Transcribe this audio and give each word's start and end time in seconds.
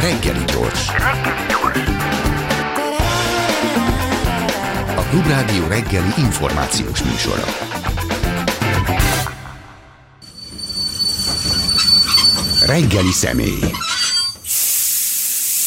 Reggeli 0.00 0.44
gyors. 0.44 0.88
A 4.96 5.02
Klubrádió 5.10 5.66
reggeli 5.66 6.12
információs 6.18 7.02
műsora. 7.02 7.44
Reggeli 12.66 13.12
személy. 13.12 13.60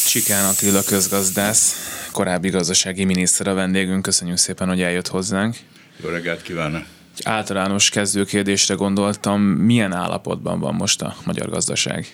Csikán 0.08 0.44
Attila 0.44 0.82
közgazdász, 0.82 1.74
korábbi 2.12 2.48
gazdasági 2.48 3.04
miniszter 3.04 3.46
a 3.46 3.54
vendégünk. 3.54 4.02
Köszönjük 4.02 4.36
szépen, 4.36 4.68
hogy 4.68 4.82
eljött 4.82 5.08
hozzánk. 5.08 5.56
Jó 6.02 6.08
reggelt 6.08 6.42
kívánok! 6.42 6.82
Egy 7.16 7.22
általános 7.24 7.88
kezdőkérdésre 7.90 8.74
gondoltam, 8.74 9.40
milyen 9.40 9.92
állapotban 9.92 10.60
van 10.60 10.74
most 10.74 11.02
a 11.02 11.16
magyar 11.24 11.48
gazdaság? 11.48 12.06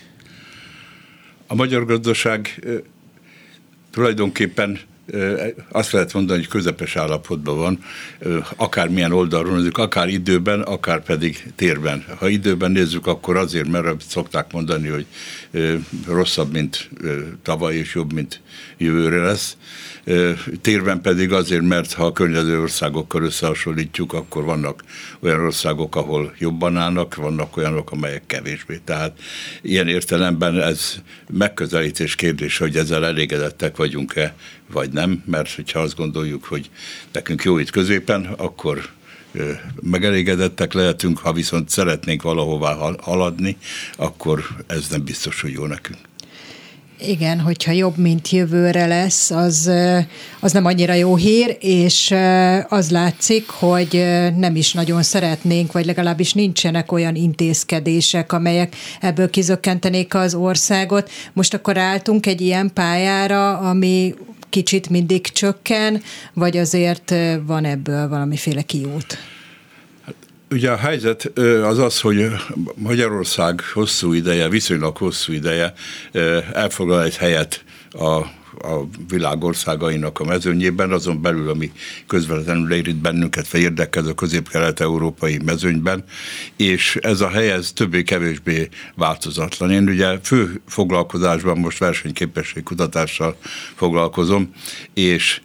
A 1.53 1.55
magyar 1.55 1.85
gazdaság 1.85 2.65
tulajdonképpen 3.91 4.81
azt 5.69 5.93
lehet 5.93 6.13
mondani, 6.13 6.39
hogy 6.39 6.49
közepes 6.49 6.97
állapotban 6.97 7.57
van, 7.57 7.79
akár 8.57 8.89
milyen 8.89 9.13
oldalról 9.13 9.57
nézzük, 9.57 9.79
akár 9.79 10.09
időben, 10.09 10.61
akár 10.61 11.03
pedig 11.03 11.53
térben. 11.57 12.05
Ha 12.19 12.29
időben 12.29 12.71
nézzük, 12.71 13.07
akkor 13.07 13.37
azért, 13.37 13.69
mert 13.69 14.03
szokták 14.09 14.53
mondani, 14.53 14.89
hogy 14.89 15.07
rosszabb, 16.07 16.53
mint 16.53 16.91
tavaly, 17.43 17.75
és 17.75 17.95
jobb, 17.95 18.13
mint 18.13 18.41
jövőre 18.79 19.23
lesz. 19.23 19.57
Térben 20.61 21.01
pedig 21.01 21.33
azért, 21.33 21.63
mert 21.63 21.93
ha 21.93 22.05
a 22.05 22.13
környező 22.13 22.61
országokkal 22.61 23.23
összehasonlítjuk, 23.23 24.13
akkor 24.13 24.45
vannak 24.45 24.85
olyan 25.21 25.41
országok, 25.41 25.97
ahol 25.97 26.35
jobban 26.39 26.77
állnak, 26.77 27.15
vannak 27.15 27.57
olyanok, 27.57 27.91
amelyek 27.91 28.23
kevésbé. 28.27 28.81
Tehát 28.85 29.19
ilyen 29.63 29.89
értelemben 29.89 30.61
ez 30.61 30.95
megközelítés 31.31 32.15
kérdés, 32.15 32.59
hogy 32.59 32.77
ezzel 32.77 33.07
elégedettek 33.07 33.77
vagyunk-e, 33.77 34.35
vagy 34.73 34.91
nem, 34.91 35.23
mert 35.27 35.55
hogyha 35.55 35.81
azt 35.81 35.97
gondoljuk, 35.97 36.45
hogy 36.45 36.71
nekünk 37.13 37.43
jó 37.43 37.59
itt 37.59 37.71
középen, 37.71 38.25
akkor 38.25 38.91
megelégedettek 39.81 40.73
lehetünk, 40.73 41.19
ha 41.19 41.33
viszont 41.33 41.69
szeretnénk 41.69 42.23
valahová 42.23 42.95
haladni, 43.01 43.57
akkor 43.97 44.45
ez 44.67 44.89
nem 44.89 45.05
biztos, 45.05 45.41
hogy 45.41 45.53
jó 45.53 45.67
nekünk. 45.67 45.99
Igen, 47.07 47.41
hogyha 47.41 47.73
jobb, 47.73 47.97
mint 47.97 48.31
jövőre 48.31 48.87
lesz, 48.87 49.31
az, 49.31 49.71
az 50.41 50.53
nem 50.53 50.65
annyira 50.65 50.93
jó 50.93 51.17
hír, 51.17 51.57
és 51.61 52.15
az 52.69 52.91
látszik, 52.91 53.49
hogy 53.49 54.05
nem 54.37 54.57
is 54.57 54.73
nagyon 54.73 55.03
szeretnénk, 55.03 55.73
vagy 55.73 55.87
legalábbis 55.87 56.33
nincsenek 56.33 56.93
olyan 56.93 57.15
intézkedések, 57.15 58.33
amelyek 58.33 58.77
ebből 59.01 59.31
kizökkentenék 59.31 60.15
az 60.15 60.35
országot. 60.35 61.11
Most 61.33 61.55
akkor 61.55 61.79
álltunk 61.79 62.27
egy 62.27 62.41
ilyen 62.41 62.71
pályára, 62.75 63.59
ami 63.59 64.15
kicsit 64.49 64.89
mindig 64.89 65.27
csökken, 65.27 66.03
vagy 66.35 66.57
azért 66.57 67.15
van 67.47 67.65
ebből 67.65 68.09
valamiféle 68.09 68.63
kiút? 68.63 69.19
Ugye 70.53 70.71
a 70.71 70.77
helyzet 70.77 71.39
az 71.63 71.79
az, 71.79 72.01
hogy 72.01 72.27
Magyarország 72.75 73.61
hosszú 73.73 74.13
ideje, 74.13 74.49
viszonylag 74.49 74.97
hosszú 74.97 75.33
ideje 75.33 75.73
elfoglal 76.53 77.05
egy 77.05 77.17
helyet 77.17 77.65
a 77.91 78.41
a 78.65 78.89
világ 79.09 79.45
országainak 79.45 80.21
a 80.21 80.25
mezőnyében, 80.25 80.91
azon 80.91 81.23
belül, 81.23 81.49
ami 81.49 81.73
közvetlenül 82.07 82.73
érint 82.73 83.01
bennünket, 83.01 83.51
vagy 83.51 83.61
érdekel 83.61 84.07
a 84.07 84.15
közép-kelet-európai 84.15 85.39
mezőnyben, 85.45 86.05
és 86.57 86.97
ez 87.01 87.21
a 87.21 87.29
hely 87.29 87.51
ez 87.51 87.73
többé-kevésbé 87.73 88.69
változatlan. 88.95 89.71
Én 89.71 89.89
ugye 89.89 90.19
fő 90.23 90.61
foglalkozásban 90.67 91.59
most 91.59 91.79
versenyképesség 91.79 92.63
kutatással 92.63 93.37
foglalkozom, 93.75 94.51
és 94.95 95.41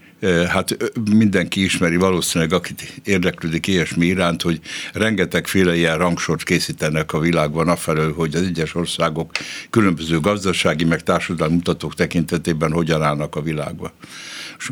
hát 0.48 0.78
mindenki 1.16 1.64
ismeri 1.64 1.96
valószínűleg, 1.96 2.54
akit 2.54 2.94
érdeklődik 3.04 3.68
ilyesmi 3.68 4.06
iránt, 4.06 4.42
hogy 4.42 4.60
rengetegféle 4.94 5.76
ilyen 5.76 5.98
rangsort 5.98 6.44
készítenek 6.44 7.14
a 7.14 7.20
világban 7.20 7.68
afelől, 7.68 8.14
hogy 8.14 8.36
az 8.36 8.42
egyes 8.42 8.76
országok 8.76 9.32
különböző 9.70 10.20
gazdasági 10.20 10.84
meg 10.84 11.04
társadalmi 11.04 11.54
mutatók 11.54 11.96
tekintetében 11.96 12.72
hogyan 12.72 13.04
állnak 13.04 13.36
a 13.36 13.42
világban. 13.42 13.92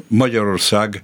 Magyarország 0.08 1.02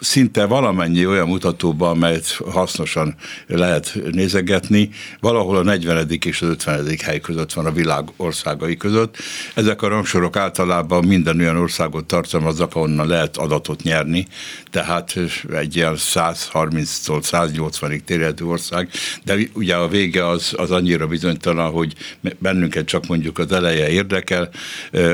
szinte 0.00 0.44
valamennyi 0.44 1.06
olyan 1.06 1.28
mutatóban, 1.28 1.90
amelyet 1.90 2.40
hasznosan 2.50 3.14
lehet 3.46 3.98
nézegetni, 4.12 4.90
valahol 5.20 5.56
a 5.56 5.62
40. 5.62 6.08
és 6.24 6.42
az 6.42 6.48
50. 6.48 6.86
hely 7.04 7.20
között 7.20 7.52
van 7.52 7.66
a 7.66 7.72
világ 7.72 8.08
országai 8.16 8.76
között. 8.76 9.16
Ezek 9.54 9.82
a 9.82 9.88
rangsorok 9.88 10.36
általában 10.36 11.04
minden 11.04 11.40
olyan 11.40 11.56
országot 11.56 12.04
tartalmaznak, 12.04 12.74
ahonnan 12.74 13.06
lehet 13.06 13.36
adatot 13.36 13.82
nyerni, 13.82 14.26
tehát 14.70 15.18
egy 15.52 15.76
ilyen 15.76 15.94
130-tól 15.96 17.20
180-ig 17.22 18.00
terjedő 18.04 18.44
ország, 18.44 18.90
de 19.24 19.36
ugye 19.52 19.74
a 19.74 19.88
vége 19.88 20.28
az, 20.28 20.52
az 20.56 20.70
annyira 20.70 21.06
bizonytalan, 21.06 21.70
hogy 21.70 21.92
bennünket 22.38 22.86
csak 22.86 23.06
mondjuk 23.06 23.38
az 23.38 23.52
eleje 23.52 23.88
érdekel, 23.88 24.50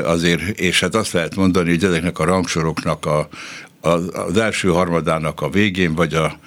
azért, 0.03 0.59
és 0.59 0.79
hát 0.79 0.95
azt 0.95 1.11
lehet 1.11 1.35
mondani, 1.35 1.69
hogy 1.69 1.83
ezeknek 2.05 2.27
a 2.27 2.31
rangsoroknak 2.31 3.05
a, 3.05 3.27
a, 3.81 3.89
az 4.19 4.37
első 4.37 4.69
harmadának 4.69 5.41
a 5.41 5.49
végén, 5.49 5.95
vagy 5.95 6.13
a, 6.13 6.37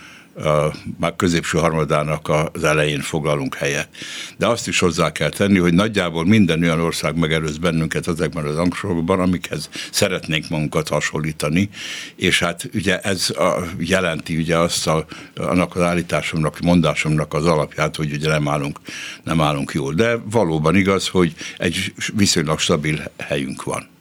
a 0.49 0.73
már 0.99 1.17
középső 1.17 1.59
harmadának 1.59 2.29
az 2.53 2.65
elején 2.65 3.01
foglalunk 3.01 3.55
helyet. 3.55 3.89
De 4.37 4.47
azt 4.47 4.69
is 4.69 4.79
hozzá 4.79 5.13
kell 5.13 5.29
tenni, 5.29 5.59
hogy 5.59 5.75
nagyjából 5.75 6.25
minden 6.25 6.63
olyan 6.63 6.81
ország 6.81 7.17
megelőz 7.17 7.59
bennünket 7.59 8.09
ezekben 8.09 8.45
az 8.45 8.57
rangsorokban, 8.57 9.21
amikhez 9.21 9.69
szeretnénk 9.91 10.49
magunkat 10.49 10.89
hasonlítani, 10.89 11.69
és 12.17 12.39
hát 12.39 12.71
ugye 12.75 12.99
ez 12.99 13.31
a, 13.31 13.65
jelenti 13.79 14.37
ugye 14.37 14.59
azt 14.59 14.87
a, 14.87 15.07
annak 15.37 15.77
az 15.77 15.83
állításomnak, 15.83 16.61
mondásomnak 16.61 17.35
az 17.35 17.47
alapját, 17.47 17.97
hogy 17.97 18.13
ugye 18.13 18.29
nem 18.29 18.49
állunk, 18.49 18.79
nem 19.25 19.41
állunk 19.41 19.73
jól. 19.73 19.95
De 19.95 20.17
valóban 20.31 20.77
igaz, 20.77 21.09
hogy 21.09 21.35
egy 21.57 21.93
viszonylag 22.15 22.59
stabil 22.59 23.11
helyünk 23.17 23.63
van 23.63 23.97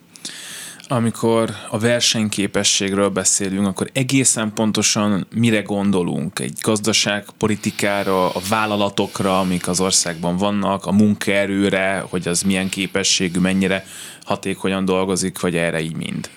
amikor 0.88 1.50
a 1.70 1.78
versenyképességről 1.78 3.08
beszélünk, 3.08 3.66
akkor 3.66 3.90
egészen 3.92 4.52
pontosan 4.52 5.26
mire 5.34 5.60
gondolunk? 5.60 6.38
Egy 6.38 6.58
gazdaságpolitikára, 6.60 8.28
a 8.28 8.40
vállalatokra, 8.48 9.38
amik 9.38 9.68
az 9.68 9.80
országban 9.80 10.36
vannak, 10.36 10.86
a 10.86 10.92
munkaerőre, 10.92 12.04
hogy 12.08 12.28
az 12.28 12.42
milyen 12.42 12.68
képességű, 12.68 13.40
mennyire 13.40 13.84
hatékonyan 14.24 14.84
dolgozik, 14.84 15.40
vagy 15.40 15.56
erre 15.56 15.80
így 15.80 15.96
mind? 15.96 16.30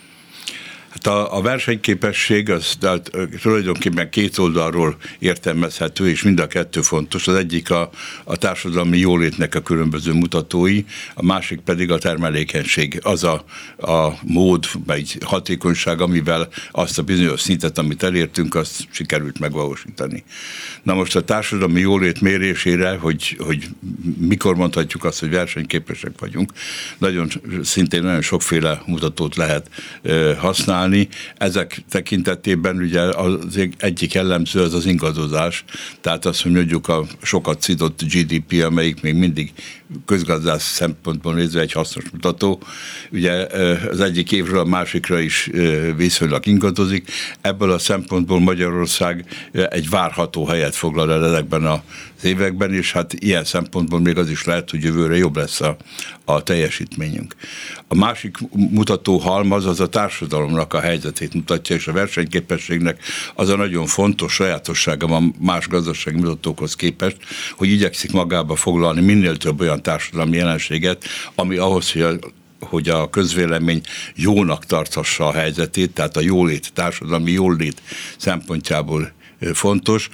Hát 0.92 1.08
a, 1.08 1.38
a 1.38 1.42
versenyképesség 1.42 2.50
az 2.50 2.76
tehát, 2.80 3.12
tulajdonképpen 3.42 4.10
két 4.10 4.38
oldalról 4.38 4.98
értelmezhető, 5.20 6.10
és 6.10 6.24
mind 6.24 6.40
a 6.40 6.48
kettő 6.48 6.82
fontos. 6.82 7.28
Az 7.28 7.36
egyik 7.36 7.72
a, 7.72 7.90
a 8.24 8.36
társadalmi 8.36 8.98
jólétnek 8.98 9.56
a 9.56 9.62
különböző 9.62 10.14
mutatói, 10.14 10.84
a 11.14 11.24
másik 11.24 11.60
pedig 11.60 11.92
a 11.92 11.98
termelékenység. 11.98 13.00
Az 13.04 13.24
a, 13.24 13.44
a 13.78 14.14
mód, 14.22 14.66
vagy 14.86 15.18
hatékonyság, 15.24 16.02
amivel 16.02 16.48
azt 16.72 17.00
a 17.00 17.04
bizonyos 17.04 17.42
szintet, 17.42 17.78
amit 17.78 18.04
elértünk, 18.04 18.56
azt 18.56 18.88
sikerült 18.90 19.40
megvalósítani. 19.40 20.24
Na 20.84 20.94
most 20.94 21.16
a 21.16 21.22
társadalmi 21.22 21.80
jólét 21.80 22.22
mérésére, 22.22 22.98
hogy, 22.98 23.38
hogy 23.40 23.68
mikor 24.18 24.56
mondhatjuk 24.56 25.04
azt, 25.04 25.20
hogy 25.20 25.30
versenyképesek 25.30 26.20
vagyunk, 26.20 26.52
nagyon 26.98 27.30
szintén 27.62 28.04
nagyon 28.04 28.22
sokféle 28.22 28.82
mutatót 28.86 29.36
lehet 29.36 29.70
használni, 30.38 30.80
használni. 30.82 31.08
Ezek 31.38 31.84
tekintetében 31.90 32.78
ugye 32.78 33.02
az 33.02 33.60
egyik 33.78 34.14
jellemző 34.14 34.62
az 34.62 34.74
az 34.74 34.86
ingadozás, 34.86 35.64
tehát 36.02 36.26
azt, 36.26 36.42
hogy 36.42 36.52
mondjuk 36.52 36.88
a 36.88 37.06
sokat 37.22 37.62
cidott 37.62 38.02
GDP, 38.04 38.64
amelyik 38.64 39.02
még 39.02 39.16
mindig 39.16 39.52
közgazdász 40.06 40.64
szempontból 40.64 41.34
nézve 41.34 41.62
egy 41.62 41.72
hasznos 41.72 42.04
mutató. 42.12 42.62
Ugye 43.12 43.48
az 43.90 44.00
egyik 44.00 44.32
évről 44.32 44.60
a 44.60 44.66
másikra 44.66 45.20
is 45.20 45.50
viszonylag 45.96 46.46
ingadozik. 46.48 47.12
Ebből 47.42 47.72
a 47.72 47.78
szempontból 47.78 48.40
Magyarország 48.40 49.26
egy 49.52 49.90
várható 49.90 50.46
helyet 50.46 50.76
foglal 50.76 51.12
el 51.12 51.26
ezekben 51.26 51.64
az 51.64 51.80
években, 52.24 52.74
és 52.74 52.92
hát 52.92 53.14
ilyen 53.14 53.44
szempontból 53.44 54.00
még 54.00 54.18
az 54.18 54.30
is 54.30 54.44
lehet, 54.44 54.70
hogy 54.70 54.84
jövőre 54.84 55.18
jobb 55.18 55.36
lesz 55.36 55.62
a, 55.62 55.78
a 56.26 56.44
teljesítményünk. 56.44 57.36
A 57.88 57.96
másik 57.96 58.38
mutató 58.52 59.18
halmaz 59.18 59.66
az 59.66 59.80
a 59.80 59.90
társadalomnak 59.90 60.71
a 60.74 60.80
helyzetét 60.80 61.34
mutatja, 61.34 61.76
és 61.76 61.88
a 61.88 61.92
versenyképességnek 61.92 63.04
az 63.36 63.50
a 63.50 63.56
nagyon 63.56 63.86
fontos 63.86 64.34
sajátossága 64.34 65.08
van 65.08 65.36
más 65.40 65.68
gazdasági 65.68 66.18
mutatókhoz 66.18 66.76
képest, 66.76 67.18
hogy 67.58 67.70
igyekszik 67.70 68.12
magába 68.12 68.56
foglalni 68.56 69.02
minél 69.02 69.38
több 69.38 69.60
olyan 69.60 69.82
társadalmi 69.82 70.38
jelenséget, 70.38 71.06
ami 71.36 71.58
ahhoz, 71.58 71.92
hogy 71.92 72.02
a 72.02 72.16
hogy 72.62 72.90
a 72.90 73.10
közvélemény 73.10 73.82
jónak 74.16 74.66
tarthassa 74.66 75.28
a 75.28 75.34
helyzetét, 75.34 75.94
tehát 75.94 76.18
a 76.18 76.22
jólét, 76.22 76.74
társadalmi 76.74 77.32
jólét 77.32 77.82
szempontjából 78.18 79.12
fontos, 79.54 80.10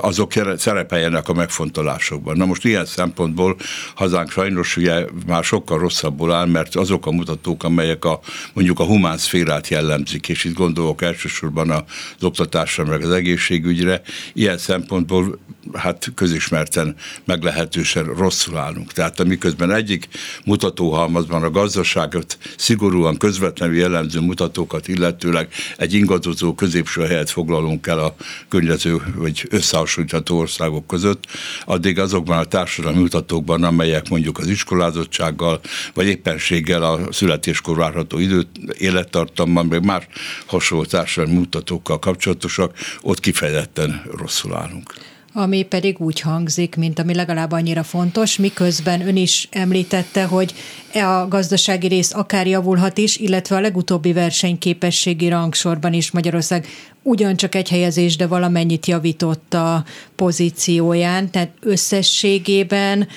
azok 0.00 0.32
szerepeljenek 0.56 1.28
a 1.28 1.32
megfontolásokban. 1.32 2.36
Na 2.36 2.44
most 2.44 2.64
ilyen 2.64 2.86
szempontból 2.86 3.56
hazánk 3.94 4.30
sajnos 4.30 4.76
ugye 4.76 5.04
már 5.26 5.44
sokkal 5.44 5.78
rosszabbul 5.78 6.32
áll, 6.32 6.46
mert 6.46 6.76
azok 6.76 7.06
a 7.06 7.10
mutatók, 7.10 7.64
amelyek 7.64 8.04
a, 8.04 8.20
mondjuk 8.52 8.80
a 8.80 8.84
humán 8.84 9.18
szférát 9.18 9.68
jellemzik, 9.68 10.28
és 10.28 10.44
itt 10.44 10.54
gondolok 10.54 11.02
elsősorban 11.02 11.70
az 11.70 11.82
oktatásra, 12.20 12.84
meg 12.84 13.02
az 13.02 13.10
egészségügyre, 13.10 14.02
ilyen 14.32 14.58
szempontból 14.58 15.38
hát 15.72 16.12
közismerten 16.14 16.96
meglehetősen 17.24 18.04
rosszul 18.04 18.56
állunk. 18.56 18.92
Tehát 18.92 19.20
amiközben 19.20 19.70
egyik 19.72 20.08
mutatóhalmazban 20.44 21.42
a 21.42 21.50
gazdaságot 21.50 22.38
szigorúan 22.56 23.16
közvetlenül 23.16 23.76
jellemző 23.76 24.20
mutatókat 24.20 24.88
illetőleg 24.88 25.48
egy 25.76 25.94
ingadozó 25.94 26.54
középső 26.54 27.02
helyet 27.02 27.30
foglalunk 27.30 27.86
el 27.86 27.98
a 27.98 28.11
környező 28.48 28.96
vagy 29.14 29.46
összehasonlítható 29.50 30.38
országok 30.38 30.86
között, 30.86 31.24
addig 31.64 31.98
azokban 31.98 32.38
a 32.38 32.44
társadalmi 32.44 32.98
mutatókban, 32.98 33.64
amelyek 33.64 34.08
mondjuk 34.08 34.38
az 34.38 34.46
iskolázottsággal, 34.46 35.60
vagy 35.94 36.06
éppenséggel 36.06 36.82
a 36.82 37.12
születéskor 37.12 37.76
várható 37.76 38.18
időt, 38.18 38.48
élettartamban, 38.78 39.66
meg 39.66 39.84
más 39.84 40.06
hasonló 40.46 40.84
társadalmi 40.84 41.38
mutatókkal 41.38 41.98
kapcsolatosak, 41.98 42.76
ott 43.02 43.20
kifejezetten 43.20 44.02
rosszul 44.16 44.54
állunk 44.54 44.94
ami 45.32 45.62
pedig 45.62 46.00
úgy 46.00 46.20
hangzik, 46.20 46.76
mint 46.76 46.98
ami 46.98 47.14
legalább 47.14 47.52
annyira 47.52 47.82
fontos, 47.82 48.36
miközben 48.36 49.06
ön 49.06 49.16
is 49.16 49.48
említette, 49.50 50.24
hogy 50.24 50.54
e 50.92 51.08
a 51.08 51.28
gazdasági 51.28 51.86
rész 51.86 52.14
akár 52.14 52.46
javulhat 52.46 52.98
is, 52.98 53.16
illetve 53.16 53.56
a 53.56 53.60
legutóbbi 53.60 54.12
versenyképességi 54.12 55.28
rangsorban 55.28 55.92
is 55.92 56.10
Magyarország 56.10 56.66
ugyancsak 57.02 57.54
egy 57.54 57.68
helyezés, 57.68 58.16
de 58.16 58.26
valamennyit 58.26 58.86
javított 58.86 59.54
a 59.54 59.84
pozícióján, 60.16 61.30
tehát 61.30 61.50
összességében 61.60 63.08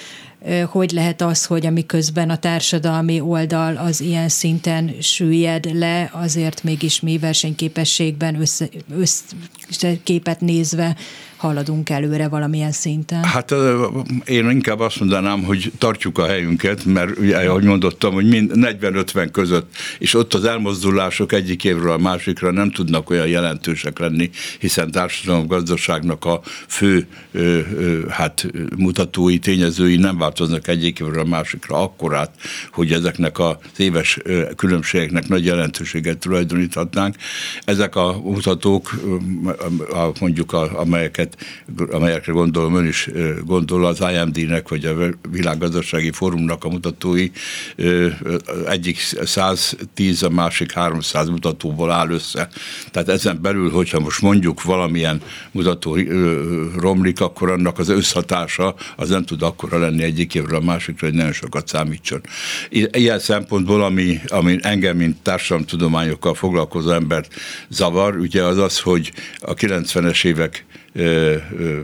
hogy 0.69 0.91
lehet 0.91 1.21
az, 1.21 1.45
hogy 1.45 1.65
amiközben 1.65 2.29
a 2.29 2.37
társadalmi 2.37 3.19
oldal 3.19 3.77
az 3.77 4.01
ilyen 4.01 4.29
szinten 4.29 4.95
süllyed 5.01 5.73
le, 5.73 6.09
azért 6.13 6.63
mégis 6.63 6.99
mi 6.99 7.17
versenyképességben 7.17 8.41
össze, 8.41 8.67
összképet 9.69 10.41
nézve 10.41 10.95
haladunk 11.37 11.89
előre 11.89 12.27
valamilyen 12.27 12.71
szinten? 12.71 13.23
Hát 13.23 13.53
én 14.25 14.49
inkább 14.49 14.79
azt 14.79 14.99
mondanám, 14.99 15.43
hogy 15.43 15.71
tartjuk 15.77 16.17
a 16.17 16.25
helyünket, 16.25 16.85
mert 16.85 17.17
ugye, 17.17 17.37
ahogy 17.37 17.63
mondottam, 17.63 18.13
hogy 18.13 18.27
mind 18.27 18.51
40-50 18.55 19.29
között, 19.31 19.75
és 19.99 20.13
ott 20.13 20.33
az 20.33 20.45
elmozdulások 20.45 21.31
egyik 21.31 21.63
évről 21.63 21.91
a 21.91 21.97
másikra 21.97 22.51
nem 22.51 22.71
tudnak 22.71 23.09
olyan 23.09 23.27
jelentősek 23.27 23.99
lenni, 23.99 24.29
hiszen 24.59 24.91
társadalom 24.91 25.47
gazdaságnak 25.47 26.25
a 26.25 26.41
fő 26.67 27.07
hát 28.09 28.47
mutatói, 28.77 29.39
tényezői 29.39 29.95
nem 29.95 30.17
változnak 30.17 30.67
egyik 30.67 30.99
évről 30.99 31.19
a 31.19 31.25
másikra 31.25 31.81
akkorát, 31.81 32.31
hogy 32.71 32.91
ezeknek 32.91 33.39
az 33.39 33.55
éves 33.77 34.19
különbségeknek 34.55 35.27
nagy 35.27 35.45
jelentőséget 35.45 36.17
tulajdoníthatnánk. 36.17 37.15
Ezek 37.65 37.95
a 37.95 38.21
mutatók, 38.23 38.95
mondjuk 40.19 40.53
a, 40.53 40.79
amelyeket 40.79 41.24
amelyekre 41.91 42.31
gondolom 42.31 42.75
ön 42.75 42.85
is 42.85 43.09
gondol, 43.45 43.85
az 43.85 44.03
IMD-nek 44.13 44.69
vagy 44.69 44.85
a 44.85 44.93
világgazdasági 45.31 46.11
fórumnak 46.11 46.63
a 46.63 46.69
mutatói 46.69 47.29
egyik 48.65 48.97
110, 49.23 50.23
a 50.23 50.29
másik 50.29 50.71
300 50.71 51.29
mutatóból 51.29 51.91
áll 51.91 52.09
össze. 52.09 52.49
Tehát 52.91 53.09
ezen 53.09 53.41
belül, 53.41 53.69
hogyha 53.69 53.99
most 53.99 54.21
mondjuk 54.21 54.63
valamilyen 54.63 55.21
mutató 55.51 55.97
romlik, 56.77 57.21
akkor 57.21 57.51
annak 57.51 57.79
az 57.79 57.89
összhatása 57.89 58.75
az 58.95 59.09
nem 59.09 59.25
tud 59.25 59.41
akkora 59.41 59.77
lenni 59.79 60.03
egyik 60.03 60.35
évről 60.35 60.59
a 60.59 60.63
másikra, 60.63 61.07
hogy 61.07 61.15
nagyon 61.15 61.31
sokat 61.33 61.67
számítson. 61.67 62.21
Ilyen 62.69 63.19
szempontból, 63.19 63.83
ami, 63.83 64.19
ami 64.27 64.57
engem, 64.61 64.97
mint 64.97 65.21
társadalomtudományokkal 65.21 66.33
foglalkozó 66.33 66.91
embert 66.91 67.33
zavar, 67.69 68.15
ugye 68.15 68.43
az 68.43 68.57
az, 68.57 68.79
hogy 68.79 69.11
a 69.39 69.53
90-es 69.53 70.25
évek 70.25 70.65
ö, 70.95 71.37
ö, 71.59 71.83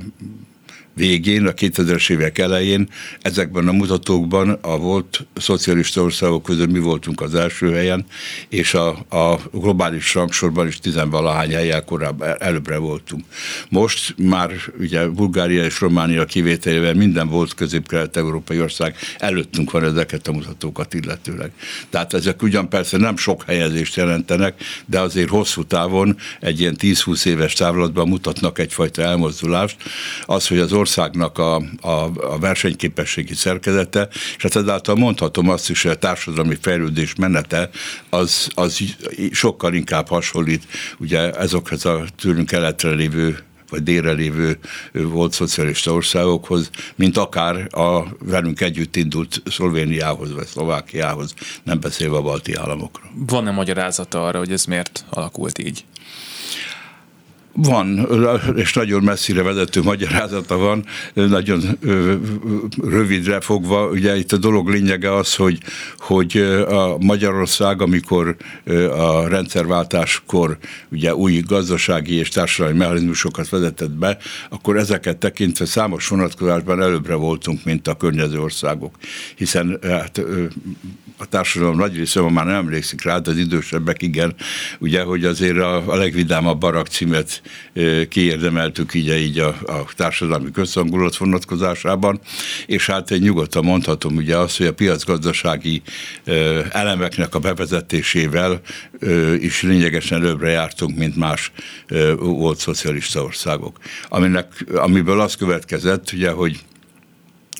végén, 0.93 1.45
a 1.45 1.51
2000-es 1.51 2.11
évek 2.11 2.37
elején 2.37 2.89
ezekben 3.21 3.67
a 3.67 3.71
mutatókban 3.71 4.49
a 4.61 4.77
volt 4.77 5.25
szocialista 5.35 6.01
országok 6.01 6.43
között 6.43 6.71
mi 6.71 6.79
voltunk 6.79 7.21
az 7.21 7.35
első 7.35 7.71
helyen, 7.71 8.05
és 8.49 8.73
a, 8.73 8.89
a 9.09 9.39
globális 9.51 10.13
rangsorban 10.13 10.67
is 10.67 10.79
tizenvalahány 10.79 11.53
helyen 11.53 11.85
korábban 11.85 12.35
előbbre 12.39 12.77
voltunk. 12.77 13.25
Most 13.69 14.15
már 14.17 14.51
ugye 14.79 15.07
Bulgária 15.07 15.63
és 15.63 15.79
Románia 15.79 16.25
kivételével 16.25 16.93
minden 16.93 17.27
volt 17.27 17.53
közép-kelet-európai 17.53 18.61
ország 18.61 18.95
előttünk 19.17 19.71
van 19.71 19.83
ezeket 19.83 20.27
a 20.27 20.31
mutatókat 20.31 20.93
illetőleg. 20.93 21.51
Tehát 21.89 22.13
ezek 22.13 22.41
ugyan 22.41 22.69
persze 22.69 22.97
nem 22.97 23.17
sok 23.17 23.43
helyezést 23.43 23.95
jelentenek, 23.95 24.63
de 24.85 24.99
azért 24.99 25.29
hosszú 25.29 25.63
távon 25.63 26.17
egy 26.39 26.59
ilyen 26.59 26.75
10-20 26.79 27.25
éves 27.25 27.53
távlatban 27.53 28.07
mutatnak 28.07 28.59
egyfajta 28.59 29.01
elmozdulást. 29.01 29.75
Az, 30.25 30.47
hogy 30.47 30.57
az 30.57 30.73
országnak 30.81 31.37
a, 31.37 31.55
a, 31.81 31.89
a 32.33 32.39
versenyképességi 32.39 33.33
szerkezete, 33.33 34.07
és 34.37 34.43
hát 34.43 34.55
ezáltal 34.55 34.95
mondhatom 34.95 35.49
azt 35.49 35.69
is, 35.69 35.81
hogy 35.81 35.91
a 35.91 35.95
társadalmi 35.95 36.57
fejlődés 36.61 37.15
menete 37.15 37.69
az, 38.09 38.47
az 38.53 38.79
sokkal 39.31 39.73
inkább 39.73 40.07
hasonlít 40.07 40.63
ugye 40.99 41.31
ezokhez 41.31 41.85
a 41.85 42.03
tőlünk 42.17 42.47
keletre 42.47 42.89
lévő 42.89 43.37
vagy 43.69 43.83
délre 43.83 44.11
lévő 44.11 44.59
volt 44.93 45.33
szocialista 45.33 45.93
országokhoz, 45.93 46.69
mint 46.95 47.17
akár 47.17 47.67
a 47.75 48.03
velünk 48.19 48.61
együtt 48.61 48.95
indult 48.95 49.41
Szlovéniához 49.45 50.33
vagy 50.33 50.45
Szlovákiához, 50.45 51.33
nem 51.63 51.79
beszélve 51.79 52.17
a 52.17 52.21
balti 52.21 52.53
államokról. 52.53 53.11
Van-e 53.15 53.51
magyarázata 53.51 54.25
arra, 54.25 54.37
hogy 54.37 54.51
ez 54.51 54.65
miért 54.65 55.05
alakult 55.09 55.59
így? 55.59 55.85
Van, 57.53 58.07
és 58.55 58.73
nagyon 58.73 59.03
messzire 59.03 59.41
vezető 59.41 59.81
magyarázata 59.81 60.57
van, 60.57 60.85
nagyon 61.13 61.61
rövidre 62.83 63.41
fogva. 63.41 63.87
Ugye 63.87 64.17
itt 64.17 64.31
a 64.31 64.37
dolog 64.37 64.69
lényege 64.69 65.15
az, 65.15 65.35
hogy, 65.35 65.57
hogy 65.97 66.37
a 66.67 66.97
Magyarország, 66.97 67.81
amikor 67.81 68.35
a 68.97 69.27
rendszerváltáskor 69.27 70.57
ugye 70.91 71.15
új 71.15 71.43
gazdasági 71.47 72.15
és 72.15 72.29
társadalmi 72.29 72.77
mechanizmusokat 72.77 73.49
vezetett 73.49 73.91
be, 73.91 74.17
akkor 74.49 74.77
ezeket 74.77 75.17
tekintve 75.17 75.65
számos 75.65 76.07
vonatkozásban 76.07 76.81
előbbre 76.81 77.15
voltunk, 77.15 77.63
mint 77.63 77.87
a 77.87 77.93
környező 77.93 78.39
országok. 78.39 78.95
Hiszen 79.35 79.79
hát, 79.81 80.21
a 81.17 81.25
társadalom 81.25 81.77
nagy 81.77 81.95
része 81.95 82.21
már 82.21 82.45
nem 82.45 82.55
emlékszik 82.55 83.03
rá, 83.03 83.19
de 83.19 83.31
az 83.31 83.37
idősebbek 83.37 84.01
igen, 84.01 84.35
ugye, 84.79 85.01
hogy 85.01 85.25
azért 85.25 85.57
a, 85.57 85.91
a 85.91 85.95
legvidámabb 85.95 86.59
barak 86.59 86.87
címet 86.87 87.40
kiérdemeltük 88.09 88.93
így, 88.93 89.07
így 89.07 89.39
a, 89.39 89.47
a 89.47 89.85
társadalmi 89.95 90.51
közhangulat 90.51 91.17
vonatkozásában, 91.17 92.19
és 92.65 92.85
hát 92.85 93.09
nyugodtan 93.19 93.63
mondhatom 93.63 94.15
ugye 94.15 94.37
azt, 94.37 94.57
hogy 94.57 94.65
a 94.65 94.73
piacgazdasági 94.73 95.81
elemeknek 96.71 97.35
a 97.35 97.39
bevezetésével 97.39 98.61
is 99.39 99.61
lényegesen 99.61 100.21
előbbre 100.21 100.49
jártunk, 100.49 100.97
mint 100.97 101.15
más 101.15 101.51
volt 102.17 102.59
szocialista 102.59 103.23
országok. 103.23 103.77
Aminek, 104.09 104.65
amiből 104.73 105.19
az 105.19 105.35
következett, 105.35 106.11
ugye, 106.11 106.29
hogy 106.29 106.59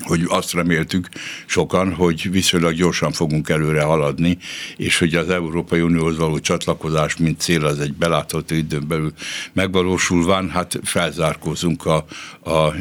hogy 0.01 0.25
azt 0.27 0.53
reméltük 0.53 1.09
sokan, 1.45 1.93
hogy 1.93 2.31
viszonylag 2.31 2.73
gyorsan 2.73 3.11
fogunk 3.11 3.49
előre 3.49 3.81
haladni, 3.81 4.37
és 4.77 4.97
hogy 4.97 5.15
az 5.15 5.29
Európai 5.29 5.81
Unióhoz 5.81 6.17
való 6.17 6.39
csatlakozás, 6.39 7.17
mint 7.17 7.39
cél, 7.39 7.65
az 7.65 7.79
egy 7.79 7.93
belátható 7.93 8.55
időn 8.55 8.87
belül 8.87 9.13
megvalósulván, 9.53 10.49
hát 10.49 10.79
felzárkózunk 10.83 11.85
a, 11.85 12.05
a, 12.39 12.49
a 12.49 12.73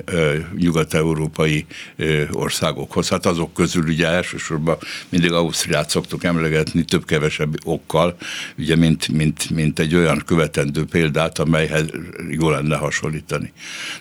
nyugat-európai 0.56 1.66
országokhoz. 2.30 3.08
Hát 3.08 3.26
azok 3.26 3.54
közül 3.54 3.82
ugye 3.82 4.06
elsősorban 4.06 4.76
mindig 5.08 5.32
Ausztriát 5.32 5.90
szoktuk 5.90 6.24
emlegetni 6.24 6.84
több-kevesebb 6.84 7.54
okkal, 7.64 8.16
ugye 8.58 8.76
mint, 8.76 9.08
mint, 9.08 9.50
mint 9.50 9.78
egy 9.78 9.94
olyan 9.94 10.22
követendő 10.26 10.84
példát, 10.84 11.38
amelyhez 11.38 11.84
jó 12.30 12.50
lenne 12.50 12.76
hasonlítani. 12.76 13.52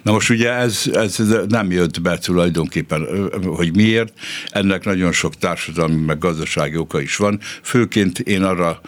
Na 0.02 0.12
most 0.12 0.30
ugye 0.30 0.52
ez, 0.52 0.84
ez 0.94 1.18
nem 1.48 1.72
jött 1.72 2.02
be 2.02 2.18
tulajdonképpen 2.18 3.08
hogy 3.44 3.76
miért. 3.76 4.14
Ennek 4.50 4.86
nagyon 4.86 5.12
sok 5.12 5.36
társadalmi, 5.36 6.06
meg 6.06 6.18
gazdasági 6.18 6.78
oka 6.78 7.02
is 7.02 7.16
van. 7.16 7.40
Főként 7.62 8.20
én 8.20 8.44
arra 8.44 8.82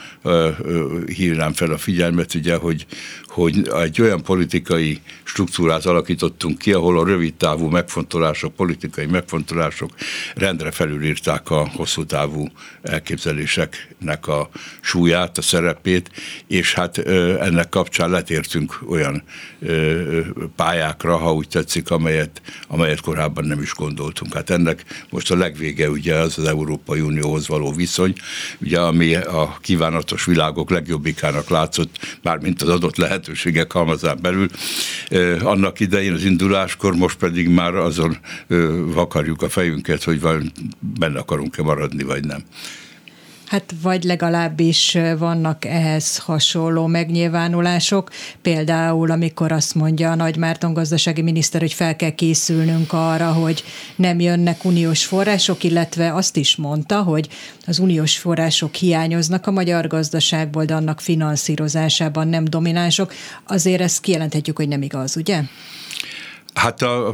hívnám 1.06 1.54
fel 1.54 1.72
a 1.72 1.78
figyelmet, 1.78 2.34
ugye, 2.34 2.56
hogy, 2.56 2.86
hogy 3.32 3.70
egy 3.82 4.02
olyan 4.02 4.24
politikai 4.24 5.02
struktúrát 5.24 5.86
alakítottunk 5.86 6.58
ki, 6.58 6.74
ahol 6.74 7.00
a 7.00 7.06
rövid 7.06 7.34
távú 7.34 7.68
megfontolások, 7.68 8.56
politikai 8.56 9.06
megfontolások 9.06 9.92
rendre 10.36 10.72
felülírták 10.72 11.50
a 11.50 11.70
hosszú 11.76 12.06
távú 12.06 12.48
elképzeléseknek 12.82 14.28
a 14.28 14.50
súlyát, 14.82 15.38
a 15.38 15.42
szerepét, 15.42 16.12
és 16.48 16.74
hát 16.74 16.98
ennek 16.98 17.70
kapcsán 17.70 18.10
letértünk 18.10 18.80
olyan 18.90 19.24
pályákra, 20.56 21.18
ha 21.18 21.34
úgy 21.34 21.48
tetszik, 21.48 21.92
amelyet, 21.92 22.42
amelyet 22.68 23.02
korábban 23.02 23.46
nem 23.46 23.62
is 23.62 23.74
gondoltunk. 23.74 24.34
Hát 24.34 24.50
ennek 24.50 24.84
most 25.10 25.32
a 25.32 25.36
legvége 25.36 25.90
ugye 25.90 26.16
az 26.16 26.38
az 26.38 26.46
Európai 26.46 27.00
Unióhoz 27.00 27.48
való 27.48 27.72
viszony, 27.72 28.14
ugye 28.62 28.80
ami 28.80 29.16
a 29.16 29.58
kívánatos 29.62 30.26
világok 30.26 30.70
legjobbikának 30.70 31.50
látszott, 31.50 32.20
bármint 32.22 32.62
az 32.62 32.70
adott 32.70 32.98
lehetőségek 33.22 33.72
halmazán 33.72 34.18
belül, 34.22 34.48
annak 35.42 35.80
idején 35.80 36.14
az 36.14 36.24
induláskor, 36.24 36.94
most 36.96 37.18
pedig 37.18 37.50
már 37.50 37.76
azon 37.76 38.18
vakarjuk 38.86 39.42
a 39.42 39.50
fejünket, 39.50 40.04
hogy 40.04 40.22
benne 40.80 41.20
akarunk-e 41.20 41.62
maradni, 41.62 42.04
vagy 42.04 42.26
nem. 42.26 42.44
Hát 43.52 43.74
vagy 43.82 44.04
legalábbis 44.04 44.98
vannak 45.18 45.66
ehhez 45.66 46.18
hasonló 46.18 46.86
megnyilvánulások, 46.86 48.10
például 48.42 49.12
amikor 49.12 49.52
azt 49.52 49.76
mondja 49.76 50.12
a 50.12 50.16
Nagy 50.16 50.38
Márton 50.38 50.74
gazdasági 50.74 51.22
miniszter, 51.22 51.62
hogy 51.62 51.74
fel 51.74 51.96
kell 51.96 52.10
készülnünk 52.10 52.94
arra, 52.94 53.32
hogy 53.32 53.64
nem 53.96 54.20
jönnek 54.20 54.66
uniós 54.66 55.06
források, 55.06 55.64
illetve 55.64 56.14
azt 56.14 56.38
is 56.38 56.56
mondta, 56.56 57.02
hogy 57.02 57.30
az 57.68 57.80
uniós 57.80 58.18
források 58.18 58.76
hiányoznak 58.76 59.48
a 59.48 59.52
magyar 59.52 59.88
gazdaságból, 59.88 60.66
de 60.66 60.76
annak 60.76 61.02
finanszírozásában 61.02 62.28
nem 62.28 62.44
dominánsok. 62.44 63.14
Azért 63.48 63.82
ezt 63.82 64.02
kijelenthetjük, 64.02 64.58
hogy 64.58 64.68
nem 64.68 64.82
igaz, 64.82 65.18
ugye? 65.18 65.42
Hát 66.54 66.82
a, 66.82 67.14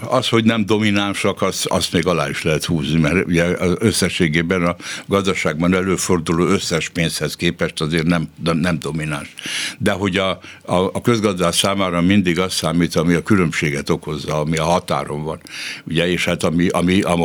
az, 0.00 0.28
hogy 0.28 0.44
nem 0.44 0.66
dominánsak, 0.66 1.42
az, 1.42 1.64
azt 1.68 1.92
még 1.92 2.06
alá 2.06 2.28
is 2.28 2.42
lehet 2.42 2.64
húzni, 2.64 3.00
mert 3.00 3.26
ugye 3.26 3.44
az 3.44 3.74
összességében 3.78 4.64
a 4.64 4.76
gazdaságban 5.06 5.74
előforduló 5.74 6.44
összes 6.44 6.88
pénzhez 6.88 7.36
képest 7.36 7.80
azért 7.80 8.06
nem, 8.06 8.28
nem 8.42 8.78
domináns. 8.78 9.34
De 9.78 9.92
hogy 9.92 10.16
a, 10.16 10.30
a, 10.62 10.74
a 10.74 11.00
közgazdás 11.00 11.56
számára 11.56 12.00
mindig 12.00 12.38
az 12.38 12.52
számít, 12.52 12.96
ami 12.96 13.14
a 13.14 13.22
különbséget 13.22 13.90
okozza, 13.90 14.40
ami 14.40 14.56
a 14.56 14.64
határon 14.64 15.22
van. 15.22 15.40
Ugye, 15.84 16.10
és 16.10 16.24
hát 16.24 16.42
ami, 16.42 16.68
ami, 16.68 17.00
ami 17.00 17.24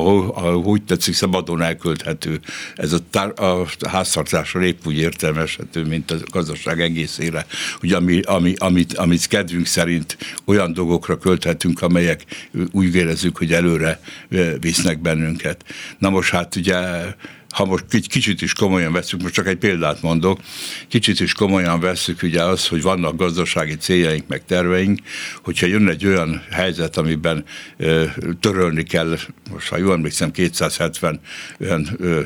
úgy 0.63 0.83
tetszik, 0.83 1.13
szabadon 1.13 1.61
elkölthető. 1.61 2.39
Ez 2.75 2.93
a, 2.93 2.97
tár, 3.09 3.33
a 3.35 3.67
háztartásra 3.87 4.63
épp 4.63 4.85
úgy 4.85 4.97
értelmeshető, 4.97 5.83
mint 5.83 6.11
a 6.11 6.15
gazdaság 6.31 6.81
egészére. 6.81 7.45
Ugye, 7.81 7.95
ami, 7.95 8.19
ami, 8.21 8.53
amit, 8.57 8.97
amit 8.97 9.27
kedvünk 9.27 9.65
szerint 9.65 10.17
olyan 10.45 10.73
dolgokra 10.73 11.17
költhetünk, 11.23 11.81
amelyek 11.81 12.25
úgy 12.71 12.95
érezzük, 12.95 13.37
hogy 13.37 13.53
előre 13.53 13.99
visznek 14.59 15.01
bennünket. 15.01 15.65
Na 15.97 16.09
most 16.09 16.31
hát 16.31 16.55
ugye 16.55 16.77
ha 17.53 17.65
most 17.65 17.85
kicsit 18.07 18.41
is 18.41 18.53
komolyan 18.53 18.91
veszük, 18.91 19.21
most 19.21 19.33
csak 19.33 19.47
egy 19.47 19.57
példát 19.57 20.01
mondok, 20.01 20.39
kicsit 20.87 21.19
is 21.19 21.33
komolyan 21.33 21.79
veszük 21.79 22.23
ugye 22.23 22.43
az, 22.43 22.67
hogy 22.67 22.81
vannak 22.81 23.15
gazdasági 23.15 23.75
céljaink, 23.75 24.27
meg 24.27 24.45
terveink, 24.45 24.99
hogyha 25.43 25.65
jön 25.65 25.87
egy 25.87 26.05
olyan 26.05 26.43
helyzet, 26.51 26.97
amiben 26.97 27.43
ö, 27.77 28.03
törölni 28.39 28.83
kell, 28.83 29.17
most 29.51 29.67
ha 29.67 29.77
jól 29.77 29.93
emlékszem, 29.93 30.31
270 30.31 31.19
olyan 31.61 31.89
ö, 31.97 32.21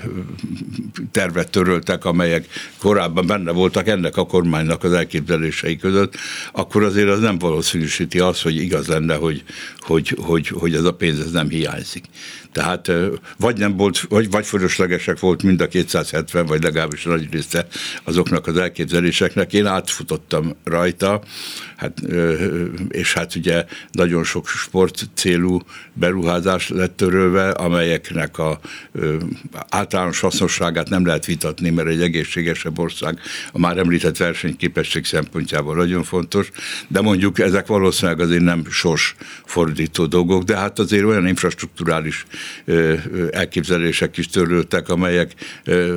tervet 1.12 1.50
töröltek, 1.50 2.06
amelyek 2.06 2.46
korábban 2.78 3.28
benne 3.28 3.52
voltak 3.52 3.88
ennek 3.88 4.18
a 4.18 4.26
kormánynak 4.26 4.84
az 4.84 4.94
elképzelései 4.94 5.78
között, 5.78 6.16
akkor 6.52 6.84
azért 6.84 7.10
az 7.10 7.20
nem 7.20 7.38
valószínűsíti 7.38 8.20
azt, 8.20 8.42
hogy 8.42 8.56
igaz 8.56 8.88
lenne, 8.88 9.16
hogy, 9.16 9.44
hogy, 9.80 10.18
hogy, 10.22 10.48
hogy 10.48 10.76
ez 10.76 10.84
a 10.84 10.94
pénz 10.94 11.20
ez 11.20 11.32
nem 11.32 11.50
hiányzik. 11.50 12.06
Tehát 12.58 12.92
vagy 13.38 13.58
nem 13.58 13.78
volt, 13.78 14.00
vagy, 14.00 14.30
vagy 14.30 14.46
fölöslegesek 14.46 15.20
volt 15.20 15.44
mind 15.44 15.62
a 15.62 15.68
270, 15.68 16.46
vagy 16.46 16.64
legalábbis 16.64 17.04
nagy 17.04 17.32
része 17.32 17.68
azoknak 18.04 18.48
az 18.48 18.58
elképzeléseknek. 18.58 19.54
Én 19.54 19.66
átfutottam 19.66 20.56
rajta, 20.64 21.22
hát, 21.76 22.00
és 22.90 23.14
hát 23.14 23.36
ugye 23.36 23.66
nagyon 23.92 24.24
sok 24.24 24.48
sport 24.48 25.10
célú 25.14 25.60
beruházás 25.94 26.70
lett 26.70 26.98
törölve, 26.98 27.50
amelyeknek 27.50 28.38
a 28.38 28.60
általános 29.70 30.20
hasznosságát 30.20 30.90
nem 30.90 31.06
lehet 31.06 31.26
vitatni, 31.26 31.70
mert 31.70 31.88
egy 31.88 32.02
egészségesebb 32.02 32.80
ország 32.80 33.20
a 33.52 33.60
már 33.60 33.78
említett 33.78 34.18
versenyképesség 34.18 35.06
szempontjából 35.06 35.76
nagyon 35.76 36.04
fontos, 36.04 36.52
de 36.88 37.02
mondjuk 37.02 37.40
ezek 37.40 37.68
valószínűleg 37.68 38.20
azért 38.20 38.44
nem 38.44 38.66
sors 38.70 39.16
fordító 39.46 40.06
dolgok, 40.06 40.44
de 40.44 40.58
hát 40.58 40.80
azért 40.80 41.04
olyan 41.04 41.28
infrastruktúrális 41.28 42.26
elképzelések 43.32 44.18
is 44.18 44.28
töröltek, 44.28 44.90
amelyek 44.90 45.34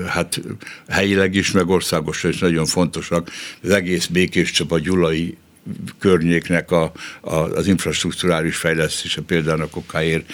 hát 0.07 0.41
helyileg 0.89 1.35
is, 1.35 1.51
meg 1.51 1.69
országosan 1.69 2.31
is 2.31 2.39
nagyon 2.39 2.67
fontosak. 2.67 3.31
Az 3.63 3.71
egész 3.71 4.07
Békés 4.07 4.51
Csaba 4.51 4.79
Gyulai 4.79 5.37
környéknek 5.99 6.71
a, 6.71 6.93
a, 7.21 7.35
az 7.35 7.67
infrastruktúrális 7.67 8.57
fejlesztése 8.57 9.21
például 9.21 9.61
a 9.61 9.67
kokáért, 9.67 10.33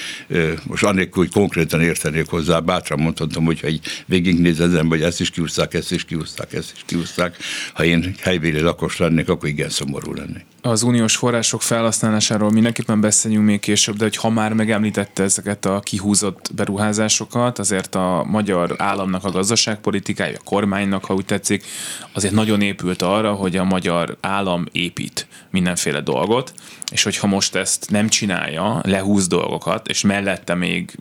most 0.66 0.84
annélkül, 0.84 1.22
hogy 1.22 1.32
konkrétan 1.32 1.82
értenék 1.82 2.26
hozzá, 2.28 2.58
bátran 2.58 3.00
mondhatom, 3.00 3.44
hogy 3.44 3.60
ha 3.60 3.66
egy 3.66 3.80
végignézem, 4.06 4.86
hogy 4.86 5.02
ezt 5.02 5.20
is 5.20 5.30
kiúzták, 5.30 5.74
ezt 5.74 5.92
is 5.92 6.04
kiúzták, 6.04 6.52
ezt 6.52 6.72
is 6.74 6.82
kiúzták, 6.86 7.36
ha 7.72 7.84
én 7.84 8.14
helybéli 8.20 8.60
lakos 8.60 8.96
lennék, 8.96 9.28
akkor 9.28 9.48
igen 9.48 9.68
szomorú 9.68 10.12
lennék. 10.12 10.44
Az 10.66 10.82
uniós 10.82 11.16
források 11.16 11.62
felhasználásáról 11.62 12.50
mindenképpen 12.50 13.00
beszéljünk 13.00 13.46
még 13.46 13.60
később, 13.60 13.96
de 13.96 14.04
hogy 14.04 14.16
ha 14.16 14.30
már 14.30 14.52
megemlítette 14.52 15.22
ezeket 15.22 15.64
a 15.64 15.80
kihúzott 15.80 16.50
beruházásokat, 16.54 17.58
azért 17.58 17.94
a 17.94 18.24
magyar 18.28 18.74
államnak 18.78 19.24
a 19.24 19.30
gazdaságpolitikája, 19.30 20.36
a 20.38 20.44
kormánynak, 20.44 21.04
ha 21.04 21.14
úgy 21.14 21.24
tetszik, 21.24 21.64
azért 22.12 22.34
nagyon 22.34 22.60
épült 22.60 23.02
arra, 23.02 23.32
hogy 23.32 23.56
a 23.56 23.64
magyar 23.64 24.16
állam 24.20 24.64
épít 24.72 25.26
mindenféle 25.50 26.00
dolgot, 26.00 26.52
és 26.92 27.02
hogyha 27.02 27.26
most 27.26 27.54
ezt 27.54 27.90
nem 27.90 28.08
csinálja, 28.08 28.80
lehúz 28.82 29.26
dolgokat, 29.26 29.88
és 29.88 30.02
mellette 30.02 30.54
még 30.54 30.98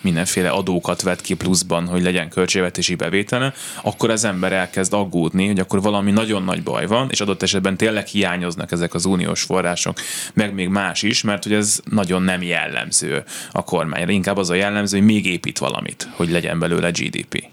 mindenféle 0.00 0.48
adókat 0.48 1.02
vet 1.02 1.20
ki 1.20 1.34
pluszban, 1.34 1.86
hogy 1.86 2.02
legyen 2.02 2.28
költségvetési 2.28 2.94
bevétele, 2.94 3.52
akkor 3.82 4.10
az 4.10 4.24
ember 4.24 4.52
elkezd 4.52 4.92
aggódni, 4.92 5.46
hogy 5.46 5.58
akkor 5.58 5.82
valami 5.82 6.10
nagyon 6.10 6.42
nagy 6.42 6.62
baj 6.62 6.86
van, 6.86 7.08
és 7.10 7.20
adott 7.20 7.42
esetben 7.42 7.76
tényleg 7.76 8.06
hiányoznak 8.06 8.72
ezek 8.72 8.94
az 8.94 9.04
uniós 9.04 9.42
források, 9.42 9.98
meg 10.34 10.54
még 10.54 10.68
más 10.68 11.02
is, 11.02 11.22
mert 11.22 11.42
hogy 11.42 11.52
ez 11.52 11.80
nagyon 11.90 12.22
nem 12.22 12.42
jellemző 12.42 13.24
a 13.52 13.64
kormányra. 13.64 14.12
Inkább 14.12 14.36
az 14.36 14.50
a 14.50 14.54
jellemző, 14.54 14.96
hogy 14.96 15.06
még 15.06 15.26
épít 15.26 15.58
valamit, 15.58 16.08
hogy 16.12 16.30
legyen 16.30 16.58
belőle 16.58 16.90
GDP. 16.90 17.48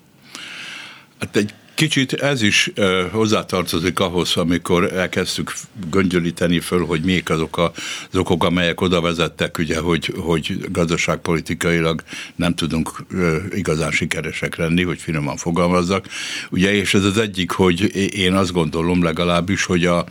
Hát 1.19 1.35
egy 1.35 1.53
Kicsit 1.77 2.13
ez 2.13 2.41
is 2.41 2.71
uh, 2.77 3.11
hozzátartozik 3.11 3.99
ahhoz, 3.99 4.37
amikor 4.37 4.93
elkezdtük 4.93 5.53
göngyölíteni 5.89 6.59
föl, 6.59 6.85
hogy 6.85 7.01
még 7.01 7.29
azok 7.29 7.57
a, 7.57 7.71
az 8.11 8.17
okok, 8.17 8.43
amelyek 8.43 8.81
oda 8.81 9.01
vezettek, 9.01 9.57
ugye, 9.57 9.79
hogy, 9.79 10.13
hogy 10.17 10.71
gazdaságpolitikailag 10.71 12.03
nem 12.35 12.55
tudunk 12.55 13.05
igazán 13.51 13.91
sikeresek 13.91 14.55
lenni, 14.55 14.83
hogy 14.83 14.99
finoman 14.99 15.37
fogalmazzak. 15.37 16.07
Ugye, 16.49 16.73
és 16.73 16.93
ez 16.93 17.03
az 17.03 17.17
egyik, 17.17 17.51
hogy 17.51 17.95
én 18.15 18.33
azt 18.33 18.51
gondolom 18.51 19.03
legalábbis, 19.03 19.63
hogy 19.63 19.85
a, 19.85 20.05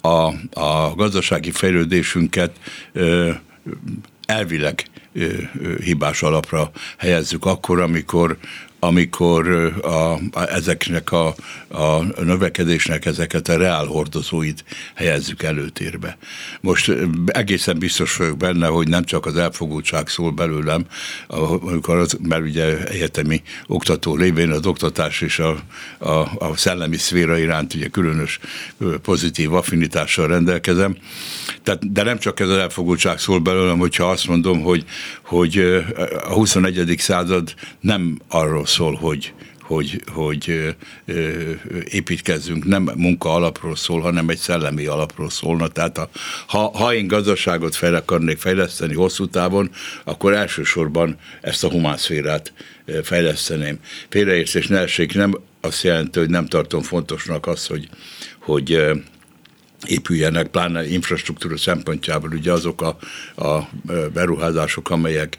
a, 0.00 0.32
a 0.60 0.94
gazdasági 0.96 1.50
fejlődésünket 1.50 2.52
elvileg 4.26 4.84
hibás 5.84 6.22
alapra 6.22 6.70
helyezzük 6.98 7.44
akkor, 7.44 7.80
amikor 7.80 8.38
amikor 8.80 9.48
a, 9.82 10.12
a, 10.12 10.20
ezeknek 10.48 11.12
a, 11.12 11.34
a 11.68 12.02
növekedésnek 12.22 13.06
ezeket 13.06 13.48
a 13.48 13.56
reál 13.56 13.84
hordozóit 13.84 14.64
helyezzük 14.94 15.42
előtérbe. 15.42 16.18
Most 16.60 16.92
egészen 17.26 17.78
biztos 17.78 18.16
vagyok 18.16 18.36
benne, 18.36 18.66
hogy 18.66 18.88
nem 18.88 19.04
csak 19.04 19.26
az 19.26 19.36
elfogultság 19.36 20.08
szól 20.08 20.30
belőlem, 20.30 20.84
amikor 21.26 21.96
az, 21.96 22.18
mert 22.22 22.42
ugye 22.42 22.84
egyetemi 22.84 23.42
oktató 23.66 24.16
lévén 24.16 24.50
az 24.50 24.66
oktatás 24.66 25.20
és 25.20 25.38
a, 25.38 25.58
a, 25.98 26.10
a 26.38 26.56
szellemi 26.56 26.96
szféra 26.96 27.38
iránt 27.38 27.74
ugye 27.74 27.88
különös 27.88 28.38
pozitív 29.02 29.54
affinitással 29.54 30.26
rendelkezem. 30.26 30.96
Tehát, 31.62 31.92
de 31.92 32.02
nem 32.02 32.18
csak 32.18 32.40
ez 32.40 32.48
az 32.48 32.56
elfogultság 32.56 33.18
szól 33.18 33.38
belőlem, 33.38 33.78
hogyha 33.78 34.10
azt 34.10 34.26
mondom, 34.26 34.60
hogy, 34.60 34.84
hogy 35.22 35.84
a 36.28 36.32
21. 36.32 36.94
század 36.98 37.54
nem 37.80 38.18
arról 38.28 38.66
szól, 38.70 38.94
hogy 38.94 39.32
hogy, 39.70 40.02
hogy 40.06 40.74
építkezzünk, 41.84 42.64
nem 42.64 42.90
munka 42.96 43.34
alapról 43.34 43.76
szól, 43.76 44.00
hanem 44.00 44.28
egy 44.28 44.38
szellemi 44.38 44.86
alapról 44.86 45.30
szólna. 45.30 45.68
Tehát 45.68 45.98
a, 45.98 46.08
ha, 46.46 46.70
ha 46.78 46.94
én 46.94 47.06
gazdaságot 47.06 47.74
fel 47.74 47.94
akarnék 47.94 48.38
fejleszteni 48.38 48.94
hosszú 48.94 49.26
távon, 49.26 49.70
akkor 50.04 50.32
elsősorban 50.32 51.16
ezt 51.40 51.64
a 51.64 51.70
humánszférát 51.70 52.52
fejleszteném. 53.02 53.78
Félreértés 54.08 54.66
ne 54.66 54.78
essék, 54.78 55.14
nem 55.14 55.40
azt 55.60 55.82
jelenti, 55.82 56.18
hogy 56.18 56.30
nem 56.30 56.46
tartom 56.46 56.82
fontosnak 56.82 57.46
azt, 57.46 57.66
hogy, 57.66 57.88
hogy 58.38 58.90
épüljenek, 59.86 60.46
pláne 60.46 60.88
infrastruktúra 60.88 61.56
szempontjából. 61.56 62.30
Ugye 62.32 62.52
azok 62.52 62.82
a, 62.82 62.96
a 63.44 63.68
beruházások, 64.12 64.90
amelyek 64.90 65.38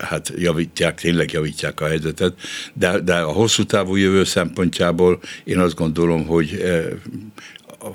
hát 0.00 0.32
javítják, 0.36 1.00
tényleg 1.00 1.32
javítják 1.32 1.80
a 1.80 1.86
helyzetet, 1.86 2.34
de, 2.72 3.00
de 3.00 3.14
a 3.14 3.32
hosszú 3.32 3.64
távú 3.64 3.96
jövő 3.96 4.24
szempontjából 4.24 5.20
én 5.44 5.58
azt 5.58 5.74
gondolom, 5.74 6.26
hogy 6.26 6.62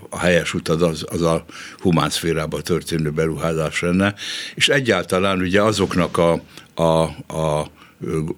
a 0.09 0.19
helyes 0.19 0.53
út 0.53 0.69
az, 0.69 1.05
az 1.09 1.21
a 1.21 1.45
humán 1.77 2.09
szférába 2.09 2.61
történő 2.61 3.11
beruházás 3.11 3.81
lenne, 3.81 4.13
és 4.55 4.69
egyáltalán 4.69 5.39
ugye 5.39 5.61
azoknak 5.61 6.17
a, 6.17 6.41
a, 6.73 7.01
a 7.37 7.71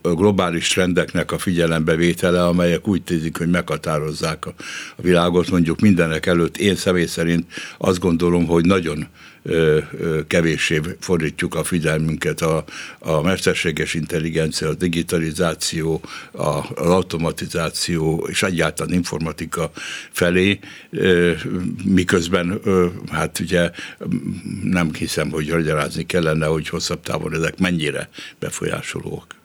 globális 0.01 0.67
trendeknek 0.67 1.31
a 1.31 1.37
figyelembevétele, 1.37 2.45
amelyek 2.45 2.87
úgy 2.87 3.03
tézik, 3.03 3.37
hogy 3.37 3.49
meghatározzák 3.49 4.45
a, 4.45 4.53
a 4.95 5.01
világot. 5.01 5.49
Mondjuk 5.49 5.79
mindenek 5.79 6.25
előtt 6.25 6.57
én 6.57 6.75
személy 6.75 7.05
szerint 7.05 7.45
azt 7.77 7.99
gondolom, 7.99 8.45
hogy 8.45 8.65
nagyon 8.65 9.07
kevéssé 10.27 10.81
fordítjuk 10.99 11.55
a 11.55 11.63
figyelmünket 11.63 12.41
a, 12.41 12.63
a 12.99 13.21
mesterséges 13.21 13.93
intelligencia, 13.93 14.69
a 14.69 14.73
digitalizáció, 14.73 16.01
a, 16.31 16.43
az 16.75 16.89
automatizáció 16.89 18.27
és 18.29 18.43
egyáltalán 18.43 18.93
informatika 18.93 19.71
felé, 20.11 20.59
miközben 21.83 22.61
hát 23.11 23.39
ugye 23.39 23.71
nem 24.63 24.93
hiszem, 24.93 25.29
hogy 25.29 25.47
magyarázni 25.47 26.05
kellene, 26.05 26.45
hogy 26.45 26.69
hosszabb 26.69 27.01
távon 27.01 27.33
ezek 27.33 27.59
mennyire 27.59 28.09
befolyásolóak. 28.39 29.44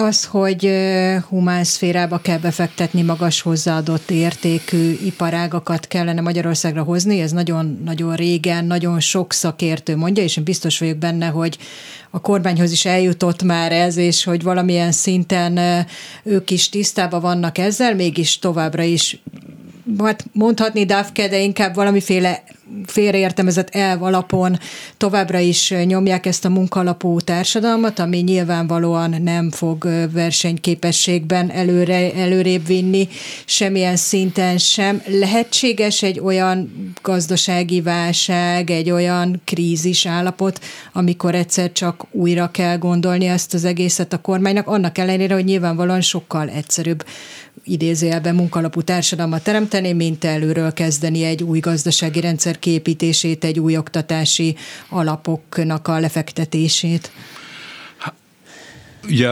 Az, 0.00 0.24
hogy 0.24 0.70
humán 1.28 1.64
szférába 1.64 2.18
kell 2.18 2.38
befektetni 2.38 3.02
magas 3.02 3.40
hozzáadott 3.40 4.10
értékű 4.10 4.96
iparágakat 5.04 5.86
kellene 5.86 6.20
Magyarországra 6.20 6.82
hozni, 6.82 7.20
ez 7.20 7.32
nagyon-nagyon 7.32 8.14
régen, 8.16 8.64
nagyon 8.64 9.00
sok 9.00 9.32
szakértő 9.32 9.96
mondja, 9.96 10.22
és 10.22 10.36
én 10.36 10.44
biztos 10.44 10.78
vagyok 10.78 10.96
benne, 10.96 11.26
hogy 11.26 11.58
a 12.10 12.20
kormányhoz 12.20 12.72
is 12.72 12.84
eljutott 12.84 13.42
már 13.42 13.72
ez, 13.72 13.96
és 13.96 14.24
hogy 14.24 14.42
valamilyen 14.42 14.92
szinten 14.92 15.86
ők 16.22 16.50
is 16.50 16.68
tisztában 16.68 17.20
vannak 17.20 17.58
ezzel, 17.58 17.94
mégis 17.94 18.38
továbbra 18.38 18.82
is 18.82 19.22
hát 19.98 20.24
mondhatni 20.32 20.84
DAFKE, 20.84 21.28
de 21.28 21.40
inkább 21.40 21.74
valamiféle 21.74 22.42
félreértelmezett 22.86 23.68
elv 23.70 24.02
alapon 24.02 24.58
továbbra 24.96 25.38
is 25.38 25.74
nyomják 25.84 26.26
ezt 26.26 26.44
a 26.44 26.48
munkalapú 26.48 27.20
társadalmat, 27.20 27.98
ami 27.98 28.18
nyilvánvalóan 28.18 29.22
nem 29.22 29.50
fog 29.50 29.88
versenyképességben 30.12 31.50
előre, 31.50 32.14
előrébb 32.14 32.66
vinni 32.66 33.08
semmilyen 33.44 33.96
szinten 33.96 34.58
sem. 34.58 35.02
Lehetséges 35.06 36.02
egy 36.02 36.20
olyan 36.20 36.72
gazdasági 37.02 37.80
válság, 37.80 38.70
egy 38.70 38.90
olyan 38.90 39.40
krízis 39.44 40.06
állapot, 40.06 40.60
amikor 40.92 41.34
egyszer 41.34 41.72
csak 41.72 42.06
újra 42.10 42.50
kell 42.50 42.78
gondolni 42.78 43.26
ezt 43.26 43.54
az 43.54 43.64
egészet 43.64 44.12
a 44.12 44.20
kormánynak, 44.20 44.66
annak 44.66 44.98
ellenére, 44.98 45.34
hogy 45.34 45.44
nyilvánvalóan 45.44 46.00
sokkal 46.00 46.48
egyszerűbb 46.48 47.04
idézőjelben 47.68 48.34
munkalapú 48.34 48.82
társadalmat 48.82 49.42
teremteni, 49.42 49.92
mint 49.92 50.24
előről 50.24 50.72
kezdeni 50.72 51.22
egy 51.22 51.42
új 51.42 51.58
gazdasági 51.58 52.20
rendszer 52.20 52.58
képítését, 52.58 53.44
egy 53.44 53.60
új 53.60 53.76
oktatási 53.76 54.56
alapoknak 54.88 55.88
a 55.88 55.98
lefektetését. 55.98 57.10
Ugye 59.08 59.28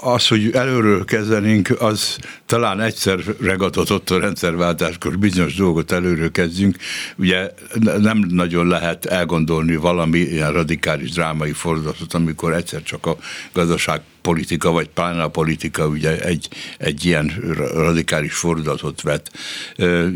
az, 0.00 0.26
hogy 0.26 0.50
előről 0.52 1.04
kezdenénk, 1.04 1.76
az 1.78 2.16
talán 2.46 2.80
egyszer 2.80 3.18
regatott 3.40 4.10
a 4.10 4.18
rendszerváltáskor 4.18 5.18
bizonyos 5.18 5.54
dolgot 5.54 5.92
előről 5.92 6.30
kezdjünk. 6.30 6.76
Ugye 7.16 7.50
nem 7.98 8.24
nagyon 8.28 8.66
lehet 8.66 9.04
elgondolni 9.04 9.76
valami 9.76 10.18
ilyen 10.18 10.52
radikális 10.52 11.10
drámai 11.10 11.52
fordulatot, 11.52 12.14
amikor 12.14 12.52
egyszer 12.52 12.82
csak 12.82 13.06
a 13.06 13.16
gazdaság 13.52 14.00
politika, 14.22 14.70
vagy 14.70 14.88
pláne 14.88 15.22
a 15.22 15.28
politika 15.28 15.86
ugye 15.86 16.18
egy, 16.20 16.48
egy 16.78 17.04
ilyen 17.04 17.26
radikális 17.74 18.34
fordulatot 18.34 19.02
vet. 19.02 19.30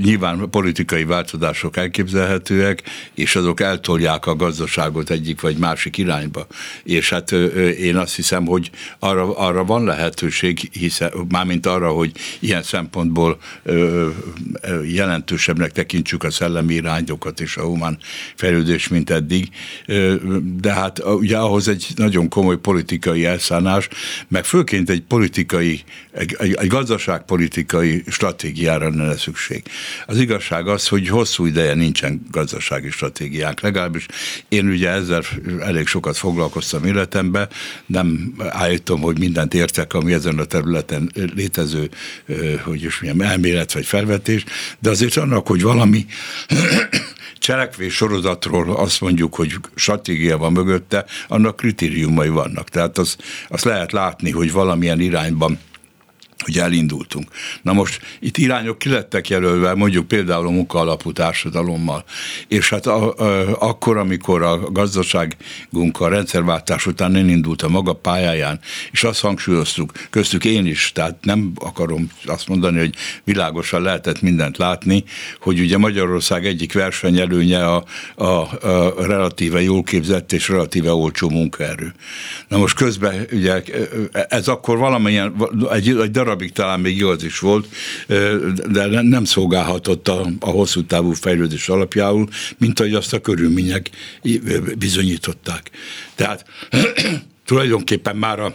Nyilván 0.02 0.50
politikai 0.50 1.04
változások 1.04 1.76
elképzelhetőek, 1.76 2.82
és 3.14 3.36
azok 3.36 3.60
eltolják 3.60 4.26
a 4.26 4.36
gazdaságot 4.36 5.10
egyik 5.10 5.40
vagy 5.40 5.56
másik 5.56 5.98
irányba. 5.98 6.46
És 6.82 7.10
hát 7.10 7.32
én 7.78 7.96
azt 7.96 8.16
hiszem, 8.16 8.46
hogy 8.46 8.70
arra, 8.98 9.36
arra 9.36 9.64
van 9.64 9.84
lehetőség, 9.84 10.58
hiszen, 10.72 11.12
mármint 11.28 11.66
arra, 11.66 11.90
hogy 11.90 12.12
ilyen 12.38 12.62
szempontból 12.62 13.38
jelentősebbnek 14.84 15.72
tekintsük 15.72 16.22
a 16.24 16.30
szellemi 16.30 16.74
irányokat 16.74 17.40
és 17.40 17.56
a 17.56 17.62
humán 17.62 17.98
fejlődés, 18.34 18.88
mint 18.88 19.10
eddig. 19.10 19.48
De 20.60 20.72
hát 20.72 21.04
ugye 21.04 21.36
ahhoz 21.36 21.68
egy 21.68 21.86
nagyon 21.96 22.28
komoly 22.28 22.58
politikai 22.58 23.24
elszánás, 23.24 23.88
meg 24.28 24.44
főként 24.44 24.90
egy 24.90 25.02
politikai, 25.02 25.82
egy, 26.12 26.36
egy, 26.38 26.52
egy 26.52 26.66
gazdaságpolitikai 26.66 28.02
stratégiára 28.08 28.88
lenne 28.88 29.16
szükség. 29.16 29.62
Az 30.06 30.18
igazság 30.18 30.68
az, 30.68 30.88
hogy 30.88 31.08
hosszú 31.08 31.46
ideje 31.46 31.74
nincsen 31.74 32.26
gazdasági 32.30 32.90
stratégiánk, 32.90 33.60
legalábbis 33.60 34.06
én 34.48 34.66
ugye 34.68 34.88
ezzel 34.88 35.22
elég 35.60 35.86
sokat 35.86 36.16
foglalkoztam 36.16 36.84
életemben, 36.84 37.48
nem 37.86 38.34
állítom, 38.38 39.00
hogy 39.00 39.18
mindent 39.18 39.54
értek, 39.54 39.94
ami 39.94 40.12
ezen 40.12 40.38
a 40.38 40.44
területen 40.44 41.10
létező, 41.34 41.90
hogy 42.64 42.82
is 42.82 43.00
mondjam, 43.00 43.28
elmélet 43.28 43.72
vagy 43.72 43.86
felvetés, 43.86 44.44
de 44.78 44.90
azért 44.90 45.16
annak, 45.16 45.46
hogy 45.46 45.62
valami 45.62 46.06
cselekvés 47.44 47.94
sorozatról 47.94 48.76
azt 48.76 49.00
mondjuk, 49.00 49.34
hogy 49.34 49.54
stratégia 49.74 50.38
van 50.38 50.52
mögötte, 50.52 51.04
annak 51.28 51.56
kritériumai 51.56 52.28
vannak. 52.28 52.68
Tehát 52.68 52.98
az, 52.98 53.16
lehet 53.64 53.92
látni, 53.92 54.30
hogy 54.30 54.52
valamilyen 54.52 55.00
irányban 55.00 55.58
hogy 56.44 56.58
elindultunk. 56.58 57.28
Na 57.62 57.72
most 57.72 58.00
itt 58.20 58.36
irányok 58.36 58.78
kilettek 58.78 59.28
jelölve, 59.28 59.74
mondjuk 59.74 60.08
például 60.08 60.46
a 60.46 60.50
munkaalapú 60.50 61.12
társadalommal, 61.12 62.04
és 62.48 62.68
hát 62.68 62.86
a, 62.86 63.14
a, 63.14 63.56
akkor, 63.60 63.96
amikor 63.96 64.42
a 64.42 64.58
gazdaságunk 64.58 66.00
a 66.00 66.08
rendszerváltás 66.08 66.86
után 66.86 67.28
indult 67.28 67.62
a 67.62 67.68
maga 67.68 67.92
pályáján, 67.92 68.60
és 68.90 69.04
azt 69.04 69.20
hangsúlyoztuk, 69.20 69.92
köztük 70.10 70.44
én 70.44 70.66
is, 70.66 70.92
tehát 70.92 71.16
nem 71.22 71.52
akarom 71.54 72.10
azt 72.26 72.48
mondani, 72.48 72.78
hogy 72.78 72.94
világosan 73.24 73.82
lehetett 73.82 74.20
mindent 74.20 74.56
látni, 74.56 75.04
hogy 75.40 75.60
ugye 75.60 75.78
Magyarország 75.78 76.46
egyik 76.46 76.72
versenyelőnye 76.72 77.64
a, 77.66 77.84
a, 78.14 78.24
a 78.24 79.06
relatíve 79.06 79.62
jól 79.62 79.82
képzett 79.82 80.32
és 80.32 80.48
relatíve 80.48 80.92
olcsó 80.92 81.28
munkaerő. 81.30 81.94
Na 82.48 82.58
most 82.58 82.76
közben 82.76 83.26
ugye 83.32 83.62
ez 84.28 84.48
akkor 84.48 84.78
valamilyen, 84.78 85.34
egy, 85.70 85.88
egy 85.88 86.10
darab 86.10 86.33
darabig 86.34 86.52
talán 86.52 86.80
még 86.80 86.96
igaz 86.96 87.24
is 87.24 87.38
volt, 87.38 87.66
de 88.68 89.02
nem 89.02 89.24
szolgálhatott 89.24 90.08
a, 90.08 90.26
a 90.40 90.50
hosszú 90.50 90.84
távú 90.84 91.12
fejlődés 91.12 91.68
alapjául, 91.68 92.28
mint 92.58 92.80
ahogy 92.80 92.94
azt 92.94 93.12
a 93.12 93.20
körülmények 93.20 93.90
bizonyították. 94.78 95.70
Tehát 96.14 96.44
tulajdonképpen 97.46 98.16
már 98.16 98.40
a 98.40 98.54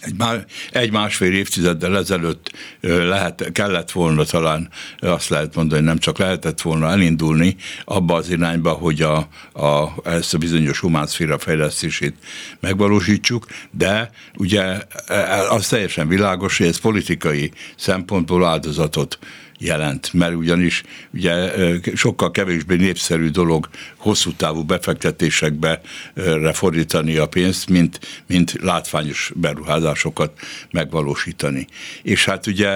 egy, 0.00 0.16
már, 0.16 0.44
egy 0.70 0.90
másfél 0.90 1.32
évtizeddel 1.32 1.96
ezelőtt 1.96 2.50
lehet, 2.80 3.50
kellett 3.52 3.90
volna 3.90 4.24
talán 4.24 4.68
azt 4.98 5.28
lehet 5.28 5.54
mondani, 5.54 5.82
nem 5.82 5.98
csak 5.98 6.18
lehetett 6.18 6.60
volna 6.60 6.90
elindulni 6.90 7.56
abba 7.84 8.14
az 8.14 8.30
irányba, 8.30 8.70
hogy 8.70 9.02
a, 9.02 9.16
a, 9.52 9.92
ezt 10.04 10.34
a 10.34 10.38
bizonyos 10.38 10.78
humán 10.78 11.06
szféra 11.06 11.38
fejlesztését 11.38 12.14
megvalósítsuk, 12.60 13.46
de 13.70 14.10
ugye 14.36 14.62
e, 14.62 14.86
e, 15.06 15.50
az 15.50 15.68
teljesen 15.68 16.08
világos, 16.08 16.58
hogy 16.58 16.66
ez 16.66 16.80
politikai 16.80 17.52
szempontból 17.76 18.44
áldozatot 18.44 19.18
jelent, 19.58 20.12
mert 20.12 20.34
ugyanis 20.34 20.82
ugye 21.14 21.52
sokkal 21.94 22.30
kevésbé 22.30 22.76
népszerű 22.76 23.28
dolog 23.28 23.68
hosszú 23.96 24.32
távú 24.32 24.62
befektetésekbe 24.62 25.80
fordítani 26.52 27.16
a 27.16 27.26
pénzt, 27.26 27.68
mint, 27.68 28.00
mint 28.26 28.56
látványos 28.62 29.32
beruházásokat 29.34 30.38
megvalósítani. 30.70 31.66
És 32.02 32.24
hát 32.24 32.46
ugye 32.46 32.70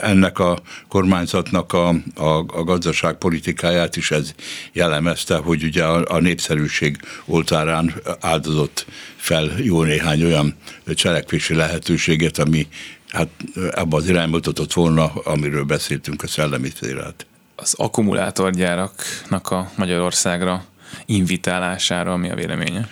ennek 0.00 0.38
a 0.38 0.58
kormányzatnak 0.88 1.72
a, 1.72 1.88
a, 2.14 2.24
a 2.46 2.64
gazdaságpolitikáját 2.64 3.96
is 3.96 4.10
ez 4.10 4.34
jellemezte, 4.72 5.36
hogy 5.36 5.64
ugye 5.64 5.84
a, 5.84 6.14
a 6.14 6.20
népszerűség 6.20 6.96
oltárán 7.24 7.94
áldozott 8.20 8.86
fel 9.16 9.52
jó 9.58 9.82
néhány 9.82 10.24
olyan 10.24 10.56
cselekvési 10.94 11.54
lehetőséget, 11.54 12.38
ami 12.38 12.66
hát 13.14 13.28
abban 13.70 14.00
az 14.00 14.08
irányba 14.08 14.36
mutatott 14.36 14.72
volna, 14.72 15.12
amiről 15.12 15.64
beszéltünk, 15.64 16.22
a 16.22 16.26
szellemi 16.26 16.70
szélát. 16.80 17.26
Az 17.56 17.74
akkumulátorgyáraknak 17.76 19.50
a 19.50 19.70
Magyarországra 19.76 20.64
invitálására 21.06 22.16
mi 22.16 22.30
a 22.30 22.34
véleménye? 22.34 22.88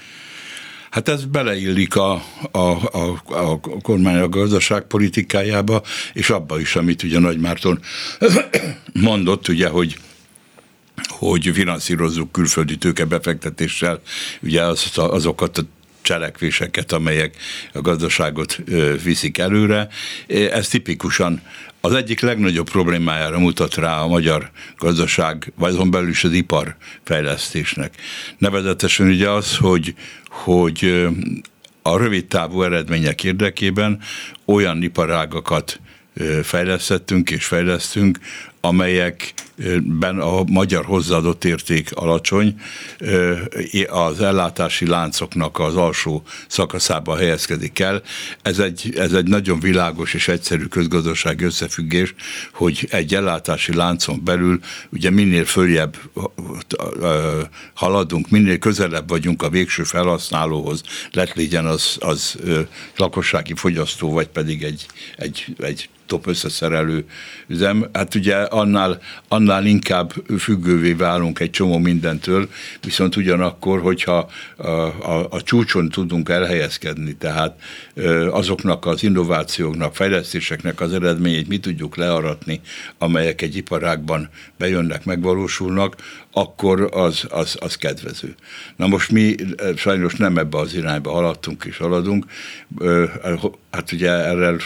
Hát 0.90 1.08
ez 1.08 1.24
beleillik 1.24 1.96
a, 1.96 2.12
a, 2.50 2.58
a, 2.58 3.22
a 3.26 3.60
kormány 3.82 4.16
a 4.16 4.28
gazdaságpolitikájába, 4.28 5.82
és 6.12 6.30
abba 6.30 6.60
is, 6.60 6.76
amit 6.76 7.02
ugye 7.02 7.18
Nagy 7.18 7.38
Márton 7.38 7.80
mondott, 8.92 9.48
ugye, 9.48 9.68
hogy 9.68 9.98
hogy 11.08 11.50
finanszírozzuk 11.54 12.32
külföldi 12.32 12.76
tőkebefektetéssel 12.76 14.00
ugye 14.42 14.62
az, 14.62 14.90
azokat 14.94 15.58
a 15.58 15.62
cselekvéseket, 16.02 16.92
amelyek 16.92 17.36
a 17.72 17.80
gazdaságot 17.80 18.58
viszik 19.02 19.38
előre. 19.38 19.88
Ez 20.26 20.68
tipikusan 20.68 21.42
az 21.80 21.94
egyik 21.94 22.20
legnagyobb 22.20 22.70
problémájára 22.70 23.38
mutat 23.38 23.74
rá 23.74 23.98
a 23.98 24.06
magyar 24.06 24.50
gazdaság, 24.78 25.52
vagy 25.56 25.72
azon 25.72 25.90
belül 25.90 26.08
is 26.08 26.24
az 26.24 26.32
iparfejlesztésnek. 26.32 27.94
Nevezetesen 28.38 29.06
ugye 29.06 29.30
az, 29.30 29.56
hogy, 29.56 29.94
hogy 30.28 31.08
a 31.82 31.96
rövid 31.96 32.26
távú 32.26 32.62
eredmények 32.62 33.24
érdekében 33.24 34.00
olyan 34.44 34.82
iparágakat 34.82 35.80
fejlesztettünk 36.42 37.30
és 37.30 37.44
fejlesztünk, 37.44 38.18
amelyekben 38.64 40.18
a 40.18 40.42
magyar 40.42 40.84
hozzáadott 40.84 41.44
érték 41.44 41.92
alacsony, 41.94 42.60
az 43.88 44.20
ellátási 44.20 44.86
láncoknak 44.86 45.58
az 45.58 45.76
alsó 45.76 46.22
szakaszába 46.46 47.16
helyezkedik 47.16 47.78
el. 47.78 48.02
Ez 48.42 48.58
egy, 48.58 48.94
ez 48.96 49.12
egy 49.12 49.26
nagyon 49.26 49.60
világos 49.60 50.14
és 50.14 50.28
egyszerű 50.28 50.64
közgazdasági 50.64 51.44
összefüggés, 51.44 52.14
hogy 52.52 52.88
egy 52.90 53.14
ellátási 53.14 53.74
láncon 53.74 54.24
belül 54.24 54.60
ugye 54.92 55.10
minél 55.10 55.44
följebb 55.44 55.96
haladunk, 57.74 58.30
minél 58.30 58.58
közelebb 58.58 59.08
vagyunk 59.08 59.42
a 59.42 59.50
végső 59.50 59.82
felhasználóhoz, 59.82 60.82
lett 61.12 61.34
legyen 61.34 61.66
az, 61.66 61.96
az 62.00 62.36
lakossági 62.96 63.54
fogyasztó, 63.54 64.12
vagy 64.12 64.28
pedig 64.28 64.62
egy, 64.62 64.86
egy, 65.16 65.54
egy 65.58 65.88
top 66.12 66.26
összeszerelő 66.26 67.04
üzem, 67.46 67.86
hát 67.92 68.14
ugye 68.14 68.36
annál, 68.36 68.98
annál 69.28 69.66
inkább 69.66 70.12
függővé 70.38 70.92
válunk 70.92 71.40
egy 71.40 71.50
csomó 71.50 71.78
mindentől, 71.78 72.48
viszont 72.82 73.16
ugyanakkor, 73.16 73.80
hogyha 73.80 74.30
a, 74.56 74.66
a, 74.66 75.26
a 75.30 75.42
csúcson 75.42 75.88
tudunk 75.88 76.28
elhelyezkedni, 76.28 77.14
tehát 77.14 77.60
azoknak 78.30 78.86
az 78.86 79.02
innovációknak, 79.02 79.94
fejlesztéseknek 79.94 80.80
az 80.80 80.92
eredményét 80.92 81.48
mi 81.48 81.58
tudjuk 81.58 81.96
learatni, 81.96 82.60
amelyek 82.98 83.42
egy 83.42 83.56
iparágban 83.56 84.28
bejönnek, 84.58 85.04
megvalósulnak, 85.04 85.96
akkor 86.32 86.88
az, 86.92 87.26
az, 87.30 87.56
az 87.60 87.76
kedvező. 87.76 88.34
Na 88.76 88.86
most 88.86 89.10
mi 89.10 89.34
sajnos 89.76 90.14
nem 90.14 90.38
ebbe 90.38 90.58
az 90.58 90.74
irányba 90.74 91.10
haladtunk 91.10 91.64
és 91.64 91.76
haladunk. 91.76 92.24
Hát 93.70 93.92
ugye 93.92 94.10
erről 94.10 94.60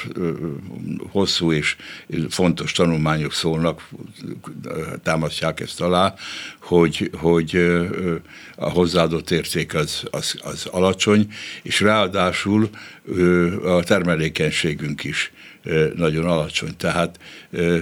hosszú 1.11 1.53
és 1.53 1.77
fontos 2.29 2.73
tanulmányok 2.73 3.33
szólnak, 3.33 3.89
támasztják 5.03 5.61
ezt 5.61 5.81
alá, 5.81 6.15
hogy, 6.61 7.11
hogy 7.15 7.57
a 8.57 8.71
hozzáadott 8.71 9.31
érték 9.31 9.75
az, 9.75 10.03
az, 10.11 10.37
az 10.43 10.67
alacsony, 10.67 11.33
és 11.63 11.81
ráadásul 11.81 12.71
a 13.65 13.83
termelékenységünk 13.83 15.05
is 15.05 15.33
nagyon 15.97 16.25
alacsony. 16.25 16.77
Tehát 16.77 17.19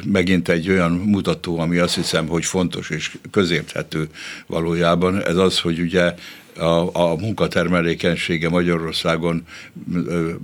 megint 0.05 0.49
egy 0.49 0.71
olyan 0.71 0.93
mutató, 0.93 1.59
ami 1.59 1.79
azt 1.79 1.95
hiszem, 1.95 2.27
hogy 2.27 2.45
fontos 2.45 2.91
és 2.91 3.17
közérthető 3.31 4.09
valójában, 4.47 5.23
ez 5.27 5.37
az, 5.37 5.61
hogy 5.61 5.81
ugye 5.81 6.15
a, 6.57 6.91
a 6.93 7.17
munkatermelékenysége 7.17 8.49
Magyarországon 8.49 9.47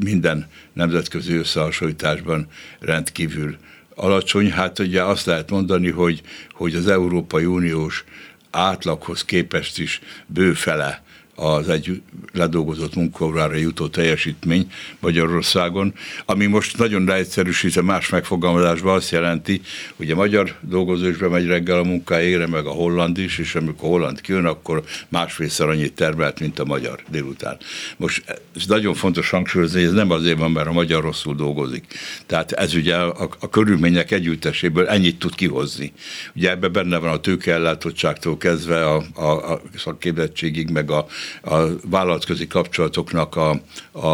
minden 0.04 0.46
nemzetközi 0.72 1.34
összehasonlításban 1.34 2.46
rendkívül 2.80 3.56
alacsony. 3.94 4.50
Hát 4.50 4.78
ugye 4.78 5.02
azt 5.02 5.26
lehet 5.26 5.50
mondani, 5.50 5.90
hogy, 5.90 6.20
hogy 6.52 6.74
az 6.74 6.88
Európai 6.88 7.44
Uniós 7.44 8.04
átlaghoz 8.50 9.24
képest 9.24 9.78
is 9.78 10.00
bőfele 10.26 11.02
az 11.40 11.68
egy 11.68 12.02
ledolgozott 12.32 12.94
munkaórára 12.94 13.54
jutó 13.54 13.88
teljesítmény 13.88 14.72
Magyarországon, 14.98 15.94
ami 16.26 16.46
most 16.46 16.78
nagyon 16.78 17.04
leegyszerűsítve 17.04 17.82
más 17.82 18.08
megfogalmazásban 18.08 18.94
azt 18.94 19.10
jelenti, 19.10 19.60
hogy 19.96 20.10
a 20.10 20.14
magyar 20.14 20.54
dolgozó 20.60 21.08
is 21.08 21.16
bemegy 21.16 21.46
reggel 21.46 21.78
a 21.78 21.82
munkájára, 21.82 22.46
meg 22.46 22.66
a 22.66 22.70
holland 22.70 23.18
is, 23.18 23.38
és 23.38 23.54
amikor 23.54 23.88
a 23.88 23.90
holland 23.90 24.20
kijön, 24.20 24.44
akkor 24.44 24.82
másfélszer 25.08 25.68
annyit 25.68 25.92
termelt, 25.92 26.40
mint 26.40 26.58
a 26.58 26.64
magyar 26.64 27.02
délután. 27.10 27.56
Most 27.96 28.24
ez 28.56 28.66
nagyon 28.66 28.94
fontos 28.94 29.30
hangsúlyozni, 29.30 29.82
ez 29.82 29.92
nem 29.92 30.10
azért 30.10 30.38
van, 30.38 30.50
mert 30.50 30.66
a 30.66 30.72
magyar 30.72 31.02
rosszul 31.02 31.34
dolgozik. 31.34 31.84
Tehát 32.26 32.52
ez 32.52 32.74
ugye 32.74 32.96
a, 32.96 33.28
a 33.40 33.48
körülmények 33.48 34.10
együtteséből 34.10 34.86
ennyit 34.86 35.18
tud 35.18 35.34
kihozni. 35.34 35.92
Ugye 36.34 36.50
ebben 36.50 36.72
benne 36.72 36.98
van 36.98 37.12
a 37.12 37.20
tőkeellátottságtól 37.20 38.36
kezdve 38.36 38.86
a, 38.86 39.02
a, 39.14 39.52
a 39.52 39.60
szakképzettségig, 39.76 40.70
meg 40.70 40.90
a 40.90 41.06
a 41.42 41.56
vállalatközi 41.84 42.46
kapcsolatoknak 42.46 43.36
a, 43.36 43.60
a, 43.92 44.06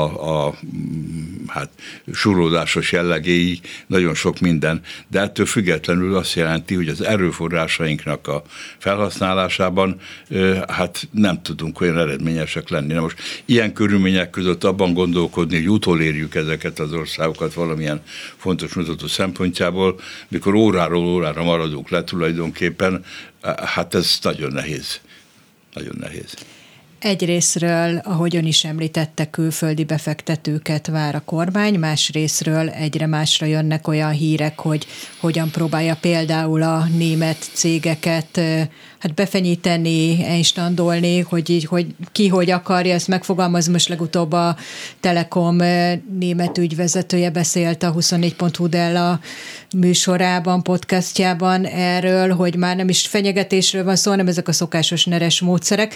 a 0.47 0.55
hát, 1.47 1.71
surlódásos 2.13 2.93
jellegéi, 2.93 3.61
nagyon 3.87 4.15
sok 4.15 4.39
minden, 4.39 4.81
de 5.09 5.21
ettől 5.21 5.47
függetlenül 5.47 6.17
azt 6.17 6.35
jelenti, 6.35 6.75
hogy 6.75 6.89
az 6.89 7.01
erőforrásainknak 7.01 8.29
a 8.29 8.43
felhasználásában 8.79 10.01
hát 10.69 11.09
nem 11.11 11.43
tudunk 11.43 11.81
olyan 11.81 11.99
eredményesek 11.99 12.69
lenni. 12.69 12.93
Na 12.93 13.01
most 13.01 13.19
ilyen 13.45 13.73
körülmények 13.73 14.31
között 14.31 14.65
abban 14.65 14.95
gondolkodni, 14.95 15.57
hogy 15.57 15.71
utolérjük 15.71 16.35
ezeket 16.35 16.79
az 16.79 16.93
országokat 16.93 17.55
valamilyen 17.55 18.03
fontos 18.37 18.75
mutató 18.75 19.07
szempontjából, 19.07 20.01
mikor 20.29 20.55
óráról 20.55 21.07
órára 21.07 21.43
maradunk 21.43 21.89
le 21.89 22.05
tulajdonképpen, 22.05 23.05
hát 23.65 23.95
ez 23.95 24.19
nagyon 24.23 24.53
nehéz. 24.53 25.01
Nagyon 25.75 25.97
nehéz. 26.01 26.35
Egyrésztről, 26.99 28.01
ahogy 28.05 28.37
ön 28.37 28.47
is 28.47 28.65
említette, 28.65 29.31
külföldi 29.31 29.85
befektetőket 29.85 30.87
vár 30.87 31.15
a 31.15 31.23
kormány, 31.25 31.79
másrésztről 31.79 32.69
egyre 32.69 33.07
másra 33.07 33.47
jönnek 33.47 33.89
olyan 33.89 34.11
hírek, 34.11 34.59
hogy 34.59 34.87
hogyan 35.21 35.51
próbálja 35.51 35.97
például 36.01 36.63
a 36.63 36.85
német 36.97 37.37
cégeket 37.53 38.41
hát 38.99 39.15
befenyíteni, 39.15 40.25
einstandolni, 40.25 41.21
hogy, 41.21 41.51
így, 41.51 41.65
hogy 41.65 41.87
ki 42.13 42.29
hogy 42.29 42.51
akarja, 42.51 42.95
ezt 42.95 43.09
megfogalmazni. 43.09 43.73
Most 43.73 43.89
legutóbb 43.89 44.33
a 44.33 44.57
Telekom 45.01 45.57
német 46.19 46.59
ügyvezetője 46.59 47.31
beszélt 47.31 47.83
a 47.83 47.95
24.hu 47.95 48.97
a 48.97 49.21
műsorában, 49.77 50.63
podcastjában 50.63 51.65
erről, 51.65 52.35
hogy 52.35 52.57
már 52.57 52.77
nem 52.77 52.89
is 52.89 53.07
fenyegetésről 53.07 53.85
van 53.85 53.97
szó, 53.97 54.11
hanem 54.11 54.27
ezek 54.27 54.49
a 54.49 54.53
szokásos 54.53 55.05
neres 55.05 55.41
módszerek 55.41 55.95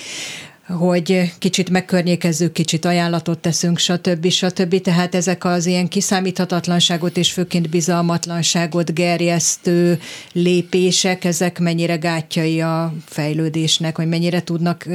hogy 0.78 1.32
kicsit 1.38 1.70
megkörnyékezzük, 1.70 2.52
kicsit 2.52 2.84
ajánlatot 2.84 3.38
teszünk, 3.38 3.78
stb. 3.78 4.28
stb. 4.28 4.80
Tehát 4.80 5.14
ezek 5.14 5.44
az 5.44 5.66
ilyen 5.66 5.88
kiszámíthatatlanságot 5.88 7.16
és 7.16 7.32
főként 7.32 7.68
bizalmatlanságot 7.68 8.94
gerjesztő 8.94 10.00
lépések, 10.32 11.24
ezek 11.24 11.58
mennyire 11.58 11.96
gátjai 11.96 12.60
a 12.60 12.94
fejlődésnek, 13.06 13.96
vagy 13.96 14.08
mennyire 14.08 14.42
tudnak 14.42 14.86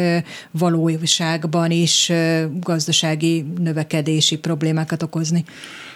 valóságban 0.52 1.72
is 1.72 2.12
gazdasági 2.60 3.46
növekedési 3.60 4.38
problémákat 4.38 5.04
okozni? 5.04 5.46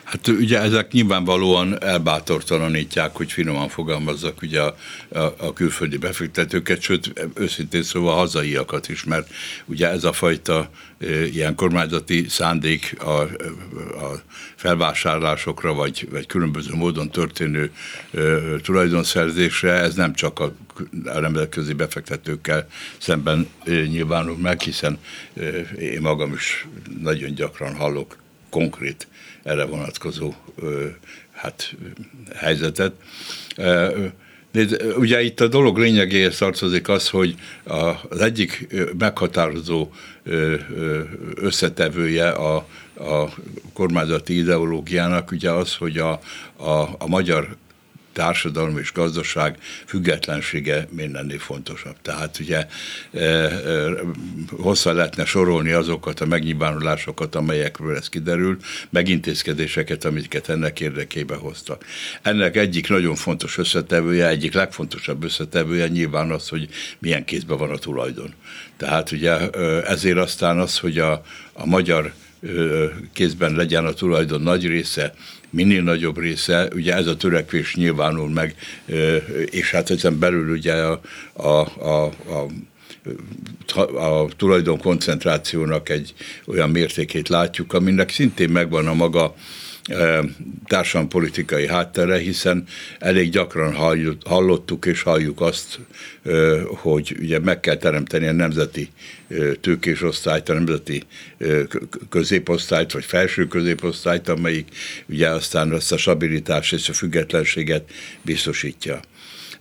Hát 0.10 0.28
ugye 0.28 0.62
ezek 0.62 0.92
nyilvánvalóan 0.92 1.84
elbátortalanítják, 1.84 3.15
hogy 3.15 3.32
finoman 3.32 3.70
fogalmazzak 3.70 4.42
ugye 4.42 4.62
a, 4.62 4.76
a, 5.10 5.20
a 5.20 5.54
külföldi 5.54 5.98
befektetőket, 5.98 6.82
sőt 6.82 7.30
őszintén 7.36 7.84
szóval 7.84 8.13
a 8.13 8.18
hazaiakat 8.18 8.89
is, 8.89 9.04
mert 9.04 9.30
ugye 9.69 9.89
ez 9.89 10.03
a 10.03 10.13
fajta 10.13 10.69
ilyen 11.32 11.55
kormányzati 11.55 12.25
szándék 12.29 12.95
a, 12.99 13.21
a 14.05 14.21
felvásárlásokra, 14.55 15.73
vagy, 15.73 16.08
vagy 16.12 16.25
különböző 16.25 16.75
módon 16.75 17.10
történő 17.10 17.71
tulajdonszerzésre, 18.63 19.71
ez 19.71 19.95
nem 19.95 20.13
csak 20.13 20.39
a, 20.39 20.53
nemzetközi 21.19 21.73
befektetőkkel 21.73 22.67
szemben 22.97 23.47
nyilvánul 23.65 24.38
meg, 24.38 24.62
hiszen 24.62 24.97
én 25.79 26.01
magam 26.01 26.34
is 26.34 26.67
nagyon 27.01 27.34
gyakran 27.34 27.75
hallok 27.75 28.17
konkrét 28.49 29.08
erre 29.43 29.65
vonatkozó 29.65 30.34
hát, 31.32 31.75
helyzetet. 32.36 32.93
De 34.52 34.66
ugye 34.98 35.22
itt 35.22 35.40
a 35.40 35.48
dolog 35.48 35.78
lényegéhez 35.78 36.38
tartozik 36.38 36.90
az, 36.90 37.10
hogy 37.10 37.36
az 38.10 38.22
egyik 38.22 38.68
meghatározó 38.98 39.90
összetevője 41.36 42.30
a, 42.30 42.56
a 43.00 43.34
kormányzati 43.74 44.38
ideológiának 44.38 45.32
ugye 45.32 45.52
az, 45.52 45.76
hogy 45.76 45.98
a, 45.98 46.20
a, 46.56 46.96
a 46.98 47.08
magyar 47.08 47.56
társadalom 48.19 48.77
és 48.77 48.91
gazdaság 48.91 49.58
függetlensége 49.86 50.88
mindennél 50.91 51.39
fontosabb. 51.39 51.95
Tehát 52.01 52.39
ugye 52.39 52.67
e, 53.13 53.19
e, 53.19 53.89
hosszá 54.49 54.91
lehetne 54.91 55.25
sorolni 55.25 55.71
azokat 55.71 56.19
a 56.19 56.25
megnyilvánulásokat, 56.25 57.36
amelyekről 57.36 57.95
ez 57.95 58.10
kiderül, 58.10 58.58
megintézkedéseket, 58.89 60.05
amiket 60.05 60.49
ennek 60.49 60.79
érdekében 60.79 61.38
hoztak. 61.38 61.86
Ennek 62.21 62.55
egyik 62.55 62.89
nagyon 62.89 63.15
fontos 63.15 63.58
összetevője, 63.58 64.27
egyik 64.27 64.53
legfontosabb 64.53 65.23
összetevője 65.23 65.88
nyilván 65.88 66.32
az, 66.32 66.47
hogy 66.49 66.67
milyen 66.99 67.25
kézben 67.25 67.58
van 67.58 67.71
a 67.71 67.77
tulajdon. 67.77 68.34
Tehát 68.77 69.12
ugye 69.12 69.49
ezért 69.82 70.17
aztán 70.17 70.60
az, 70.60 70.77
hogy 70.77 70.97
a, 70.97 71.23
a 71.53 71.65
magyar 71.65 72.13
kézben 73.13 73.55
legyen 73.55 73.86
a 73.86 73.93
tulajdon 73.93 74.41
nagy 74.41 74.67
része, 74.67 75.13
minél 75.50 75.84
nagyobb 75.84 76.20
része, 76.20 76.68
ugye 76.76 76.96
ez 76.96 77.08
a 77.08 77.18
törekvés 77.18 77.76
nyilvánul 77.76 78.30
meg, 78.30 78.56
és 79.50 79.72
hát 79.72 79.90
ezen 79.90 80.20
belül 80.20 80.52
ugye 80.52 80.74
a, 80.74 81.02
a, 81.34 81.48
a, 81.90 82.04
a 82.06 82.46
a 83.96 84.28
tulajdon 84.38 84.80
koncentrációnak 84.80 85.90
egy 85.90 86.14
olyan 86.46 86.70
mértékét 86.70 87.30
látjuk, 87.30 87.74
aminek 87.74 88.10
szintén 88.10 88.50
megvan 88.50 88.88
a 88.88 88.94
maga 88.94 89.36
társadalompolitikai 90.68 91.68
háttere, 91.68 92.18
hiszen 92.18 92.63
elég 93.00 93.30
gyakran 93.30 93.74
hallottuk 94.26 94.86
és 94.86 95.02
halljuk 95.02 95.42
azt, 95.42 95.80
hogy 96.68 97.15
ugye 97.20 97.39
meg 97.39 97.60
kell 97.60 97.76
teremteni 97.78 98.28
a 98.28 98.32
nemzeti 98.32 98.89
tőkés 99.62 100.02
osztályt, 100.02 100.50
a 100.50 100.54
nemzeti 100.54 101.04
középosztályt, 102.10 102.92
vagy 102.92 103.06
felső 103.06 103.48
középosztályt, 103.48 104.30
amelyik 104.30 104.68
ugye 105.06 105.30
aztán 105.30 105.72
azt 105.72 105.92
a 105.92 105.98
stabilitást 105.98 106.74
és 106.74 106.89
a 106.89 106.94
függetlenséget 106.94 107.92
biztosítja. 108.22 109.00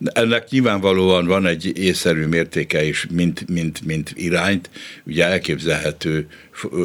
Ennek 0.04 0.48
nyilvánvalóan 0.50 1.26
van 1.26 1.46
egy 1.46 1.78
észszerű 1.78 2.26
mértéke 2.26 2.84
is, 2.84 3.06
mint, 3.10 3.48
mint, 3.48 3.84
mint 3.84 4.12
irányt, 4.14 4.70
ugye 5.04 5.24
elképzelhető 5.24 6.26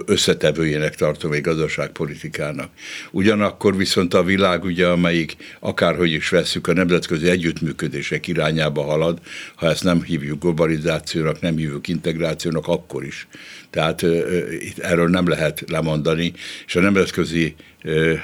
összetevőjének 0.06 0.96
tartom 0.96 1.32
egy 1.32 1.42
gazdaságpolitikának. 1.42 2.70
Ugyanakkor 3.12 3.78
viszont 3.78 4.14
a 4.14 4.24
világ, 4.24 4.64
ugye, 4.64 4.88
amelyik 4.88 5.36
akárhogy 5.60 6.12
is 6.12 6.30
veszük, 6.30 6.68
a 6.68 6.74
nemzetközi 6.74 7.30
együttműködések 7.30 8.28
irányába 8.28 8.84
halad, 8.84 9.20
ha 9.56 9.70
ezt 9.70 9.84
nem 9.84 10.04
hívjuk 10.04 10.42
globalizációnak, 10.42 11.42
nem 11.42 11.58
hívjuk 11.58 11.88
integrációnak, 11.88 12.68
akkor 12.68 13.04
is. 13.06 13.28
Tehát 13.70 14.06
erről 14.78 15.10
nem 15.10 15.28
lehet 15.28 15.64
lemondani, 15.68 16.34
és 16.66 16.76
a 16.76 16.80
nemzetközi 16.80 17.56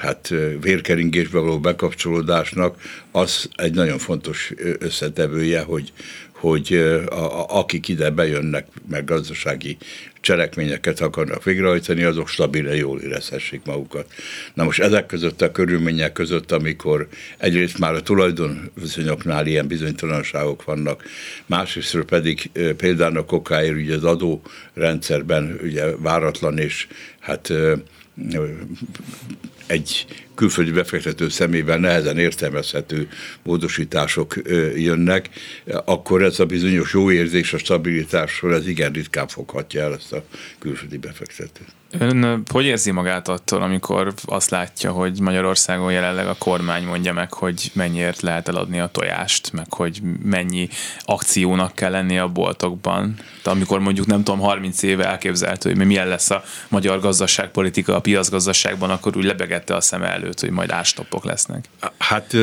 hát 0.00 0.34
vérkeringésbe 0.60 1.38
való 1.38 1.60
bekapcsolódásnak 1.60 2.80
az 3.10 3.48
egy 3.54 3.74
nagyon 3.74 3.98
fontos 3.98 4.52
összetevője, 4.78 5.60
hogy, 5.60 5.92
hogy 6.32 6.74
a, 7.08 7.14
a, 7.14 7.58
akik 7.58 7.88
ide 7.88 8.10
bejönnek, 8.10 8.66
meg 8.88 9.04
gazdasági 9.04 9.76
cselekményeket 10.20 11.00
akarnak 11.00 11.44
végrehajtani, 11.44 12.02
azok 12.02 12.28
stabilen 12.28 12.76
jól 12.76 13.00
érezhessék 13.00 13.60
magukat. 13.64 14.12
Na 14.54 14.64
most 14.64 14.80
ezek 14.80 15.06
között 15.06 15.42
a 15.42 15.52
körülmények 15.52 16.12
között, 16.12 16.52
amikor 16.52 17.08
egyrészt 17.38 17.78
már 17.78 17.94
a 17.94 18.02
tulajdonviszonyoknál 18.02 19.46
ilyen 19.46 19.66
bizonytalanságok 19.66 20.64
vannak, 20.64 21.02
másrészt 21.46 21.98
pedig 22.00 22.50
például 22.76 23.24
okáért 23.28 23.76
ugye 23.76 23.94
az 23.94 24.04
adórendszerben 24.04 25.58
ugye 25.62 25.96
váratlan 25.96 26.58
és 26.58 26.86
hát 27.18 27.52
egy 29.66 30.06
külföldi 30.40 30.70
befektető 30.70 31.28
szemével 31.28 31.78
nehezen 31.78 32.18
értelmezhető 32.18 33.08
módosítások 33.42 34.34
jönnek, 34.76 35.30
akkor 35.84 36.22
ez 36.22 36.40
a 36.40 36.46
bizonyos 36.46 36.92
jó 36.92 37.10
érzés 37.10 37.52
a 37.52 37.58
stabilitásról, 37.58 38.54
ez 38.54 38.66
igen 38.66 38.92
ritkán 38.92 39.28
foghatja 39.28 39.82
el 39.82 39.94
ezt 39.94 40.12
a 40.12 40.24
külföldi 40.58 40.96
befektetőt. 40.96 41.74
Ön 41.98 42.42
hogy 42.52 42.64
érzi 42.64 42.90
magát 42.90 43.28
attól, 43.28 43.62
amikor 43.62 44.14
azt 44.24 44.50
látja, 44.50 44.92
hogy 44.92 45.20
Magyarországon 45.20 45.92
jelenleg 45.92 46.26
a 46.26 46.36
kormány 46.38 46.84
mondja 46.84 47.12
meg, 47.12 47.32
hogy 47.32 47.70
mennyiért 47.74 48.20
lehet 48.20 48.48
eladni 48.48 48.80
a 48.80 48.86
tojást, 48.86 49.52
meg 49.52 49.72
hogy 49.72 50.00
mennyi 50.22 50.68
akciónak 51.00 51.74
kell 51.74 51.90
lenni 51.90 52.18
a 52.18 52.28
boltokban? 52.28 53.14
De 53.42 53.50
amikor 53.50 53.80
mondjuk 53.80 54.06
nem 54.06 54.24
tudom, 54.24 54.40
30 54.40 54.82
éve 54.82 55.06
elképzelhető, 55.06 55.74
hogy 55.74 55.86
milyen 55.86 56.08
lesz 56.08 56.30
a 56.30 56.44
magyar 56.68 57.00
gazdaságpolitika 57.00 57.96
a 57.96 58.00
piacgazdaságban, 58.00 58.90
akkor 58.90 59.16
úgy 59.16 59.24
lebegette 59.24 59.74
a 59.74 59.80
szem 59.80 60.02
előtt, 60.30 60.40
hogy 60.40 60.50
majd 60.50 60.70
ástoppok 60.70 61.24
lesznek. 61.24 61.64
Hát 61.98 62.36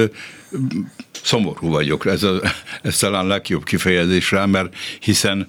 szomorú 1.24 1.70
vagyok, 1.70 2.06
ez, 2.06 2.24
a, 2.24 2.42
ez 2.82 2.98
talán 2.98 3.28
legjobb 3.28 3.64
kifejezés 3.64 4.32
rá, 4.32 4.46
mert 4.46 4.76
hiszen 5.00 5.48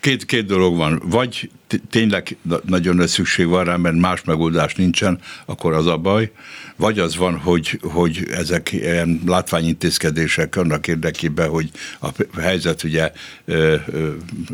két, 0.00 0.24
két 0.26 0.46
dolog 0.46 0.76
van, 0.76 1.02
vagy 1.04 1.50
tényleg 1.90 2.36
nagyon 2.66 2.96
nagy 2.96 3.08
szükség 3.08 3.46
van 3.46 3.64
rá, 3.64 3.76
mert 3.76 3.96
más 3.96 4.22
megoldás 4.24 4.74
nincsen, 4.74 5.20
akkor 5.46 5.72
az 5.72 5.86
a 5.86 5.96
baj, 5.96 6.32
vagy 6.80 6.98
az 6.98 7.16
van, 7.16 7.38
hogy, 7.38 7.80
hogy 7.82 8.26
ezek 8.30 8.72
ilyen 8.72 9.20
látványintézkedések 9.26 10.56
annak 10.56 10.86
érdekében, 10.86 11.48
hogy 11.48 11.70
a 12.00 12.08
helyzet 12.40 12.82
ugye 12.82 13.12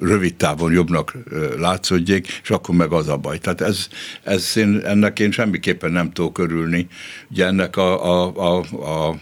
rövid 0.01 0.35
távon 0.35 0.73
jobbnak 0.73 1.17
látszódjék, 1.59 2.41
és 2.43 2.51
akkor 2.51 2.75
meg 2.75 2.93
az 2.93 3.09
a 3.09 3.17
baj. 3.17 3.39
Tehát 3.39 3.61
ez, 3.61 3.89
ez 4.23 4.57
én, 4.57 4.81
ennek 4.85 5.19
én 5.19 5.31
semmiképpen 5.31 5.93
nem 5.93 6.12
tudok 6.12 6.39
örülni. 6.39 6.87
Ugye 7.31 7.47
ennek 7.47 7.77
a, 7.77 8.25
a, 8.25 8.33
a, 8.37 8.59
a 8.91 9.19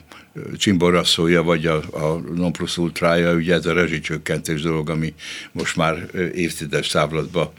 csimborasszója, 0.57 1.43
vagy 1.43 1.67
a, 1.67 1.77
a 1.77 2.21
non 2.35 2.53
plus 2.53 2.79
ultrája, 2.79 3.35
ugye 3.35 3.55
ez 3.55 3.67
a 3.67 3.73
rezsicsökkentés 3.73 4.63
dolog, 4.63 4.91
ami 4.91 5.15
most 5.53 5.77
már 5.77 6.09
évtizedes 6.35 6.87
távlatba 6.87 7.53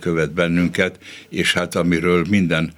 követ 0.00 0.32
bennünket, 0.32 0.98
és 1.28 1.52
hát 1.52 1.74
amiről 1.74 2.24
minden 2.28 2.72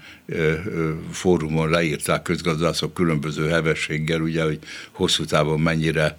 fórumon 1.11 1.71
leírták 1.71 2.23
közgazdászok 2.23 2.95
különböző 2.95 3.49
hevességgel, 3.49 4.21
ugye, 4.21 4.43
hogy 4.43 4.59
hosszú 4.93 5.25
távon 5.25 5.61
mennyire 5.61 6.17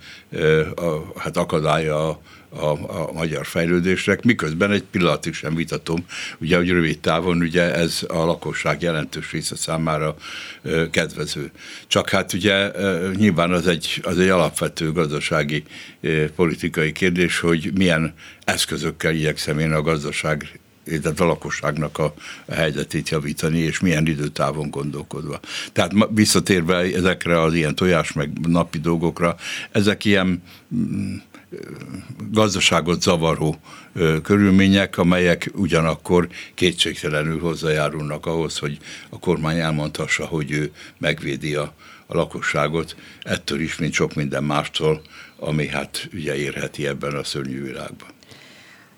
hát 1.16 1.38
akadálya 1.38 2.10
a 2.10 2.22
a, 2.58 3.02
a 3.02 3.12
magyar 3.12 3.46
fejlődésnek, 3.46 4.24
miközben 4.24 4.72
egy 4.72 4.84
pillanatig 4.84 5.34
sem 5.34 5.56
vitatom, 5.56 6.06
ugye, 6.38 6.58
hogy 6.58 6.70
rövid 6.70 7.00
távon 7.00 7.38
ugye 7.38 7.76
ez 7.76 8.00
a 8.08 8.18
lakosság 8.18 8.82
jelentős 8.82 9.32
része 9.32 9.56
számára 9.56 10.16
ö, 10.62 10.90
kedvező. 10.90 11.52
Csak 11.88 12.10
hát 12.10 12.34
ugye 12.34 12.72
ö, 12.76 13.12
nyilván 13.16 13.52
az 13.52 13.68
egy, 13.68 14.00
az 14.04 14.20
egy 14.20 14.30
alapvető 14.30 14.92
gazdasági 14.92 15.64
ö, 16.02 16.26
politikai 16.36 16.92
kérdés, 16.92 17.40
hogy 17.40 17.72
milyen 17.74 18.14
eszközökkel 18.44 19.14
igyekszem 19.14 19.60
én 19.60 19.72
a 19.72 19.82
gazdaság 19.82 20.60
tehát 20.88 21.20
a 21.20 21.26
lakosságnak 21.26 21.98
a, 21.98 22.14
a 22.46 22.54
helyzetét 22.54 23.10
javítani, 23.10 23.60
és 23.60 23.80
milyen 23.80 24.08
időtávon 24.08 24.70
gondolkodva. 24.70 25.40
Tehát 25.72 25.92
visszatérve 26.10 26.76
ezekre 26.78 27.42
az 27.42 27.54
ilyen 27.54 27.76
tojás 27.76 28.12
meg 28.12 28.48
napi 28.48 28.80
dolgokra, 28.80 29.36
ezek 29.72 30.06
ilyen 30.06 30.44
mm, 30.76 31.16
gazdaságot 32.32 33.02
zavaró 33.02 33.56
körülmények, 34.24 34.98
amelyek 34.98 35.50
ugyanakkor 35.54 36.28
kétségtelenül 36.54 37.40
hozzájárulnak 37.40 38.26
ahhoz, 38.26 38.58
hogy 38.58 38.78
a 39.10 39.20
kormány 39.20 39.60
elmondhassa, 39.60 40.26
hogy 40.26 40.52
ő 40.52 40.72
megvédi 40.98 41.56
a, 41.56 41.74
a 42.06 42.16
lakosságot, 42.16 42.96
ettől 43.22 43.60
is, 43.60 43.78
mint 43.78 43.94
sok 43.94 44.14
minden 44.14 44.44
mástól, 44.44 45.02
ami 45.40 45.68
hát 45.68 46.10
ugye 46.14 46.36
érheti 46.36 46.88
ebben 46.88 47.16
a 47.16 47.24
szörnyű 47.24 47.64
világban. 47.64 48.17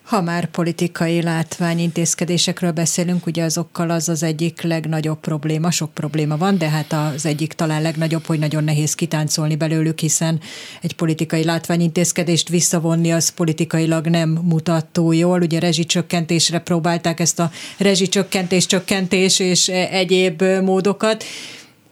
Ha 0.09 0.21
már 0.21 0.45
politikai 0.45 1.21
látványintézkedésekről 1.21 2.71
beszélünk, 2.71 3.25
ugye 3.25 3.43
azokkal 3.43 3.89
az 3.89 4.09
az 4.09 4.23
egyik 4.23 4.61
legnagyobb 4.61 5.19
probléma, 5.19 5.71
sok 5.71 5.93
probléma 5.93 6.37
van, 6.37 6.57
de 6.57 6.69
hát 6.69 6.93
az 6.93 7.25
egyik 7.25 7.53
talán 7.53 7.81
legnagyobb, 7.81 8.25
hogy 8.25 8.39
nagyon 8.39 8.63
nehéz 8.63 8.95
kitáncolni 8.95 9.55
belőlük, 9.55 9.99
hiszen 9.99 10.39
egy 10.81 10.95
politikai 10.95 11.43
látványintézkedést 11.43 12.49
visszavonni, 12.49 13.11
az 13.11 13.29
politikailag 13.29 14.07
nem 14.07 14.29
mutat 14.29 14.85
túl 14.85 15.15
jól. 15.15 15.41
Ugye 15.41 15.59
rezsicsökkentésre 15.59 16.59
próbálták 16.59 17.19
ezt 17.19 17.39
a 17.39 17.51
rezsicsökkentés, 17.77 18.65
csökkentés 18.65 19.39
és 19.39 19.67
egyéb 19.67 20.43
módokat 20.43 21.23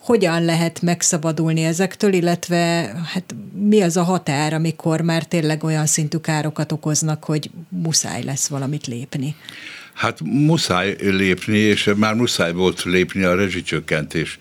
hogyan 0.07 0.43
lehet 0.45 0.81
megszabadulni 0.81 1.63
ezektől, 1.63 2.13
illetve 2.13 2.57
hát 3.13 3.35
mi 3.53 3.81
az 3.81 3.97
a 3.97 4.03
határ, 4.03 4.53
amikor 4.53 5.01
már 5.01 5.23
tényleg 5.23 5.63
olyan 5.63 5.85
szintű 5.85 6.17
károkat 6.17 6.71
okoznak, 6.71 7.23
hogy 7.23 7.51
muszáj 7.69 8.23
lesz 8.23 8.47
valamit 8.47 8.87
lépni? 8.87 9.35
Hát 9.97 10.19
muszáj 10.23 10.95
lépni, 10.99 11.57
és 11.57 11.91
már 11.95 12.13
muszáj 12.13 12.53
volt 12.53 12.83
lépni 12.83 13.23
a 13.23 13.35
rezsicsökkentés 13.35 14.39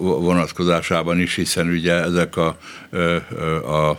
vonatkozásában 0.00 1.20
is, 1.20 1.34
hiszen 1.34 1.68
ugye 1.68 1.92
ezek 1.92 2.36
a, 2.36 2.58
a, 3.66 3.98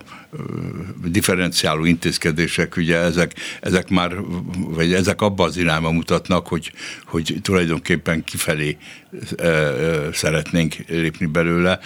differenciáló 1.05 1.85
intézkedések, 1.85 2.77
ugye 2.77 2.97
ezek, 2.97 3.33
ezek 3.61 3.89
már, 3.89 4.15
vagy 4.55 4.93
ezek 4.93 5.21
abban 5.21 5.47
az 5.47 5.57
irányba 5.57 5.91
mutatnak, 5.91 6.47
hogy, 6.47 6.71
hogy 7.05 7.35
tulajdonképpen 7.41 8.23
kifelé 8.23 8.77
szeretnénk 10.13 10.75
lépni 10.87 11.25
belőle. 11.25 11.79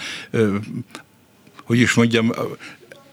Hogy 1.62 1.78
is 1.78 1.94
mondjam, 1.94 2.32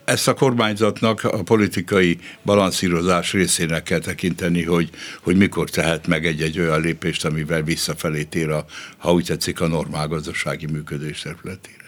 ezt 0.05 0.27
a 0.27 0.33
kormányzatnak 0.33 1.23
a 1.23 1.43
politikai 1.43 2.19
balanszírozás 2.43 3.33
részének 3.33 3.83
kell 3.83 3.99
tekinteni, 3.99 4.63
hogy, 4.63 4.89
hogy 5.21 5.37
mikor 5.37 5.69
tehet 5.69 6.07
meg 6.07 6.25
egy-egy 6.25 6.59
olyan 6.59 6.81
lépést, 6.81 7.25
amivel 7.25 7.61
visszafelé 7.61 8.23
tér 8.23 8.49
a, 8.49 8.65
ha 8.97 9.13
úgy 9.13 9.25
tetszik, 9.25 9.61
a 9.61 9.67
normál 9.67 10.07
gazdasági 10.07 10.65
működés 10.65 11.19
területére. 11.19 11.83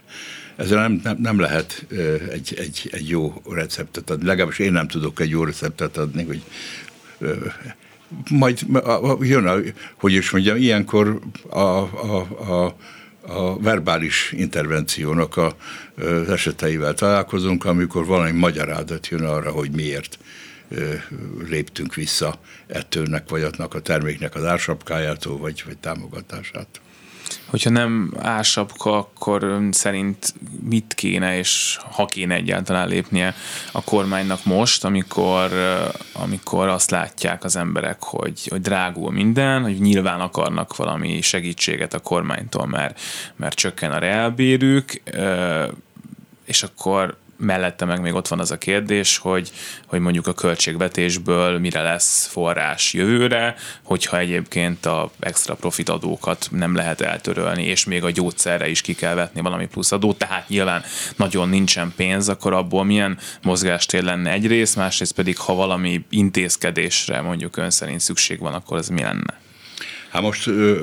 Ezzel 0.56 0.82
nem, 0.82 1.00
nem, 1.04 1.18
nem 1.22 1.40
lehet 1.40 1.86
egy, 2.32 2.56
egy, 2.58 2.90
egy 2.92 3.10
jó 3.10 3.42
receptet 3.50 4.10
adni. 4.10 4.26
Legalábbis 4.26 4.60
én 4.60 4.72
nem 4.72 4.88
tudok 4.88 5.20
egy 5.20 5.30
jó 5.30 5.44
receptet 5.44 5.98
adni, 5.98 6.24
hogy 6.24 6.42
majd 8.30 8.66
jön, 9.22 9.46
a, 9.46 9.58
hogy 9.96 10.14
is 10.14 10.30
mondjam, 10.30 10.58
ilyenkor 10.58 11.20
a, 11.50 11.60
a, 11.60 12.18
a 12.52 12.76
a 13.28 13.60
verbális 13.60 14.32
intervenciónak 14.32 15.38
a, 15.38 15.56
eseteivel 16.30 16.94
találkozunk, 16.94 17.66
amikor 17.66 18.06
valami 18.06 18.32
magyarázat 18.32 19.08
jön 19.08 19.24
arra, 19.24 19.52
hogy 19.52 19.72
miért 19.72 20.18
léptünk 21.48 21.96
vissza 21.96 22.40
ettőnek 22.68 23.30
vagy 23.30 23.42
a 23.58 23.82
terméknek 23.82 24.36
az 24.36 24.46
ársapkájától, 24.46 25.38
vagy, 25.38 25.64
vagy 25.66 25.78
támogatásától. 25.78 26.86
Hogyha 27.46 27.70
nem 27.70 28.14
ásapka, 28.20 28.98
akkor 28.98 29.68
szerint 29.72 30.34
mit 30.70 30.94
kéne, 30.94 31.38
és 31.38 31.80
ha 31.92 32.06
kéne 32.06 32.36
egyáltalán 32.36 32.88
lépnie 32.88 33.36
a 33.72 33.84
kormánynak 33.84 34.46
most, 34.46 34.84
amikor, 34.84 35.52
amikor 36.14 36.68
azt 36.68 36.92
látják 36.92 37.44
az 37.44 37.56
emberek, 37.56 38.04
hogy, 38.04 38.48
hogy 38.50 38.62
drágul 38.62 39.12
minden, 39.12 39.62
hogy 39.62 39.80
nyilván 39.80 40.20
akarnak 40.20 40.76
valami 40.76 41.22
segítséget 41.22 41.94
a 41.94 42.00
kormánytól, 42.00 42.66
mert, 42.66 43.00
mert 43.36 43.56
csökken 43.56 43.92
a 43.92 43.98
reálbérük, 43.98 45.02
és 46.46 46.64
akkor 46.64 47.18
mellette 47.38 47.86
meg 47.86 48.02
még 48.02 48.14
ott 48.14 48.28
van 48.28 48.40
az 48.40 48.52
a 48.52 48.58
kérdés, 48.58 49.18
hogy, 49.18 49.52
hogy 49.86 50.00
mondjuk 50.00 50.28
a 50.28 50.34
költségvetésből 50.34 51.60
mire 51.60 51.82
lesz 51.82 52.26
forrás 52.26 52.94
jövőre, 52.94 53.56
hogyha 53.84 54.18
egyébként 54.18 54.86
a 54.86 55.12
extra 55.20 55.56
profit 55.56 55.90
adókat 55.90 56.48
nem 56.52 56.76
lehet 56.76 57.02
eltörölni, 57.02 57.64
és 57.64 57.86
még 57.86 58.04
a 58.04 58.12
gyógyszerre 58.12 58.70
is 58.70 58.82
ki 58.82 58.94
kell 58.94 59.16
vetni 59.16 59.42
valami 59.42 59.68
plusz 59.68 59.92
adót, 59.92 60.18
tehát 60.18 60.50
nyilván 60.50 60.84
nagyon 61.16 61.50
nincsen 61.50 61.94
pénz, 61.96 62.30
akkor 62.30 62.54
abból 62.54 62.84
milyen 62.84 63.18
mozgástér 63.42 64.04
lenne 64.04 64.32
egyrészt, 64.32 64.76
másrészt 64.76 65.14
pedig 65.14 65.38
ha 65.38 65.54
valami 65.54 66.06
intézkedésre 66.10 67.22
mondjuk 67.22 67.58
ön 67.58 67.70
szerint 67.70 68.00
szükség 68.00 68.40
van, 68.40 68.54
akkor 68.54 68.78
ez 68.78 68.88
mi 68.88 69.02
lenne? 69.02 69.46
Hát 70.10 70.22
most 70.22 70.48
ő, 70.48 70.80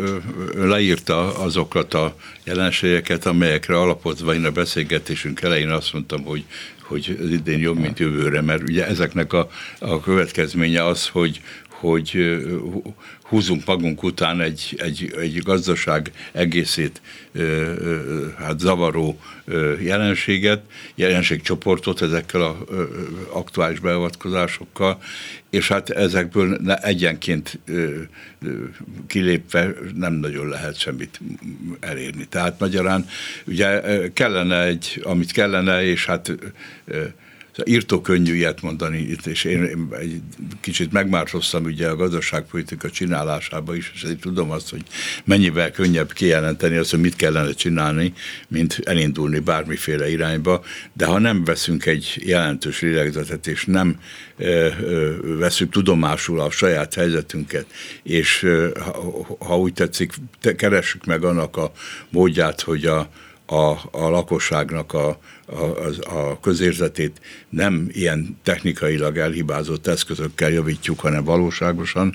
ő 0.55 0.69
leírta 0.69 1.39
azokat 1.39 1.95
a 1.95 2.17
jelenségeket, 2.45 3.27
amelyekre 3.27 3.79
alapozva 3.79 4.35
én 4.35 4.45
a 4.45 4.51
beszélgetésünk 4.51 5.41
elején 5.41 5.71
azt 5.71 5.93
mondtam, 5.93 6.25
hogy 6.25 6.45
hogy 6.85 7.17
az 7.21 7.31
idén 7.31 7.59
jobb, 7.59 7.79
mint 7.79 7.99
jövőre, 7.99 8.41
mert 8.41 8.63
ugye 8.63 8.87
ezeknek 8.87 9.33
a, 9.33 9.49
a 9.79 10.01
következménye 10.01 10.85
az, 10.85 11.09
hogy, 11.09 11.41
hogy 11.69 12.39
húzunk 13.35 13.64
magunk 13.64 14.03
után 14.03 14.40
egy, 14.40 14.75
egy, 14.79 15.14
egy 15.20 15.38
gazdaság 15.38 16.11
egészét 16.33 17.01
hát 18.38 18.59
zavaró 18.59 19.18
jelenséget, 19.81 20.62
jelenségcsoportot 20.94 22.03
ezekkel 22.03 22.42
az 22.42 22.57
aktuális 23.33 23.79
beavatkozásokkal, 23.79 25.03
és 25.51 25.68
hát 25.68 25.90
ezekből 25.90 26.57
egyenként 26.83 27.59
kilépve 29.07 29.75
nem 29.94 30.12
nagyon 30.12 30.49
lehet 30.49 30.79
semmit 30.79 31.20
elérni. 31.81 32.27
Tehát 32.29 32.61
magyarán 32.61 33.07
ugye 33.47 33.81
kellene 34.12 34.62
egy, 34.62 35.01
amit 35.05 35.33
kellene, 35.33 35.85
és 35.85 36.07
hát 36.07 36.33
írtó 37.64 38.01
könnyű 38.01 38.35
ilyet 38.35 38.62
mondani 38.62 39.17
és 39.25 39.45
én 39.45 39.88
egy 40.01 40.21
kicsit 40.61 40.93
megmártoztam 40.93 41.64
ugye 41.64 41.88
a 41.88 41.97
gazdaságpolitika 41.97 42.90
csinálásába 42.90 43.75
is, 43.75 43.93
és 43.95 44.03
ezért 44.03 44.21
tudom 44.21 44.51
azt, 44.51 44.71
hogy 44.71 44.83
mennyivel 45.25 45.71
könnyebb 45.71 46.12
kijelenteni 46.12 46.77
azt, 46.77 46.90
hogy 46.90 47.01
mit 47.01 47.17
kellene 47.17 47.53
csinálni, 47.53 48.12
mint 48.49 48.81
elindulni 48.85 49.38
bármiféle 49.38 50.11
irányba, 50.11 50.64
de 50.93 51.07
ha 51.07 51.19
nem 51.19 51.45
veszünk 51.45 51.87
egy 51.87 52.23
jelentős 52.25 52.81
lélegzetet, 52.81 53.47
és 53.47 53.64
nem 53.64 54.01
ö, 54.37 54.69
ö, 54.81 55.12
veszünk 55.38 55.71
tudomásul 55.71 56.40
a 56.40 56.51
saját 56.51 56.95
helyzetünket, 56.95 57.67
és 58.03 58.43
ö, 58.43 58.69
ha, 58.81 59.37
ha 59.38 59.59
úgy 59.59 59.73
tetszik, 59.73 60.12
te, 60.40 60.55
keressük 60.55 61.05
meg 61.05 61.25
annak 61.25 61.57
a 61.57 61.73
módját, 62.11 62.61
hogy 62.61 62.87
a, 62.87 63.11
a, 63.46 63.70
a 63.90 64.09
lakosságnak 64.09 64.92
a, 64.92 65.18
a, 65.46 66.14
a 66.16 66.40
közérzetét 66.40 67.20
nem 67.48 67.88
ilyen 67.92 68.38
technikailag 68.42 69.18
elhibázott 69.18 69.87
eszközökkel 69.87 70.50
javítjuk, 70.50 71.00
hanem 71.00 71.24
valóságosan, 71.24 72.14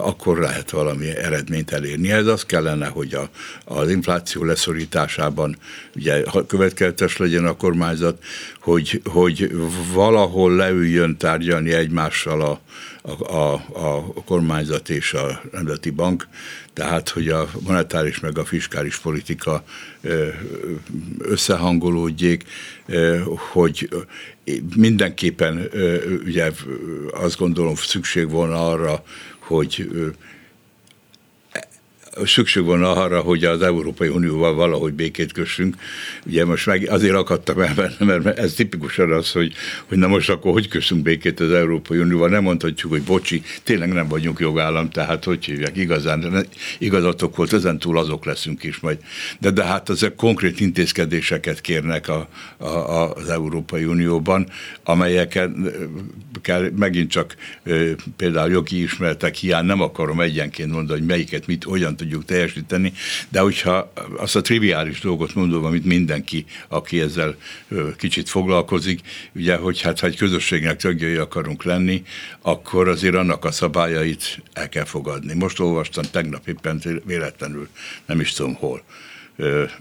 akkor 0.00 0.38
lehet 0.38 0.70
valami 0.70 1.08
eredményt 1.16 1.70
elérni. 1.70 2.12
Ez 2.12 2.26
az 2.26 2.44
kellene, 2.44 2.86
hogy 2.86 3.14
a, 3.14 3.28
az 3.64 3.90
infláció 3.90 4.44
leszorításában 4.44 5.56
ugye 5.96 6.22
következetes 6.46 7.16
legyen 7.16 7.46
a 7.46 7.56
kormányzat, 7.56 8.24
hogy, 8.60 9.00
hogy 9.04 9.50
valahol 9.92 10.54
leüljön 10.54 11.16
tárgyalni 11.16 11.72
egymással 11.72 12.40
a, 12.40 12.60
a, 13.02 13.32
a, 13.32 13.54
a 14.14 14.24
kormányzat 14.24 14.88
és 14.88 15.14
a 15.14 15.40
Nemzeti 15.52 15.90
Bank, 15.90 16.28
tehát 16.74 17.08
hogy 17.08 17.28
a 17.28 17.50
monetáris 17.60 18.20
meg 18.20 18.38
a 18.38 18.44
fiskális 18.44 18.98
politika 18.98 19.64
összehangolódjék, 21.18 22.44
hogy 23.52 23.88
mindenképpen 24.76 25.68
ugye 26.24 26.50
azt 27.12 27.38
gondolom 27.38 27.74
szükség 27.74 28.30
volna 28.30 28.70
arra, 28.70 29.04
hogy 29.38 29.88
szükség 32.24 32.62
volna 32.62 32.92
arra, 32.92 33.20
hogy 33.20 33.44
az 33.44 33.62
Európai 33.62 34.08
Unióval 34.08 34.54
valahogy 34.54 34.92
békét 34.92 35.32
kössünk. 35.32 35.76
Ugye 36.26 36.44
most 36.44 36.66
meg 36.66 36.88
azért 36.90 37.14
akadtam 37.14 37.60
el 37.60 37.74
benne, 37.74 38.18
mert 38.18 38.38
ez 38.38 38.54
tipikusan 38.54 39.12
az, 39.12 39.32
hogy, 39.32 39.52
hogy 39.86 39.98
na 39.98 40.06
most 40.06 40.30
akkor 40.30 40.52
hogy 40.52 40.68
kössünk 40.68 41.02
békét 41.02 41.40
az 41.40 41.50
Európai 41.52 41.98
Unióval. 41.98 42.28
Nem 42.28 42.42
mondhatjuk, 42.42 42.92
hogy 42.92 43.02
bocsi, 43.02 43.42
tényleg 43.62 43.92
nem 43.92 44.08
vagyunk 44.08 44.38
jogállam, 44.38 44.90
tehát 44.90 45.24
hogy 45.24 45.44
hívják, 45.44 45.76
igazán, 45.76 46.46
igazatok 46.78 47.36
volt, 47.36 47.52
ezen 47.52 47.78
túl 47.78 47.98
azok 47.98 48.24
leszünk 48.24 48.62
is 48.62 48.80
majd. 48.80 48.98
De, 49.38 49.50
de 49.50 49.64
hát 49.64 49.90
ezek 49.90 50.14
konkrét 50.14 50.60
intézkedéseket 50.60 51.60
kérnek 51.60 52.08
a, 52.08 52.28
a, 52.56 52.66
az 53.14 53.30
Európai 53.30 53.84
Unióban, 53.84 54.46
amelyeket 54.84 55.50
kell 56.42 56.70
megint 56.76 57.10
csak 57.10 57.36
például 58.16 58.50
jogi 58.50 58.82
ismeretek 58.82 59.34
hiány 59.34 59.64
nem 59.64 59.80
akarom 59.80 60.20
egyenként 60.20 60.70
mondani, 60.70 60.98
hogy 60.98 61.08
melyiket 61.08 61.46
mit, 61.46 61.64
hogyan 61.64 61.96
tudjuk 62.02 62.24
teljesíteni, 62.24 62.92
de 63.28 63.40
hogyha 63.40 63.92
azt 64.16 64.36
a 64.36 64.40
triviális 64.40 65.00
dolgot 65.00 65.34
mondom, 65.34 65.64
amit 65.64 65.84
mindenki, 65.84 66.44
aki 66.68 67.00
ezzel 67.00 67.36
kicsit 67.96 68.28
foglalkozik, 68.28 69.00
ugye, 69.34 69.56
hogy 69.56 69.80
hát 69.80 70.00
ha 70.00 70.06
egy 70.06 70.16
közösségnek 70.16 70.76
tagjai 70.76 71.16
akarunk 71.16 71.64
lenni, 71.64 72.02
akkor 72.40 72.88
azért 72.88 73.14
annak 73.14 73.44
a 73.44 73.50
szabályait 73.50 74.42
el 74.52 74.68
kell 74.68 74.84
fogadni. 74.84 75.34
Most 75.34 75.60
olvastam 75.60 76.04
tegnap 76.10 76.48
éppen 76.48 76.82
véletlenül, 77.04 77.68
nem 78.06 78.20
is 78.20 78.32
tudom 78.32 78.54
hol, 78.54 78.82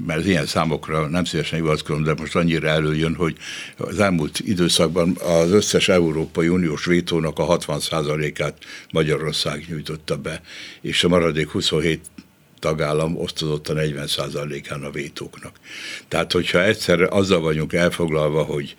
mert 0.05 0.25
ilyen 0.25 0.45
számokra 0.45 1.07
nem 1.07 1.23
szívesen 1.23 1.59
hivatkozom, 1.59 2.03
de 2.03 2.13
most 2.13 2.35
annyira 2.35 2.67
előjön, 2.67 3.15
hogy 3.15 3.37
az 3.77 3.99
elmúlt 3.99 4.39
időszakban 4.39 5.17
az 5.17 5.51
összes 5.51 5.89
Európai 5.89 6.47
Uniós 6.47 6.85
vétónak 6.85 7.39
a 7.39 7.57
60%-át 7.57 8.57
Magyarország 8.91 9.65
nyújtotta 9.69 10.17
be, 10.17 10.41
és 10.81 11.03
a 11.03 11.07
maradék 11.07 11.49
27 11.49 12.01
tagállam 12.61 13.17
osztozott 13.17 13.69
a 13.69 13.73
40%-án 13.73 14.83
a 14.83 14.91
vétóknak. 14.91 15.55
Tehát, 16.07 16.31
hogyha 16.31 16.63
egyszerre 16.63 17.07
azzal 17.09 17.39
vagyunk 17.39 17.73
elfoglalva, 17.73 18.43
hogy, 18.43 18.75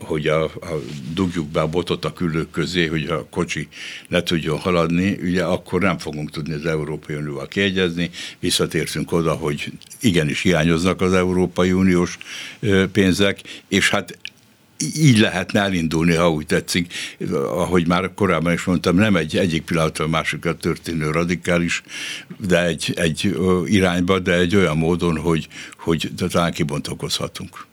hogy 0.00 0.26
a, 0.26 0.44
a, 0.44 0.82
dugjuk 1.14 1.48
be 1.48 1.60
a 1.60 1.66
botot 1.66 2.04
a 2.04 2.12
külők 2.12 2.50
közé, 2.50 2.86
hogy 2.86 3.06
a 3.06 3.26
kocsi 3.30 3.68
ne 4.08 4.22
tudjon 4.22 4.58
haladni, 4.58 5.18
ugye 5.22 5.44
akkor 5.44 5.80
nem 5.80 5.98
fogunk 5.98 6.30
tudni 6.30 6.54
az 6.54 6.66
Európai 6.66 7.16
Unióval 7.16 7.48
kiegyezni, 7.48 8.10
visszatértünk 8.38 9.12
oda, 9.12 9.32
hogy 9.32 9.72
igenis 10.00 10.42
hiányoznak 10.42 11.00
az 11.00 11.12
Európai 11.12 11.72
Uniós 11.72 12.18
pénzek, 12.92 13.40
és 13.68 13.90
hát 13.90 14.18
így 14.96 15.18
lehetne 15.18 15.60
elindulni, 15.60 16.14
ha 16.14 16.30
úgy 16.30 16.46
tetszik, 16.46 16.92
ahogy 17.32 17.86
már 17.86 18.14
korábban 18.14 18.52
is 18.52 18.64
mondtam, 18.64 18.96
nem 18.96 19.16
egy 19.16 19.36
egyik 19.36 19.62
pillanatra 19.62 20.06
másikra 20.06 20.56
történő 20.56 21.10
radikális, 21.10 21.82
de 22.46 22.64
egy, 22.64 22.92
egy 22.96 23.36
irányba, 23.64 24.18
de 24.18 24.32
egy 24.32 24.56
olyan 24.56 24.76
módon, 24.76 25.18
hogy, 25.18 25.48
hogy 25.78 26.10
talán 26.30 26.52
kibontakozhatunk. 26.52 27.66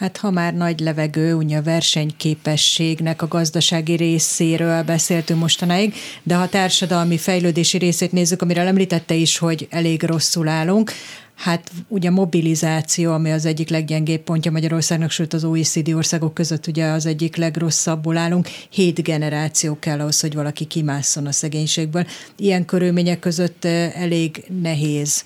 Hát 0.00 0.16
ha 0.16 0.30
már 0.30 0.54
nagy 0.54 0.80
levegő, 0.80 1.34
ugye 1.34 1.56
a 1.56 1.62
versenyképességnek 1.62 3.22
a 3.22 3.28
gazdasági 3.28 3.96
részéről 3.96 4.82
beszéltünk 4.82 5.40
mostanáig, 5.40 5.94
de 6.22 6.34
ha 6.34 6.42
a 6.42 6.48
társadalmi 6.48 7.18
fejlődési 7.18 7.78
részét 7.78 8.12
nézzük, 8.12 8.42
amiről 8.42 8.66
említette 8.66 9.14
is, 9.14 9.38
hogy 9.38 9.66
elég 9.70 10.02
rosszul 10.02 10.48
állunk, 10.48 10.92
Hát 11.40 11.70
ugye 11.88 12.10
mobilizáció, 12.10 13.12
ami 13.12 13.32
az 13.32 13.44
egyik 13.44 13.68
leggyengébb 13.68 14.20
pontja 14.20 14.50
Magyarországnak, 14.50 15.10
sőt 15.10 15.32
az 15.32 15.44
OECD 15.44 15.92
országok 15.92 16.34
között 16.34 16.66
ugye 16.66 16.86
az 16.86 17.06
egyik 17.06 17.36
legrosszabbul 17.36 18.16
állunk. 18.16 18.48
Hét 18.70 19.02
generáció 19.02 19.78
kell 19.78 20.00
ahhoz, 20.00 20.20
hogy 20.20 20.34
valaki 20.34 20.64
kimásszon 20.64 21.26
a 21.26 21.32
szegénységből. 21.32 22.06
Ilyen 22.36 22.64
körülmények 22.64 23.18
között 23.18 23.64
eh, 23.64 24.02
elég 24.02 24.44
nehéz 24.62 25.24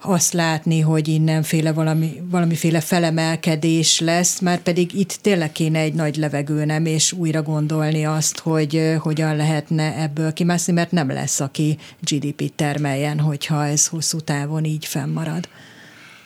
azt 0.00 0.32
látni, 0.32 0.80
hogy 0.80 1.08
innenféle 1.08 1.72
valami, 1.72 2.22
valamiféle 2.30 2.80
felemelkedés 2.80 4.00
lesz, 4.00 4.40
már 4.40 4.62
pedig 4.62 4.94
itt 4.94 5.18
tényleg 5.22 5.52
kéne 5.52 5.78
egy 5.78 5.94
nagy 5.94 6.16
levegő, 6.16 6.64
nem, 6.64 6.86
és 6.86 7.12
újra 7.12 7.42
gondolni 7.42 8.04
azt, 8.04 8.38
hogy 8.38 8.94
hogyan 8.98 9.36
lehetne 9.36 10.02
ebből 10.02 10.32
kimászni, 10.32 10.72
mert 10.72 10.90
nem 10.90 11.08
lesz, 11.08 11.40
aki 11.40 11.78
GDP 12.00 12.52
termeljen, 12.54 13.20
hogyha 13.20 13.66
ez 13.66 13.86
hosszú 13.86 14.20
távon 14.20 14.64
így 14.64 14.84
fennmarad. 14.84 15.48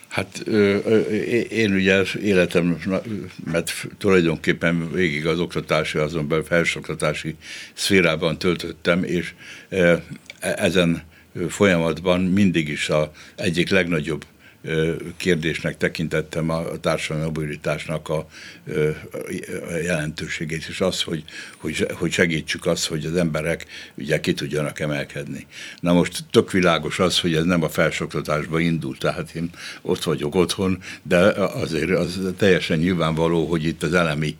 Hát 0.07 0.37
én 1.49 1.73
ugye 1.73 2.01
életemet 2.21 3.71
tulajdonképpen 3.97 4.91
végig 4.91 5.27
az 5.27 5.39
oktatási, 5.39 5.97
azon 5.97 6.27
belül 6.27 6.43
felsőoktatási 6.43 7.35
szférában 7.73 8.37
töltöttem, 8.37 9.03
és 9.03 9.33
e, 9.69 10.03
ezen 10.39 11.03
folyamatban 11.49 12.21
mindig 12.21 12.67
is 12.69 12.89
a 12.89 13.11
egyik 13.35 13.69
legnagyobb 13.69 14.25
kérdésnek 15.17 15.77
tekintettem 15.77 16.49
a 16.49 16.79
társadalmi 16.79 17.25
mobilitásnak 17.25 18.09
a, 18.09 18.27
jelentőségét, 19.83 20.65
és 20.69 20.81
az, 20.81 21.01
hogy, 21.01 21.23
hogy, 21.57 21.87
hogy 21.93 22.11
segítsük 22.11 22.65
azt, 22.65 22.85
hogy 22.85 23.05
az 23.05 23.15
emberek 23.15 23.65
ugye 23.95 24.19
ki 24.19 24.33
tudjanak 24.33 24.79
emelkedni. 24.79 25.45
Na 25.79 25.93
most 25.93 26.23
tök 26.31 26.51
világos 26.51 26.99
az, 26.99 27.19
hogy 27.19 27.33
ez 27.33 27.43
nem 27.43 27.63
a 27.63 27.69
felsoktatásba 27.69 28.59
indult, 28.59 28.99
tehát 28.99 29.35
én 29.35 29.49
ott 29.81 30.03
vagyok 30.03 30.35
otthon, 30.35 30.81
de 31.01 31.17
azért 31.37 31.89
az 31.89 32.19
teljesen 32.37 32.77
nyilvánvaló, 32.77 33.45
hogy 33.45 33.63
itt 33.63 33.83
az 33.83 33.93
elemi 33.93 34.37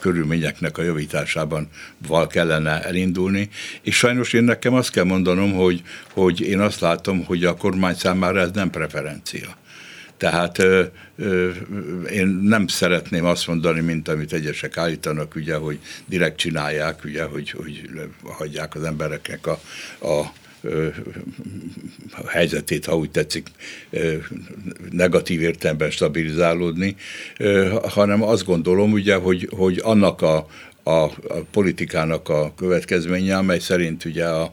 körülményeknek 0.00 0.78
a 0.78 0.82
javításában 0.82 1.68
val 2.06 2.26
kellene 2.26 2.82
elindulni, 2.84 3.48
és 3.82 3.96
sajnos 3.96 4.32
én 4.32 4.44
nekem 4.44 4.74
azt 4.74 4.90
kell 4.90 5.04
mondanom, 5.04 5.52
hogy, 5.52 5.82
hogy 6.12 6.40
én 6.40 6.60
azt 6.60 6.80
látom, 6.80 7.24
hogy 7.24 7.44
a 7.44 7.56
kormány 7.56 7.94
számára 7.94 8.40
ez 8.40 8.50
nem 8.52 8.70
prefer 8.70 8.91
preferencia. 8.92 9.56
Tehát 10.16 10.58
ö, 10.58 10.84
ö, 11.16 11.50
én 12.02 12.26
nem 12.26 12.66
szeretném 12.66 13.24
azt 13.24 13.46
mondani, 13.46 13.80
mint 13.80 14.08
amit 14.08 14.32
egyesek 14.32 14.76
állítanak, 14.76 15.34
ugye, 15.34 15.54
hogy 15.56 15.78
direkt 16.06 16.36
csinálják, 16.36 17.04
ugye, 17.04 17.24
hogy, 17.24 17.50
hogy 17.50 17.90
hagyják 18.24 18.74
az 18.74 18.82
embereknek 18.82 19.46
a, 19.46 19.60
a 20.08 20.32
a 22.10 22.28
helyzetét, 22.28 22.84
ha 22.84 22.96
úgy 22.96 23.10
tetszik, 23.10 23.48
negatív 24.90 25.42
értelemben 25.42 25.90
stabilizálódni, 25.90 26.96
hanem 27.88 28.22
azt 28.22 28.44
gondolom, 28.44 28.92
ugye, 28.92 29.14
hogy, 29.14 29.48
hogy 29.56 29.80
annak 29.82 30.22
a, 30.22 30.46
a, 30.82 30.90
a 30.90 31.12
politikának 31.50 32.28
a 32.28 32.54
következménye, 32.54 33.36
amely 33.36 33.58
szerint 33.58 34.04
ugye 34.04 34.26
a, 34.26 34.52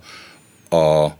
a 0.76 1.18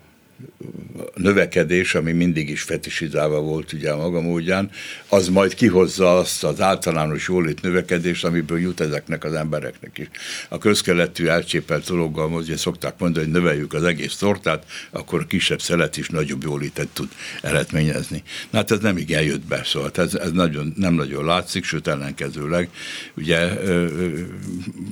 növekedés, 1.16 1.96
ami 1.96 2.12
mindig 2.12 2.50
is 2.50 2.62
fetisizálva 2.62 3.40
volt 3.40 3.74
ugye 3.74 3.92
a 3.92 3.98
maga 3.98 4.22
módján, 4.22 4.70
az 5.08 5.28
majd 5.30 5.54
kihozza 5.54 6.18
azt 6.18 6.44
az 6.44 6.62
általános 6.62 7.28
jólét 7.28 7.62
növekedést, 7.62 8.26
amiből 8.26 8.60
jut 8.60 8.80
ezeknek 8.80 9.24
az 9.24 9.34
embereknek 9.34 9.98
is. 9.98 10.08
A 10.50 10.58
közkeletű 10.58 11.26
elcsépelt 11.26 11.88
dologgal 11.88 12.32
ugye 12.32 12.58
szokták 12.58 13.00
mondani, 13.00 13.26
hogy 13.26 13.34
növeljük 13.34 13.74
az 13.74 13.84
egész 13.84 14.16
tortát, 14.16 14.66
akkor 14.90 15.22
a 15.22 15.26
kisebb 15.26 15.62
szelet 15.62 15.98
is 15.98 16.10
nagyobb 16.10 16.44
jólétet 16.44 16.88
tud 16.88 17.10
eredményezni. 17.42 18.24
Na 18.50 18.58
hát 18.58 18.72
ez 18.72 18.80
nem 18.80 18.98
igen 18.98 19.24
jött 19.24 19.46
be, 19.46 19.62
szóval 19.64 19.92
ez, 19.96 20.16
ez 20.16 20.32
nagyon, 20.32 20.74
nem 20.76 20.94
nagyon 20.94 21.26
látszik, 21.26 21.64
sőt 21.64 21.88
ellenkezőleg. 21.88 22.70
Ugye 23.14 23.58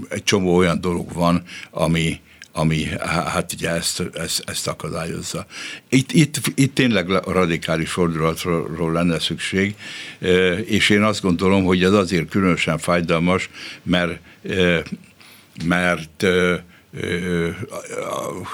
egy 0.10 0.24
csomó 0.24 0.56
olyan 0.56 0.82
dolog 0.82 1.14
van, 1.14 1.44
ami, 1.72 2.20
ami 2.58 2.88
hát 3.06 3.54
ugye 3.54 3.70
ezt, 3.70 4.04
ezt, 4.14 4.44
ezt 4.46 4.68
akadályozza. 4.68 5.46
Itt, 5.90 6.12
itt, 6.12 6.42
itt 6.56 6.74
tényleg 6.74 7.10
radikális 7.10 7.90
fordulatról 7.90 8.92
lenne 8.92 9.20
szükség, 9.20 9.76
és 10.66 10.90
én 10.90 11.04
azt 11.04 11.22
gondolom, 11.22 11.64
hogy 11.64 11.84
ez 11.84 11.94
azért 11.94 12.30
különösen 12.30 12.78
fájdalmas, 12.78 13.50
mert, 13.84 14.20
mert 15.66 16.26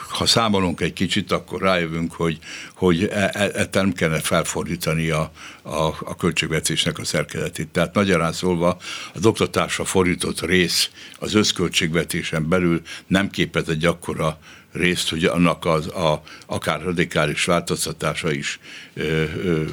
ha 0.09 0.25
számolunk 0.25 0.81
egy 0.81 0.93
kicsit, 0.93 1.31
akkor 1.31 1.61
rájövünk, 1.61 2.13
hogy, 2.13 2.39
hogy 2.75 3.03
e, 3.03 3.31
e, 3.33 3.51
e 3.53 3.67
nem 3.71 3.93
kellene 3.93 4.19
felfordítani 4.19 5.09
a, 5.09 5.31
a, 5.61 5.83
a 5.83 6.15
költségvetésnek 6.15 6.97
a 6.97 7.05
szerkezetét. 7.05 7.67
Tehát 7.67 7.95
magyarán 7.95 8.33
szólva 8.33 8.77
az 9.13 9.25
oktatásra 9.25 9.85
fordított 9.85 10.41
rész 10.41 10.89
az 11.19 11.33
összköltségvetésen 11.33 12.49
belül 12.49 12.81
nem 13.07 13.29
képez 13.29 13.69
egy 13.69 13.85
akkora 13.85 14.39
részt, 14.73 15.09
hogy 15.09 15.25
annak 15.25 15.65
az 15.65 15.87
a, 15.87 16.23
akár 16.45 16.81
radikális 16.81 17.45
változtatása 17.45 18.31
is 18.31 18.59
ö, 18.93 19.23
ö, 19.43 19.63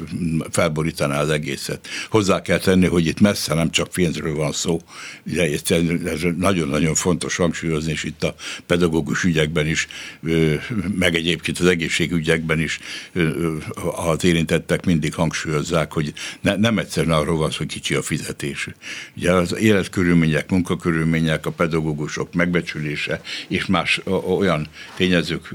felborítaná 0.50 1.20
az 1.20 1.30
egészet. 1.30 1.88
Hozzá 2.10 2.42
kell 2.42 2.58
tenni, 2.58 2.86
hogy 2.86 3.06
itt 3.06 3.20
messze 3.20 3.54
nem 3.54 3.70
csak 3.70 3.88
pénzről 3.88 4.34
van 4.34 4.52
szó, 4.52 4.80
ugye 5.26 5.58
ez 6.04 6.20
nagyon-nagyon 6.36 6.94
fontos 6.94 7.36
hangsúlyozni, 7.36 7.92
és 7.92 8.04
itt 8.04 8.22
a 8.22 8.34
pedagógus 8.66 9.24
ügyekben 9.24 9.66
is, 9.66 9.86
ö, 10.22 10.54
meg 10.94 11.14
egyébként 11.14 11.58
az 11.58 11.66
egészségügyekben 11.66 12.60
is 12.60 12.80
ö, 13.12 13.56
az 13.96 14.24
érintettek 14.24 14.84
mindig 14.84 15.14
hangsúlyozzák, 15.14 15.92
hogy 15.92 16.12
ne, 16.40 16.56
nem 16.56 16.78
egyszerűen 16.78 17.18
arról 17.18 17.36
van 17.36 17.50
hogy 17.56 17.66
kicsi 17.66 17.94
a 17.94 18.02
fizetés. 18.02 18.68
Ugye 19.16 19.32
az 19.32 19.56
életkörülmények, 19.56 20.50
munkakörülmények, 20.50 21.46
a 21.46 21.50
pedagógusok 21.50 22.34
megbecsülése 22.34 23.20
és 23.48 23.66
más 23.66 24.00
olyan 24.38 24.68
tényezők 24.96 25.54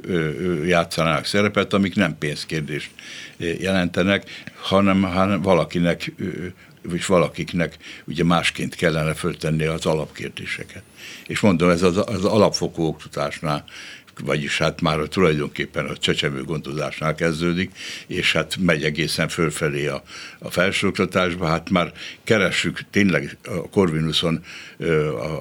játszanának 0.65 1.25
szerepet, 1.25 1.73
amik 1.73 1.95
nem 1.95 2.17
pénzkérdést 2.17 2.89
jelentenek, 3.37 4.43
hanem, 4.55 5.01
hanem 5.01 5.41
valakinek 5.41 6.11
vagy 6.89 7.03
valakiknek 7.07 7.77
ugye 8.05 8.23
másként 8.23 8.75
kellene 8.75 9.13
föltenni 9.13 9.65
az 9.65 9.85
alapkérdéseket. 9.85 10.83
És 11.27 11.39
mondom, 11.39 11.69
ez 11.69 11.81
az, 11.81 11.97
az 11.97 12.25
alapfokú 12.25 12.83
oktatásnál 12.83 13.63
vagyis 14.23 14.57
hát 14.57 14.81
már 14.81 14.99
tulajdonképpen 14.99 15.85
a 15.85 15.97
csecsemő 15.97 16.43
gondozásnál 16.43 17.15
kezdődik, 17.15 17.71
és 18.07 18.33
hát 18.33 18.57
megy 18.59 18.83
egészen 18.83 19.27
fölfelé 19.27 19.87
a, 19.87 20.03
a 20.39 20.49
felsőoktatásba, 20.49 21.45
hát 21.45 21.69
már 21.69 21.93
keressük 22.23 22.79
tényleg 22.91 23.37
a 23.43 23.69
Corvinuson 23.69 24.43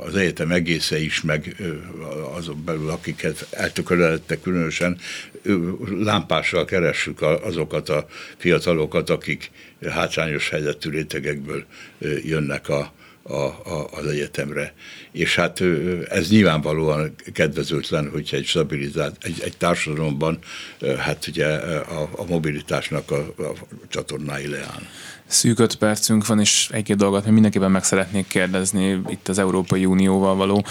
az 0.05 0.17
egyetem 0.17 0.51
egésze 0.51 0.99
is, 0.99 1.21
meg 1.21 1.57
azon 2.35 2.65
belül, 2.65 2.91
akiket 2.91 3.47
eltököledettek 3.51 4.41
különösen, 4.41 4.99
lámpással 5.99 6.65
keressük 6.65 7.23
azokat 7.23 7.89
a 7.89 8.07
fiatalokat, 8.37 9.11
akik 9.11 9.51
hátrányos 9.91 10.49
helyzetű 10.49 10.91
rétegekből 10.91 11.65
jönnek 12.25 12.69
a, 12.69 12.93
a, 13.25 13.35
a, 13.35 13.89
az 13.91 14.07
egyetemre. 14.07 14.75
És 15.13 15.35
hát 15.35 15.63
ez 16.09 16.29
nyilvánvalóan 16.29 17.15
kedvezőtlen, 17.33 18.11
hogyha 18.11 18.37
egy 18.37 18.47
stabilizált, 18.47 19.17
egy, 19.21 19.41
egy 19.45 19.57
társadalomban 19.57 20.39
hát 20.99 21.27
ugye 21.27 21.47
a, 21.47 22.09
a 22.17 22.25
mobilitásnak 22.29 23.11
a, 23.11 23.19
a 23.39 23.53
csatornái 23.89 24.49
leáll. 24.49 24.83
Szűk 25.27 25.59
öt 25.59 25.75
percünk 25.77 26.27
van, 26.27 26.41
és 26.41 26.69
egy-két 26.73 26.97
dolgot 26.97 27.25
még 27.25 27.33
mindenképpen 27.33 27.71
meg 27.71 27.85
szeretnék 27.85 28.27
kérdezni 28.27 29.03
itt 29.09 29.29
az 29.29 29.39
Európai 29.39 29.85
Unióval 29.85 30.35
való 30.35 30.65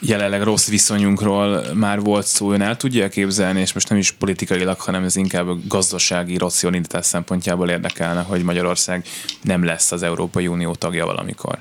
jelenleg 0.00 0.42
rossz 0.42 0.68
viszonyunkról 0.68 1.64
már 1.74 2.00
volt 2.00 2.26
szó, 2.26 2.52
ön 2.52 2.60
el 2.60 2.76
tudja 2.76 3.08
képzelni, 3.08 3.60
és 3.60 3.72
most 3.72 3.88
nem 3.88 3.98
is 3.98 4.10
politikailag, 4.10 4.80
hanem 4.80 5.04
ez 5.04 5.16
inkább 5.16 5.48
a 5.48 5.58
gazdasági 5.66 6.36
racionalitás 6.36 7.06
szempontjából 7.06 7.68
érdekelne, 7.68 8.20
hogy 8.20 8.42
Magyarország 8.42 9.04
nem 9.42 9.64
lesz 9.64 9.92
az 9.92 10.02
Európai 10.02 10.46
Unió 10.46 10.74
tagja 10.74 11.06
valamikor. 11.06 11.58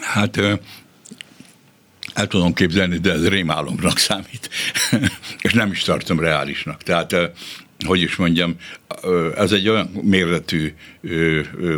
Hát 0.00 0.40
el 2.14 2.26
tudom 2.26 2.52
képzelni, 2.52 2.98
de 2.98 3.12
ez 3.12 3.28
rémálomnak 3.28 3.98
számít, 4.08 4.50
és 5.42 5.52
nem 5.52 5.70
is 5.70 5.82
tartom 5.82 6.20
reálisnak. 6.20 6.82
Tehát 6.82 7.14
hogy 7.86 8.00
is 8.00 8.16
mondjam, 8.16 8.56
ez 9.36 9.52
egy 9.52 9.68
olyan 9.68 9.86
méretű 10.02 10.74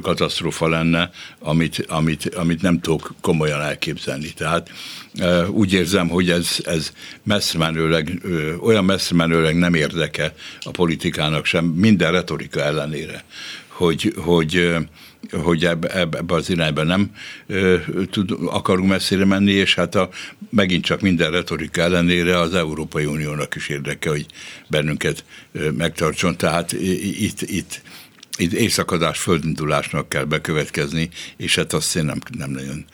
katasztrófa 0.03 0.69
lenne, 0.69 1.11
amit, 1.39 1.85
amit, 1.89 2.35
amit 2.35 2.63
nem 2.63 2.81
tudok 2.81 3.15
komolyan 3.21 3.61
elképzelni. 3.61 4.33
Tehát 4.33 4.71
úgy 5.49 5.73
érzem, 5.73 6.09
hogy 6.09 6.31
ez, 6.31 6.57
ez 6.65 6.93
messze 7.23 7.59
menőleg, 7.59 8.21
olyan 8.61 8.85
messze 8.85 9.15
menőleg 9.15 9.57
nem 9.57 9.75
érdeke 9.75 10.35
a 10.61 10.71
politikának 10.71 11.45
sem, 11.45 11.65
minden 11.65 12.13
retorika 12.13 12.61
ellenére, 12.61 13.25
hogy, 13.69 14.15
hogy 14.17 14.77
hogy 15.31 15.65
ebbe, 15.65 15.89
ebbe 15.99 16.35
az 16.35 16.51
irányba 16.51 16.83
nem 16.83 17.11
ö, 17.47 17.77
tud, 18.11 18.35
akarunk 18.47 18.89
messzire 18.89 19.25
menni, 19.25 19.53
és 19.53 19.75
hát 19.75 19.95
a, 19.95 20.09
megint 20.51 20.85
csak 20.85 21.01
minden 21.01 21.31
retorika 21.31 21.81
ellenére 21.81 22.39
az 22.39 22.55
Európai 22.55 23.05
Uniónak 23.05 23.55
is 23.55 23.69
érdeke, 23.69 24.11
hogy 24.11 24.27
bennünket 24.69 25.25
ö, 25.53 25.71
megtartson. 25.71 26.37
Tehát 26.37 26.73
itt, 26.73 27.43
itt 27.43 27.83
itt 28.37 28.53
éjszakadás 28.53 29.19
földindulásnak 29.19 30.09
kell 30.09 30.25
bekövetkezni, 30.25 31.09
és 31.37 31.55
hát 31.55 31.73
azt 31.73 31.97
én 31.97 32.05
nem, 32.05 32.19
nem 32.39 32.51
nagyon, 32.51 32.85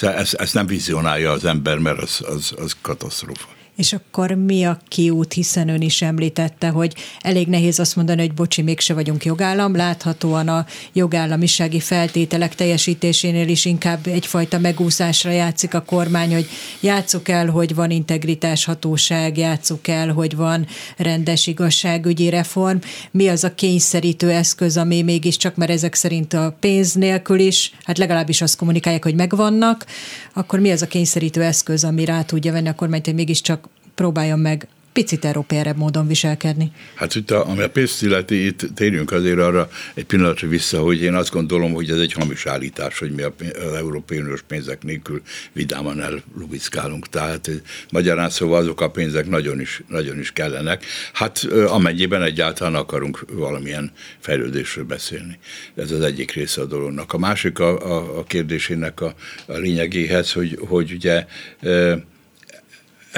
ezt, 0.00 0.34
ezt 0.34 0.54
nem 0.54 0.66
vizionálja 0.66 1.32
az 1.32 1.44
ember, 1.44 1.78
mert 1.78 1.98
az, 1.98 2.20
az, 2.26 2.54
az 2.56 2.76
katasztrófa. 2.80 3.57
És 3.78 3.92
akkor 3.92 4.30
mi 4.30 4.64
a 4.64 4.78
kiút, 4.88 5.32
hiszen 5.32 5.68
ön 5.68 5.80
is 5.80 6.02
említette, 6.02 6.68
hogy 6.68 6.94
elég 7.20 7.46
nehéz 7.48 7.78
azt 7.78 7.96
mondani, 7.96 8.20
hogy 8.20 8.34
bocsi, 8.34 8.62
mégse 8.62 8.94
vagyunk 8.94 9.24
jogállam, 9.24 9.76
láthatóan 9.76 10.48
a 10.48 10.66
jogállamisági 10.92 11.80
feltételek 11.80 12.54
teljesítésénél 12.54 13.48
is 13.48 13.64
inkább 13.64 14.06
egyfajta 14.06 14.58
megúszásra 14.58 15.30
játszik 15.30 15.74
a 15.74 15.82
kormány, 15.82 16.32
hogy 16.32 16.48
játsszuk 16.80 17.28
el, 17.28 17.50
hogy 17.50 17.74
van 17.74 17.90
integritás 17.90 18.64
hatóság, 18.64 19.36
játsszuk 19.36 19.88
el, 19.88 20.12
hogy 20.12 20.36
van 20.36 20.66
rendes 20.96 21.46
igazságügyi 21.46 22.28
reform. 22.28 22.78
Mi 23.10 23.28
az 23.28 23.44
a 23.44 23.54
kényszerítő 23.54 24.30
eszköz, 24.30 24.76
ami 24.76 25.02
mégiscsak, 25.02 25.56
mert 25.56 25.70
ezek 25.70 25.94
szerint 25.94 26.32
a 26.32 26.56
pénz 26.60 26.94
nélkül 26.94 27.38
is, 27.38 27.72
hát 27.84 27.98
legalábbis 27.98 28.40
azt 28.40 28.56
kommunikálják, 28.56 29.04
hogy 29.04 29.14
megvannak, 29.14 29.86
akkor 30.32 30.58
mi 30.58 30.70
az 30.70 30.82
a 30.82 30.86
kényszerítő 30.86 31.42
eszköz, 31.42 31.84
ami 31.84 32.04
rá 32.04 32.22
tudja 32.22 32.52
venni 32.52 32.68
a 32.68 32.74
kormányt, 32.74 33.04
hogy 33.04 33.14
mégiscsak 33.14 33.67
próbáljon 33.98 34.38
meg 34.38 34.68
picit 34.92 35.24
európérebb 35.24 35.76
módon 35.76 36.06
viselkedni. 36.06 36.72
Hát 36.94 37.14
itt, 37.14 37.30
a, 37.30 37.48
ami 37.48 37.62
a 37.62 37.70
pénzt 37.70 38.02
illeti, 38.02 38.46
itt 38.46 38.66
térjünk 38.74 39.12
azért 39.12 39.38
arra 39.38 39.68
egy 39.94 40.04
pillanatra 40.04 40.48
vissza, 40.48 40.80
hogy 40.80 41.02
én 41.02 41.14
azt 41.14 41.30
gondolom, 41.30 41.72
hogy 41.72 41.90
ez 41.90 41.98
egy 41.98 42.12
hamis 42.12 42.46
állítás, 42.46 42.98
hogy 42.98 43.10
mi 43.10 43.22
az 43.22 43.72
Európai 43.76 44.18
Uniós 44.18 44.42
pénzek 44.42 44.82
nélkül 44.82 45.22
vidáman 45.52 46.00
ellubickálunk. 46.02 47.08
Tehát 47.08 47.50
magyarán 47.90 48.30
szóval 48.30 48.58
azok 48.58 48.80
a 48.80 48.90
pénzek 48.90 49.28
nagyon 49.28 49.60
is, 49.60 49.82
nagyon 49.88 50.18
is 50.18 50.32
kellenek. 50.32 50.84
Hát 51.12 51.46
amennyiben 51.66 52.22
egyáltalán 52.22 52.74
akarunk 52.74 53.24
valamilyen 53.32 53.92
fejlődésről 54.18 54.84
beszélni. 54.84 55.38
Ez 55.74 55.90
az 55.90 56.00
egyik 56.00 56.32
része 56.32 56.60
a 56.60 56.66
dolognak. 56.66 57.12
A 57.12 57.18
másik 57.18 57.58
a, 57.58 57.96
a, 57.96 58.18
a 58.18 58.24
kérdésének 58.24 59.00
a, 59.00 59.14
a 59.46 59.52
lényegéhez, 59.52 60.32
hogy, 60.32 60.58
hogy 60.68 60.92
ugye 60.92 61.26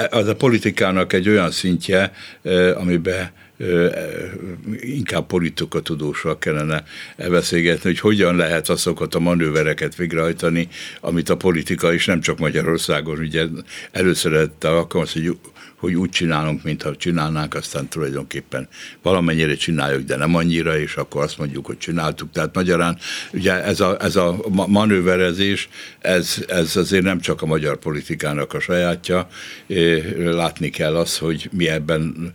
az 0.09 0.27
a 0.27 0.35
politikának 0.35 1.13
egy 1.13 1.29
olyan 1.29 1.51
szintje, 1.51 2.13
amiben 2.75 3.31
inkább 4.79 5.27
politikatudósra 5.27 6.37
kellene 6.37 6.83
beszélgetni, 7.17 7.89
hogy 7.89 7.99
hogyan 7.99 8.35
lehet 8.35 8.69
azokat 8.69 9.15
a 9.15 9.19
manővereket 9.19 9.95
végrehajtani, 9.95 10.67
amit 11.01 11.29
a 11.29 11.37
politika, 11.37 11.93
és 11.93 12.05
nem 12.05 12.21
csak 12.21 12.37
Magyarországon, 12.37 13.19
ugye 13.19 13.45
előszerette 13.91 14.69
alkalmaz, 14.69 15.13
hogy 15.13 15.37
hogy 15.81 15.93
úgy 15.93 16.09
csinálunk, 16.09 16.63
mintha 16.63 16.95
csinálnánk, 16.95 17.53
aztán 17.53 17.87
tulajdonképpen 17.87 18.67
valamennyire 19.01 19.55
csináljuk, 19.55 20.03
de 20.03 20.15
nem 20.15 20.35
annyira, 20.35 20.79
és 20.79 20.95
akkor 20.95 21.23
azt 21.23 21.37
mondjuk, 21.37 21.65
hogy 21.65 21.77
csináltuk. 21.77 22.31
Tehát 22.31 22.55
magyarán 22.55 22.97
ugye 23.33 23.63
ez 23.63 23.79
a, 23.79 23.97
ez 24.01 24.15
a 24.15 24.37
manőverezés, 24.67 25.69
ez, 25.99 26.43
ez 26.47 26.75
azért 26.75 27.03
nem 27.03 27.19
csak 27.19 27.41
a 27.41 27.45
magyar 27.45 27.77
politikának 27.77 28.53
a 28.53 28.59
sajátja. 28.59 29.27
Látni 30.17 30.69
kell 30.69 30.95
az, 30.95 31.17
hogy 31.17 31.49
mi 31.51 31.69
ebben, 31.69 32.33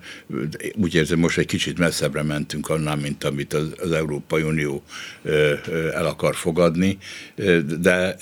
úgy 0.75 0.95
érzem, 0.95 1.19
most 1.19 1.39
egy 1.39 1.47
kicsit 1.47 1.79
messzebbre 1.79 2.23
mentünk 2.23 2.69
annál, 2.69 2.97
mint 2.97 3.25
amit 3.25 3.53
az, 3.53 3.67
az 3.83 3.93
Európai 3.93 4.43
Unió 4.43 4.83
el 5.95 6.07
akar 6.07 6.35
fogadni, 6.35 6.99
de 7.81 8.17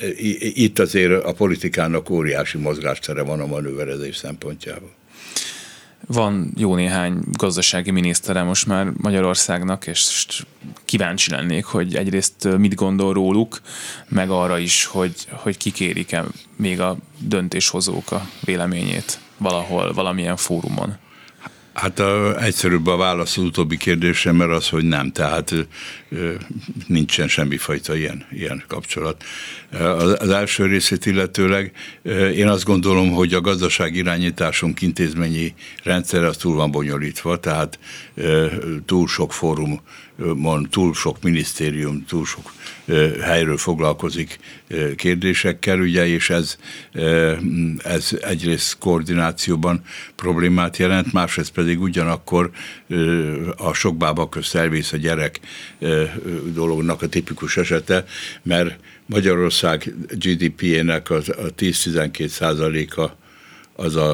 itt 0.54 0.78
azért 0.78 1.24
a 1.24 1.32
politikának 1.32 2.10
óriási 2.10 2.58
mozgástere 2.58 3.22
van 3.22 3.40
a 3.40 3.46
manőverezés 3.46 4.16
szempontjából. 4.16 4.90
Van 6.06 6.52
jó 6.56 6.74
néhány 6.74 7.18
gazdasági 7.32 7.90
minisztere 7.90 8.42
most 8.42 8.66
már 8.66 8.92
Magyarországnak, 8.96 9.86
és 9.86 10.26
kíváncsi 10.84 11.30
lennék, 11.30 11.64
hogy 11.64 11.94
egyrészt 11.94 12.48
mit 12.58 12.74
gondol 12.74 13.12
róluk, 13.12 13.60
meg 14.08 14.30
arra 14.30 14.58
is, 14.58 14.84
hogy, 14.84 15.14
hogy 15.30 15.56
kikérik-e 15.56 16.24
még 16.56 16.80
a 16.80 16.96
döntéshozók 17.18 18.12
a 18.12 18.28
véleményét 18.44 19.18
valahol, 19.36 19.92
valamilyen 19.92 20.36
fórumon. 20.36 20.96
Hát 21.74 21.98
a, 21.98 22.42
egyszerűbb 22.42 22.86
a 22.86 22.96
válasz 22.96 23.36
az 23.36 23.42
utóbbi 23.42 23.76
kérdésre, 23.76 24.32
mert 24.32 24.50
az, 24.50 24.68
hogy 24.68 24.84
nem, 24.84 25.12
tehát 25.12 25.54
nincsen 26.86 27.28
semmifajta 27.28 27.96
ilyen, 27.96 28.26
ilyen 28.32 28.64
kapcsolat. 28.68 29.24
Az, 30.18 30.30
első 30.30 30.66
részét 30.66 31.06
illetőleg 31.06 31.72
én 32.34 32.48
azt 32.48 32.64
gondolom, 32.64 33.10
hogy 33.10 33.34
a 33.34 33.40
gazdaság 33.40 33.94
irányításunk 33.94 34.82
intézményi 34.82 35.54
rendszer 35.82 36.24
az 36.24 36.36
túl 36.36 36.54
van 36.54 36.70
bonyolítva, 36.70 37.40
tehát 37.40 37.78
túl 38.86 39.08
sok 39.08 39.32
fórum 39.32 39.80
mond, 40.16 40.68
túl 40.68 40.94
sok 40.94 41.22
minisztérium, 41.22 42.04
túl 42.04 42.24
sok 42.24 42.52
helyről 43.20 43.56
foglalkozik 43.56 44.38
kérdésekkel, 44.96 45.80
ugye, 45.80 46.06
és 46.06 46.30
ez, 46.30 46.56
ez 47.78 48.10
egyrészt 48.20 48.78
koordinációban 48.78 49.82
problémát 50.16 50.76
jelent, 50.76 51.12
másrészt 51.12 51.52
pedig 51.52 51.80
ugyanakkor 51.80 52.50
a 53.56 53.72
sok 53.72 53.96
bába 53.96 54.28
közt 54.28 54.54
elvész 54.54 54.92
a 54.92 54.96
gyerek 54.96 55.40
dolognak 56.52 57.02
a 57.02 57.08
tipikus 57.08 57.56
esete, 57.56 58.04
mert 58.42 58.78
Magyarország 59.06 59.94
GDP-ének 60.10 61.10
a 61.10 61.20
10-12 61.20 62.26
százaléka 62.26 63.16
az 63.76 63.96
a, 63.96 64.10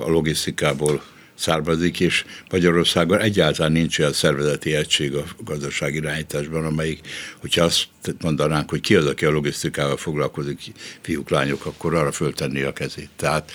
a 0.00 0.10
logisztikából 0.10 1.02
származik, 1.38 2.00
és 2.00 2.24
Magyarországon 2.50 3.18
egyáltalán 3.20 3.72
nincs 3.72 3.98
olyan 3.98 4.12
szervezeti 4.12 4.74
egység 4.74 5.14
a 5.14 5.24
gazdaság 5.44 5.94
irányításban, 5.94 6.64
amelyik, 6.64 7.00
hogyha 7.40 7.64
azt 7.64 7.88
mondanánk, 8.20 8.70
hogy 8.70 8.80
ki 8.80 8.94
az, 8.94 9.06
aki 9.06 9.24
a 9.24 9.30
logisztikával 9.30 9.96
foglalkozik, 9.96 10.60
fiúk, 11.00 11.30
lányok, 11.30 11.66
akkor 11.66 11.94
arra 11.94 12.12
föltenni 12.12 12.62
a 12.62 12.72
kezét. 12.72 13.10
Tehát 13.16 13.50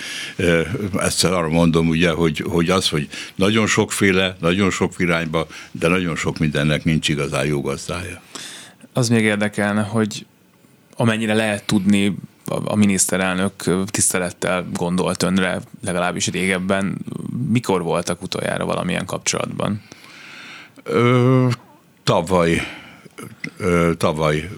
ezt 0.98 1.24
arra 1.24 1.50
mondom, 1.50 1.88
ugye, 1.88 2.10
hogy, 2.10 2.44
hogy 2.46 2.70
az, 2.70 2.90
hogy 2.90 3.08
nagyon 3.36 3.68
sokféle, 3.68 4.38
nagyon 4.40 4.72
sok 4.72 4.94
irányba, 4.98 5.48
de 5.72 5.88
nagyon 5.88 6.16
sok 6.16 6.38
mindennek 6.38 6.84
nincs 6.84 7.10
igazán 7.10 7.46
jó 7.46 7.62
gazdája. 7.62 8.22
Az 8.94 9.10
még 9.10 9.24
érdekelne, 9.24 9.82
hogy 9.82 10.26
amennyire 10.96 11.34
lehet 11.34 11.66
tudni 11.66 12.16
a 12.46 12.76
miniszterelnök 12.76 13.54
tisztelettel 13.86 14.66
gondolt 14.74 15.24
önre, 15.24 15.62
legalábbis 15.86 16.28
régebben. 16.28 16.98
Mikor 17.50 17.82
voltak 17.82 18.22
utoljára 18.22 18.66
valamilyen 18.66 19.06
kapcsolatban? 19.06 19.82
Ö, 20.84 21.48
tavaly, 22.04 22.62
ö, 23.58 23.92
tavaly 23.98 24.50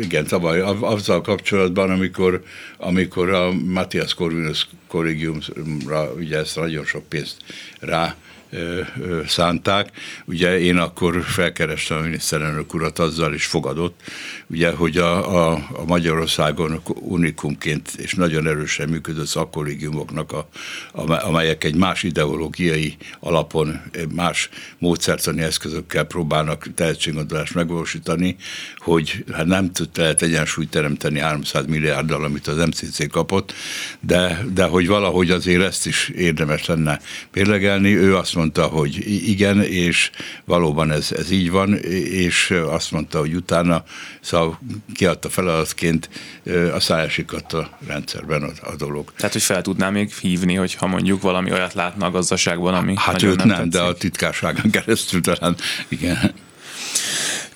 igen, 0.00 0.26
tavaly, 0.26 0.60
azzal 0.80 1.20
kapcsolatban, 1.20 1.90
amikor, 1.90 2.42
amikor 2.76 3.30
a 3.30 3.52
Matthias 3.52 4.14
Corvinus 4.14 4.68
kollégiumra 4.86 6.12
ugye 6.16 6.38
ezt 6.38 6.56
nagyon 6.56 6.84
sok 6.84 7.08
pénzt 7.08 7.36
rá 7.80 8.14
szánták. 9.26 9.90
Ugye 10.24 10.60
én 10.60 10.76
akkor 10.76 11.22
felkerestem 11.22 11.98
a 11.98 12.00
miniszterelnök 12.00 12.74
urat 12.74 12.98
azzal 12.98 13.34
is 13.34 13.46
fogadott, 13.46 14.00
ugye, 14.46 14.70
hogy 14.70 14.96
a, 14.96 15.36
a, 15.36 15.52
a 15.72 15.84
Magyarországon 15.86 16.80
unikumként 16.94 17.90
és 17.96 18.14
nagyon 18.14 18.46
erősen 18.46 18.88
működő 18.88 19.24
szakkollégiumoknak, 19.24 20.32
a, 20.32 20.48
amelyek 21.26 21.64
egy 21.64 21.76
más 21.76 22.02
ideológiai 22.02 22.96
alapon, 23.20 23.80
más 24.14 24.48
módszertani 24.78 25.42
eszközökkel 25.42 26.04
próbálnak 26.04 26.66
tehetségadolást 26.74 27.54
megvalósítani, 27.54 28.36
hogy 28.76 29.24
hát 29.32 29.46
nem 29.46 29.72
tud 29.72 29.88
lehet 29.94 30.22
egyensúlyt 30.22 30.70
teremteni 30.70 31.18
300 31.18 31.66
milliárddal, 31.66 32.24
amit 32.24 32.46
az 32.46 32.56
MCC 32.56 33.10
kapott, 33.10 33.52
de, 34.00 34.44
de 34.54 34.64
hogy 34.64 34.86
valahogy 34.86 35.30
azért 35.30 35.62
ezt 35.62 35.86
is 35.86 36.08
érdemes 36.08 36.66
lenne 36.66 37.00
mérlegelni. 37.32 37.96
Ő 37.96 38.16
azt 38.16 38.34
mondta, 38.38 38.66
hogy 38.66 39.10
igen, 39.28 39.62
és 39.62 40.10
valóban 40.44 40.90
ez, 40.90 41.12
ez 41.12 41.30
így 41.30 41.50
van, 41.50 41.74
és 42.04 42.54
azt 42.68 42.90
mondta, 42.90 43.18
hogy 43.18 43.34
utána 43.34 43.84
szóval 44.20 44.60
kiadta 44.94 45.28
feladatként 45.28 46.08
a 46.74 46.80
szájásikadt 46.80 47.52
a 47.52 47.78
rendszerben 47.86 48.42
a, 48.42 48.70
a 48.70 48.76
dolog. 48.76 49.12
Tehát, 49.16 49.32
hogy 49.32 49.42
fel 49.42 49.62
tudná 49.62 49.90
még 49.90 50.12
hívni, 50.12 50.54
hogyha 50.54 50.86
mondjuk 50.86 51.22
valami 51.22 51.52
olyat 51.52 51.74
látna 51.74 52.06
a 52.06 52.10
gazdaságban, 52.10 52.74
ami 52.74 52.94
Hát 52.96 53.22
őt 53.22 53.36
nem, 53.36 53.48
nem 53.48 53.70
de 53.70 53.80
a 53.80 53.94
titkárságon 53.94 54.70
keresztül 54.76 55.20
talán 55.20 55.56
igen. 55.88 56.34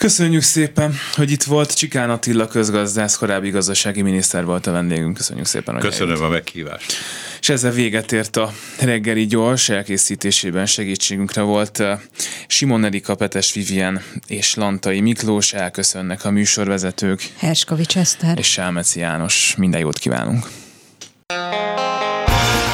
Köszönjük 0.03 0.43
szépen, 0.43 0.95
hogy 1.15 1.31
itt 1.31 1.43
volt. 1.43 1.75
Csikán 1.75 2.11
Attila 2.11 2.47
közgazdász, 2.47 3.17
korábbi 3.17 3.51
gazdasági 3.51 4.03
miniszter 4.03 4.45
volt 4.45 4.67
a 4.67 4.71
vendégünk. 4.71 5.17
Köszönjük 5.17 5.47
szépen, 5.47 5.75
hogy 5.75 5.85
Köszönöm 5.85 6.15
eljött. 6.15 6.29
a 6.29 6.33
meghívást. 6.33 6.93
És 7.41 7.49
ezzel 7.49 7.71
véget 7.71 8.13
ért 8.13 8.37
a 8.37 8.53
reggeli 8.81 9.27
gyors 9.27 9.69
elkészítésében 9.69 10.67
segítségünkre 10.67 11.43
volt 11.43 11.81
eh, 11.81 11.99
Simon 12.47 12.85
Erika, 12.85 13.15
Petes 13.15 13.53
Vivien 13.53 14.03
és 14.27 14.55
Lantai 14.55 15.01
Miklós. 15.01 15.53
Elköszönnek 15.53 16.25
a 16.25 16.31
műsorvezetők. 16.31 17.31
Herskovics 17.39 17.97
Eszter. 17.97 18.39
És 18.39 18.51
Sálmeci 18.51 19.01
János. 19.01 19.55
Minden 19.57 19.81
jót 19.81 19.99
kívánunk. 19.99 20.47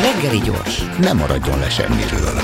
Reggeli 0.00 0.38
gyors. 0.44 0.82
Nem 1.00 1.16
maradjon 1.16 1.58
le 1.58 1.70
semmiről. 1.70 2.42